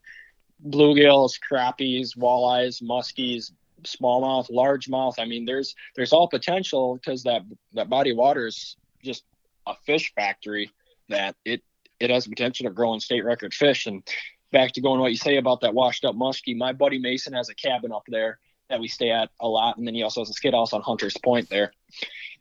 [0.67, 3.51] bluegills, crappies, walleyes, muskies,
[3.83, 5.15] smallmouth, largemouth.
[5.17, 9.23] I mean, there's there's all potential because that that body of water is just
[9.65, 10.69] a fish factory
[11.07, 11.61] that it
[11.99, 13.85] it has the potential to grow in state record fish.
[13.85, 14.03] And
[14.51, 17.47] back to going what you say about that washed up muskie, my buddy Mason has
[17.47, 18.39] a cabin up there
[18.74, 20.82] that we stay at a lot, and then he also has a skid house on
[20.82, 21.71] Hunter's Point there.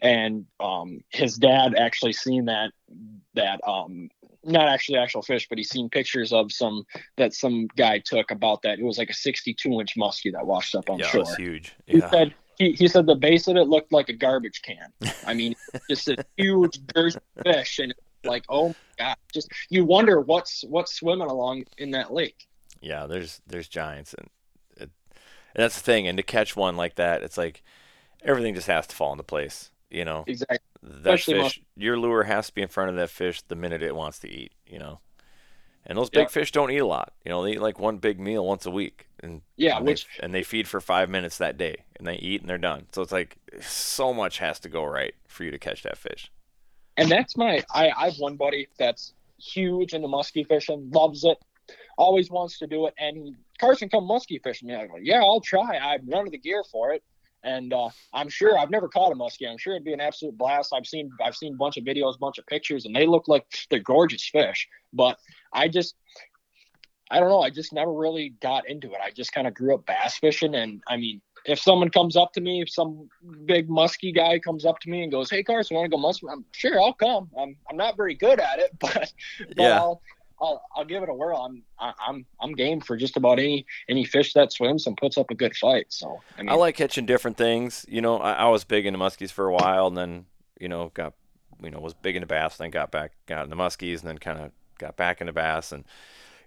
[0.01, 2.73] And um, his dad actually seen that
[3.35, 4.09] that um
[4.45, 6.85] not actually actual fish, but he's seen pictures of some
[7.17, 8.79] that some guy took about that.
[8.79, 11.21] It was like a 62 inch muskie that washed up on yeah, shore.
[11.21, 11.73] it's huge.
[11.87, 15.13] He said he, he said the base of it looked like a garbage can.
[15.27, 15.55] I mean,
[15.91, 20.95] just a huge girth fish, and like oh my god, just you wonder what's what's
[20.95, 22.49] swimming along in that lake.
[22.81, 24.33] Yeah, there's there's giants, and, it,
[25.55, 26.07] and that's the thing.
[26.09, 27.63] And to catch one like that, it's like
[28.25, 29.71] everything just has to fall into place.
[29.91, 30.59] You know, Exactly.
[30.83, 33.83] that Especially fish, your lure has to be in front of that fish the minute
[33.83, 34.53] it wants to eat.
[34.67, 35.01] You know,
[35.87, 36.31] and those big Yeah.
[36.31, 37.13] fish don't eat a lot.
[37.25, 39.97] You know, they eat like one big meal once a week, and Yeah, and they,
[40.21, 42.87] and they feed for five minutes that day, and they eat and they're done.
[42.93, 46.31] So it's like so much has to go right for you to catch that fish.
[46.97, 51.39] and that's my I, I have one buddy that's huge into muskie fishing, loves it,
[51.99, 54.69] always wants to do it, and he, Carson, come muskie fishing.
[54.69, 55.79] Yeah, I go, yeah, I'll try.
[55.79, 57.03] I've none of the gear for it,
[57.45, 59.49] and uh, I'm sure I've never caught a muskie.
[59.49, 60.73] I'm sure it'd be an absolute blast.
[60.75, 63.29] I've seen I've seen a bunch of videos, a bunch of pictures, and they look
[63.29, 64.67] like they're gorgeous fish.
[64.93, 65.17] But
[65.53, 65.95] I just
[67.09, 67.41] I don't know.
[67.41, 68.99] I just never really got into it.
[69.05, 72.33] I just kind of grew up bass fishing, and I mean, if someone comes up
[72.33, 73.09] to me, if some
[73.47, 76.33] big musky guy comes up to me and goes, "Hey, Carson, want to go muskie?"
[76.33, 77.31] I'm sure I'll come.
[77.39, 78.93] I'm I'm not very good at it, but,
[79.49, 79.79] but Yeah.
[79.79, 80.03] I'll
[80.43, 81.39] I'll, I'll give it a whirl.
[81.39, 85.31] I'm I'm I'm game for just about any any fish that swims and puts up
[85.31, 85.87] a good fight.
[85.91, 87.87] So I, mean, I like catching different things.
[87.89, 90.27] You know, I, I was big into muskies for a while, and then
[90.61, 91.15] you know got
[91.63, 94.39] you know was big into bass, then got back got into muskies, and then kind
[94.39, 95.85] of got back into bass, and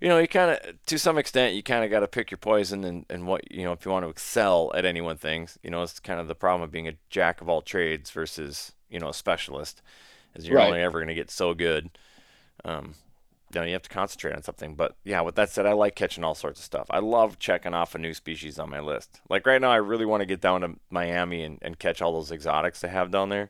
[0.01, 2.37] you know you kind of to some extent you kind of got to pick your
[2.37, 5.47] poison and and what you know if you want to excel at any one thing.
[5.63, 8.73] You know, it's kind of the problem of being a jack of all trades versus
[8.89, 9.81] you know a specialist,
[10.35, 10.67] is you're Right.
[10.67, 11.97] only ever going to get so good.
[12.65, 12.95] Um,
[13.55, 14.75] you know, you have to concentrate on something.
[14.75, 16.87] But yeah, with that said, I like catching all sorts of stuff.
[16.89, 19.21] I love checking off a new species on my list.
[19.29, 22.11] Like right now, I really want to get down to Miami and, and catch all
[22.11, 23.49] those exotics they have down there.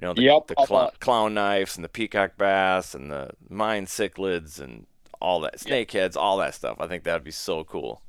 [0.00, 3.84] You know, the, Yep, the cl- clown knives and the peacock bass and the Mayan
[3.84, 4.86] cichlids and
[5.20, 6.78] all that, snakeheads, all that stuff.
[6.80, 8.00] I think that'd be so cool.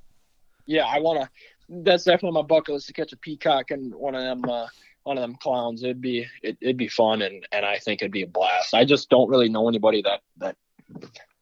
[0.66, 1.30] yeah, I want to.
[1.68, 4.68] That's definitely my bucket list to catch a peacock and one of them uh,
[5.04, 5.84] one of them clowns.
[5.84, 8.74] It'd be it, it'd be fun and and I think it'd be a blast.
[8.74, 10.56] I just don't really know anybody that that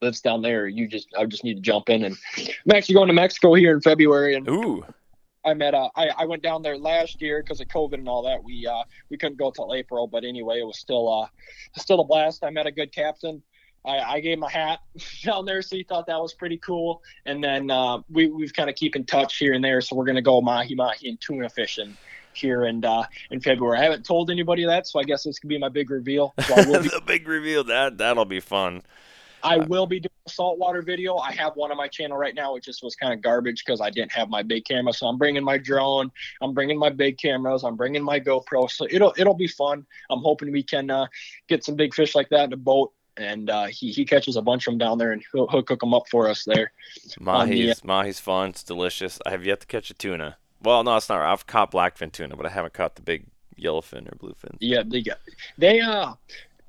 [0.01, 0.67] lives down there.
[0.67, 3.73] You just I just need to jump in and I'm actually going to Mexico here
[3.73, 4.85] in February and Ooh,
[5.45, 8.23] I met uh I, I went down there last year because of COVID and all
[8.23, 8.43] that.
[8.43, 11.27] We uh we couldn't go till April, but anyway, it was still uh
[11.77, 12.43] still a blast.
[12.43, 13.41] I met a good captain.
[13.85, 14.79] I, I gave him a hat
[15.23, 17.01] down there, so he thought that was pretty cool.
[17.25, 19.81] And then uh, we we've kind of keep in touch here and there.
[19.81, 21.97] So we're gonna go mahi mahi and tuna fishing
[22.33, 23.79] here and uh, in February.
[23.79, 26.33] I haven't told anybody that, so I guess this could be my big reveal.
[26.47, 28.81] So I will be, the big reveal that that'll be fun.
[29.43, 31.17] I will be doing a saltwater video.
[31.17, 32.55] I have one on my channel right now.
[32.55, 34.93] It just was kind of garbage because I didn't have my big camera.
[34.93, 36.11] So I'm bringing my drone.
[36.41, 37.63] I'm bringing my big cameras.
[37.63, 38.69] I'm bringing my GoPro.
[38.69, 39.85] So it'll it'll be fun.
[40.09, 41.07] I'm hoping we can uh,
[41.47, 42.93] get some big fish like that in a boat.
[43.17, 45.81] And uh, he he catches a bunch of them down there, and he'll, he'll cook
[45.81, 46.71] them up for us there.
[47.19, 48.49] On the, Mahi's mahi's fun.
[48.49, 49.19] It's delicious.
[49.23, 50.37] I have yet to catch a tuna.
[50.63, 51.21] Well, no, it's not.
[51.21, 53.25] I've caught blackfin tuna, but I haven't caught the big
[53.59, 54.57] yellowfin or bluefin.
[54.59, 55.19] Yeah, they got
[55.57, 56.13] they uh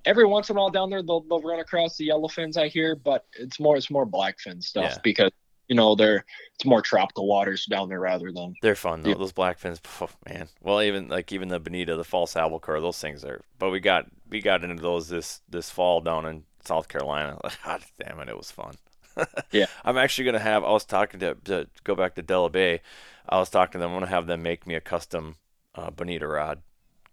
[0.04, 2.94] every once in a while down there they'll they'll run across the yellowfins I hear,
[2.96, 4.98] but it's more it's more blackfin stuff Yeah.
[5.02, 5.30] because
[5.68, 6.24] you know they're
[6.54, 9.10] it's more tropical waters down there rather than They're fun though.
[9.10, 9.16] Yeah.
[9.16, 10.48] Those blackfins, oh, man.
[10.62, 13.40] Well, even like even the bonita, the false albacore, those things are.
[13.58, 17.38] But we got we got into those this this fall down in South Carolina.
[17.64, 18.74] God damn it, it was fun.
[19.52, 19.66] Yeah.
[19.84, 20.64] I'm actually gonna have.
[20.64, 22.80] I was talking to to go back to Della Bay.
[23.28, 23.92] I was talking to them.
[23.92, 25.36] I'm gonna have them make me a custom
[25.76, 26.62] uh, bonita rod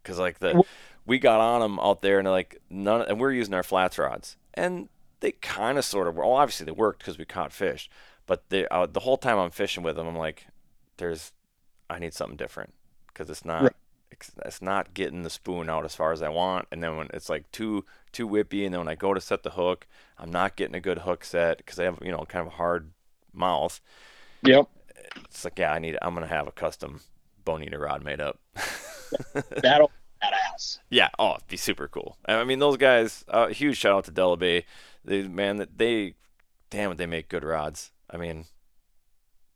[0.01, 0.63] because like the
[1.11, 4.37] we got on them out there and like none and we're using our flats rods.
[4.53, 4.87] And
[5.19, 7.89] they kind of sort of well obviously they worked because we caught fish
[8.25, 10.47] but they uh, the whole time I'm fishing with them I'm like
[10.95, 11.33] there's
[11.89, 12.73] I need something different
[13.07, 13.73] because it's not Right.
[14.09, 16.69] it's, it's not getting the spoon out as far as I want.
[16.71, 17.83] And then when it's like too
[18.13, 20.79] too whippy and then when I go to set the hook I'm not getting a
[20.79, 22.91] good hook set because I have you know kind of a hard
[23.33, 23.81] mouth.
[24.43, 24.65] Yep.
[25.25, 27.01] it's like yeah I need I'm gonna have a custom
[27.43, 28.39] bonita rod made up.
[29.61, 29.91] That'll
[30.61, 30.79] badass.
[30.89, 32.17] Yeah, oh, it'd be super cool.
[32.25, 33.23] I mean, those guys.
[33.27, 34.65] Uh, huge shout out to Della Bay.
[35.03, 36.15] They man, that they,
[36.69, 37.91] damn it, they make good rods.
[38.09, 38.45] I mean,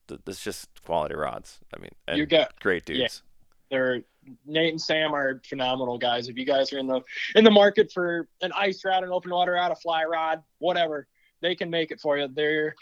[0.07, 1.60] th- it's just quality rods.
[1.76, 2.95] I mean, You got great yeah.
[2.95, 3.22] dudes.
[3.69, 4.02] they're
[4.45, 6.30] Nate and Sam are phenomenal guys.
[6.30, 7.02] If you guys are in the
[7.36, 11.07] in the market for an ice rod, an open water rod, a fly rod, whatever,
[11.41, 12.27] they can make it for you.
[12.27, 12.76] They're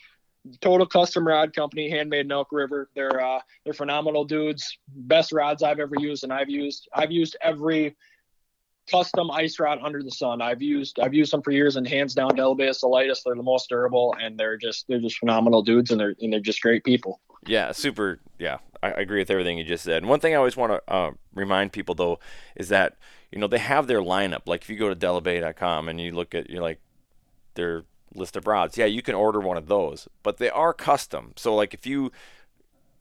[0.62, 2.90] total custom rod company, handmade in Elk River.
[2.96, 4.78] They're uh, they're phenomenal dudes.
[4.88, 7.96] Best rods I've ever used, and I've used I've used every
[8.90, 10.42] custom ice rod under the sun.
[10.42, 13.24] I've used I've used them for years, and hands down, the lightest.
[13.26, 16.40] They're the most durable, and they're just they're just phenomenal dudes, and they're and they're
[16.40, 17.20] just great people.
[17.46, 18.20] Yeah, super.
[18.40, 19.98] Yeah, I, I agree with everything you just said.
[19.98, 22.20] And one thing I always want to uh, remind people though
[22.56, 22.98] is that
[23.32, 24.42] you know they have their lineup.
[24.46, 26.82] Like if you go to delabay.com and you look at you're like
[27.56, 27.84] their
[28.14, 31.34] list of rods, yeah, you can order one of those, but they are custom.
[31.36, 32.12] So like if you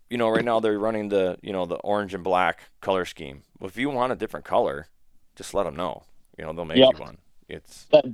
[0.08, 3.42] you know right now they're running the you know the orange and black color scheme.
[3.58, 4.88] Well, if you want a different color,
[5.36, 6.02] just let them know.
[6.38, 6.94] You know they'll make Yep.
[6.94, 7.18] you one.
[7.48, 8.04] It's that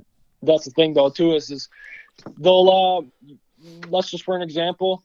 [0.41, 1.69] that's the thing though too is is
[2.37, 3.29] they'll uh
[3.89, 5.03] let's just for an example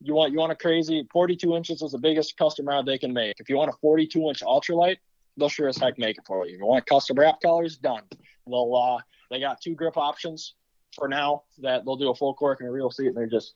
[0.00, 3.12] you want you want a crazy 42 inches is the biggest custom rod they can
[3.12, 4.96] make if you want a 42 inch ultralight
[5.36, 8.02] they'll sure as heck make it for you if you want custom wrap colors done
[8.46, 10.54] they'll uh they got two grip options
[10.94, 13.54] for now that they'll do a full cork and a reel seat and they're just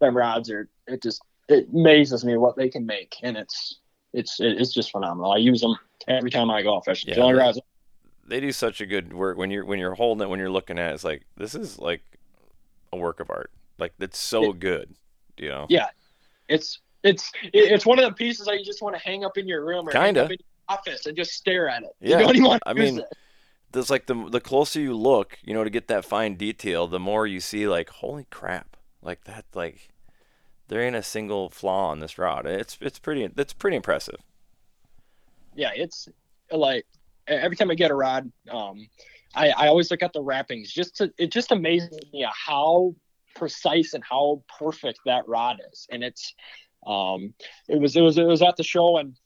[0.00, 3.78] them rods are it just it amazes me what they can make and it's
[4.14, 5.76] it's it's just phenomenal i use them
[6.08, 7.62] every time i go fishing Yeah, the only
[8.26, 10.78] they- do such a good work when you're when you're holding it when you're looking
[10.78, 12.00] at it, it's like this is like
[12.92, 13.50] a work of art.
[13.78, 14.94] Like it's so good.
[15.36, 15.66] You know.
[15.68, 15.88] Yeah.
[16.48, 19.46] it's it's it's one of the pieces that you just want to hang up in
[19.46, 20.28] your room or in your
[20.70, 21.90] office and just stare at it.
[22.00, 23.04] Yeah, You don't even want to I mean, it.
[23.72, 27.00] there's like the the closer you look, you know, to get that fine detail, the
[27.00, 29.90] more you see like holy crap, like that like
[30.68, 32.46] there ain't a single flaw on this rod.
[32.46, 34.20] It's it's pretty it's pretty impressive.
[35.54, 36.08] yeah, it's
[36.50, 36.86] like
[37.26, 38.88] every time I get a rod, um,
[39.34, 40.72] I, I always look at the wrappings.
[40.72, 42.94] Just to it just amazes me how
[43.34, 45.86] precise and how perfect that rod is.
[45.90, 46.34] And it's
[46.86, 47.34] um
[47.68, 49.16] it was it was it was at the show and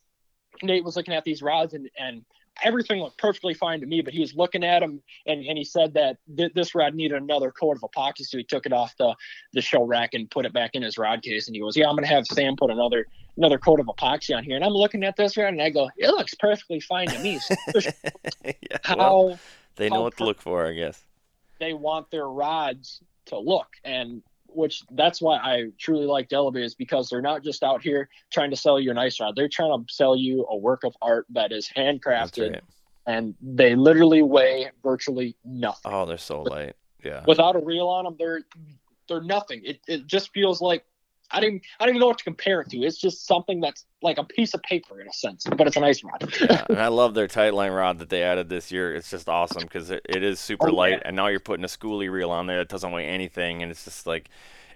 [0.62, 2.24] Nate was looking at these rods and and
[2.62, 5.64] everything looked perfectly fine to me, but he was looking at them and, and he
[5.64, 8.24] said that th- this rod needed another coat of epoxy.
[8.24, 9.14] So he took it off the,
[9.52, 11.46] the show rack and put it back in his rod case.
[11.46, 13.06] And he goes, yeah, I'm going to have Sam put another,
[13.36, 14.56] another coat of epoxy on here.
[14.56, 17.38] And I'm looking at this rod and I go, it looks perfectly fine to me.
[17.38, 17.54] So
[18.44, 18.52] yeah,
[18.82, 19.38] how well,
[19.76, 21.02] they know how what to look for, I guess.
[21.60, 26.62] they want their rods to look and which that's why I truly like Della Bay
[26.62, 29.34] is because they're not just out here trying to sell you an ice rod.
[29.36, 32.62] They're trying to sell you a work of art that is handcrafted right.
[33.06, 35.92] and they literally weigh virtually nothing.
[35.92, 36.76] Oh, they're so light.
[37.04, 37.22] Yeah.
[37.26, 38.42] Without a reel on them, they're
[39.08, 39.62] they're nothing.
[39.64, 40.84] It it just feels like
[41.30, 42.78] I didn't I don't even know what to compare it to.
[42.78, 45.84] It's just something that's like a piece of paper in a sense, but it's an
[45.84, 46.32] ice rod.
[46.40, 48.94] yeah, and I love their tight line rod that they added this year.
[48.94, 51.02] It's just awesome because it, it is super Oh, light, yeah.
[51.04, 53.84] and now you're putting a schoolie reel on there that doesn't weigh anything, and it's
[53.84, 54.28] just like,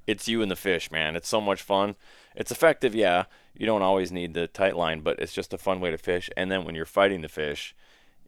[0.06, 1.14] it's you and the fish, man.
[1.16, 1.94] It's so much fun.
[2.34, 3.24] It's effective, yeah.
[3.56, 6.28] You don't always need the tight line, but it's just a fun way to fish.
[6.36, 7.74] And then when you're fighting the fish,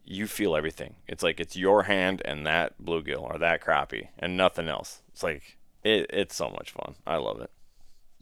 [0.05, 0.95] you feel everything.
[1.07, 5.01] It's like it's your hand and that bluegill or that crappie and nothing else.
[5.11, 6.95] It's like it, it's so much fun.
[7.05, 7.49] I love it.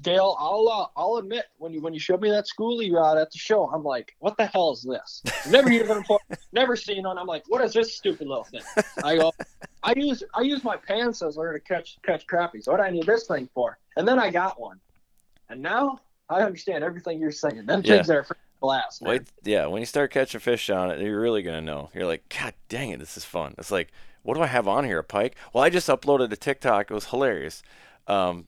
[0.01, 3.31] Dale, I'll uh, I'll admit when you when you showed me that schoolie rod at
[3.31, 5.23] the show, I'm like, what the hell is this?
[5.49, 6.19] Never used one before,
[6.51, 7.17] never seen one.
[7.17, 8.63] I'm like, what is this stupid little thing?
[9.03, 9.31] I go,
[9.83, 12.67] I use I use my pan sizzler to catch catch crappies.
[12.67, 13.77] What do I need this thing for?
[13.95, 14.79] And then I got one,
[15.49, 15.99] and now
[16.29, 17.65] I understand everything you're saying.
[17.65, 17.97] Them Yeah.
[17.97, 18.25] things are
[18.59, 19.01] blast.
[19.03, 19.09] man.
[19.11, 21.89] Wait, yeah, when you start catching fish on it, you're really gonna know.
[21.93, 23.53] You're like, God dang it, this is fun.
[23.57, 23.91] It's like,
[24.23, 24.99] what do I have on here?
[24.99, 25.35] A pike?
[25.53, 26.89] Well, I just uploaded a TikTok.
[26.89, 27.61] It was hilarious.
[28.07, 28.47] Um,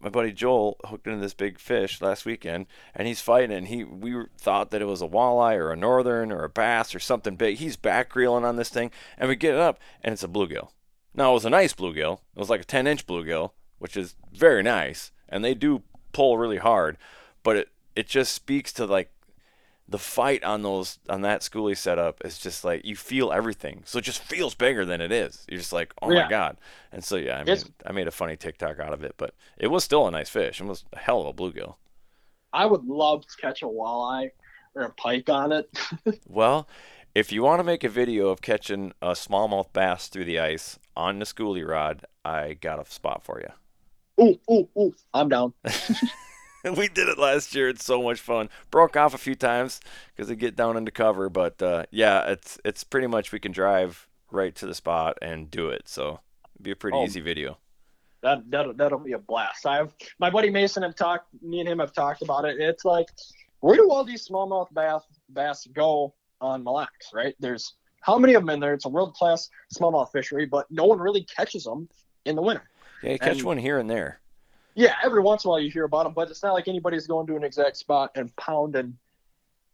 [0.00, 3.56] my buddy Joel hooked into this big fish last weekend, and he's fighting.
[3.56, 6.94] And he we thought that it was a walleye or a northern or a bass
[6.94, 7.58] or something big.
[7.58, 10.70] He's back reeling on this thing, and we get it up, and it's a bluegill.
[11.14, 12.20] Now it was a nice bluegill.
[12.36, 16.38] It was like a 10 inch bluegill, which is very nice, and they do pull
[16.38, 16.96] really hard.
[17.42, 19.10] But it it just speaks to like
[19.88, 23.98] the fight on those on that schoolie setup is just like you feel everything, so
[23.98, 25.46] it just feels bigger than it is.
[25.48, 26.24] You're just like, oh Yeah.
[26.24, 26.56] my god!
[26.92, 29.34] And so yeah, I mean, It's- I made a funny TikTok out of it, but
[29.56, 30.60] it was still a nice fish.
[30.60, 31.76] It was a hell of a bluegill.
[32.52, 34.30] I would love to catch a walleye
[34.74, 35.70] or a pike on it.
[36.28, 36.68] Well,
[37.14, 40.78] if you want to make a video of catching a smallmouth bass through the ice
[40.96, 44.24] on the schoolie rod, I got a spot for you.
[44.24, 44.94] Ooh, ooh, ooh!
[45.14, 45.52] I'm down.
[46.76, 47.68] we did it last year.
[47.68, 48.48] It's so much fun.
[48.70, 49.80] Broke off a few times
[50.14, 53.52] because they get down into cover, but uh, yeah, it's it's pretty much we can
[53.52, 55.88] drive right to the spot and do it.
[55.88, 56.20] So
[56.54, 57.04] it'd be a pretty Oh.
[57.04, 57.58] easy video.
[58.22, 59.64] That that'll, that'll be a blast.
[59.66, 61.28] I've my buddy Mason have talked.
[61.42, 62.60] Me and him have talked about it.
[62.60, 63.06] It's like,
[63.60, 67.10] where do all these smallmouth bass bass go on Mille Lacs?
[67.14, 67.36] Right?
[67.38, 68.74] There's how many of them in there?
[68.74, 71.88] It's a world class smallmouth fishery, but no one really catches them
[72.24, 72.68] in the winter.
[73.04, 74.18] Yeah, you catch And- one here and there.
[74.78, 77.08] Yeah, every once in a while you hear about them, but it's not like anybody's
[77.08, 78.96] going to an exact spot and pounding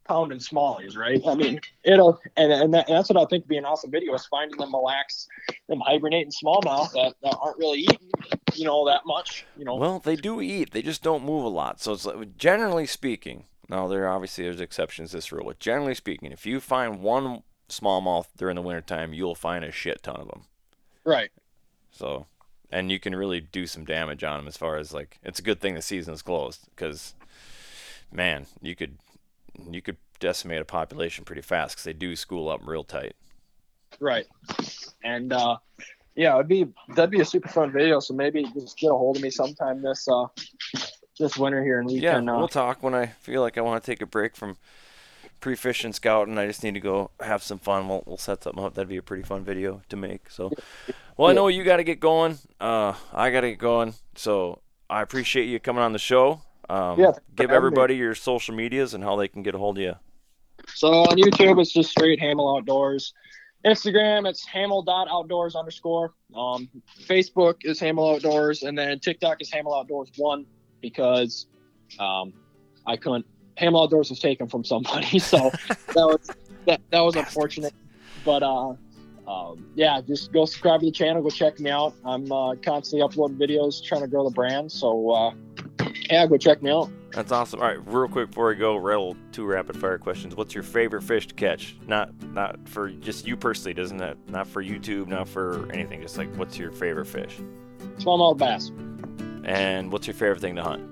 [0.07, 1.21] pounding smallies, right?
[1.27, 3.91] I mean, it'll and and, that, and that's what I think would be an awesome
[3.91, 5.29] video is finding them Mille Lacs,
[5.69, 8.11] them hibernating smallmouth that, that aren't really eating,
[8.55, 9.45] you know, that much.
[9.59, 10.71] You know, Well, they do eat.
[10.71, 11.83] They just don't move a lot.
[11.83, 13.45] So it's like, generally speaking.
[13.69, 17.43] Now there obviously there's exceptions to this rule, but generally speaking, if you find one
[17.69, 20.45] smallmouth during the wintertime, you'll find a shit ton of them.
[21.05, 21.31] right?
[21.91, 22.27] So,
[22.75, 25.43] and you can really do some damage on them as far as like it's a
[25.43, 27.15] good thing the season is closed because,
[28.13, 28.99] man, you could
[29.71, 33.15] you could decimate a population pretty fast because they do school up real tight.
[34.01, 34.27] Right.
[35.05, 35.59] And uh
[36.17, 38.01] yeah, it'd be that'd be a super fun video.
[38.01, 40.27] So maybe just get a hold of me sometime this uh
[41.21, 43.61] this winter here and we Yeah, can uh, we'll talk when I feel like I
[43.61, 44.57] want to take a break from
[45.45, 46.39] pre-fishing scouting.
[46.39, 47.87] I just need to go have some fun.
[47.87, 48.73] We'll, we'll set something up.
[48.73, 50.31] That'd be a pretty fun video to make.
[50.31, 50.51] So,
[51.19, 52.39] well, I know you got to get going.
[52.59, 53.93] Uh, I got to get going.
[54.15, 56.41] So I appreciate you coming on the show.
[56.71, 57.57] Um, Yeah, give having me.
[57.57, 59.95] everybody your social medias and how they can get a hold of you.
[60.67, 63.13] So on YouTube, it's just straight Hamel Outdoors.
[63.67, 66.15] Instagram, it's Hamel.outdoors underscore.
[66.35, 66.71] Um,
[67.03, 70.47] Facebook is Hamel Outdoors, and then TikTok is Hamel Outdoors one
[70.81, 71.49] because
[71.99, 72.33] um,
[72.87, 73.27] I couldn't.
[73.57, 75.51] Hamel Outdoors was taken from somebody, so
[75.95, 76.31] that was
[76.67, 77.75] that, that was unfortunate.
[78.25, 78.75] But uh,
[79.29, 81.95] um, yeah, just go subscribe to the channel, go check me out.
[82.05, 84.71] I'm uh, constantly uploading videos, trying to grow the brand.
[84.73, 85.35] So uh,
[86.11, 86.91] yeah, go check me out.
[87.13, 87.61] That's awesome.
[87.61, 90.35] All right, real quick before we go, rattle two rapid fire questions.
[90.35, 91.77] What's your favorite fish to catch?
[91.87, 94.17] Not not for just you personally, doesn't that?
[94.29, 96.03] Not for YouTube, not for anything.
[96.03, 97.39] Just like what's your favorite fish?
[97.99, 98.73] Smallmouth bass,
[99.45, 100.83] And what's your favorite thing to hunt?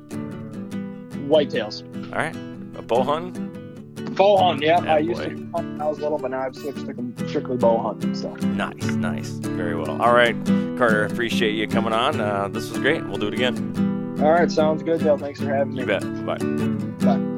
[1.28, 1.82] whitetails,
[2.12, 2.34] All right,
[2.76, 3.58] a bow hunting.
[4.14, 4.78] Bow hunt, yeah.
[4.80, 7.78] I used to hunt when I was little, but now I've switched to strictly bow
[7.78, 8.14] hunting.
[8.14, 9.28] So Nice, nice.
[9.30, 10.02] Very well.
[10.02, 10.36] All right,
[10.76, 12.20] Carter, appreciate you coming on.
[12.20, 13.04] Uh, this was great.
[13.06, 14.16] We'll do it again.
[14.20, 15.16] all right, sounds good, Dale.
[15.18, 15.80] Thanks for having me.
[15.80, 16.02] You bet.
[16.26, 16.38] Bye.
[17.16, 17.31] Bye.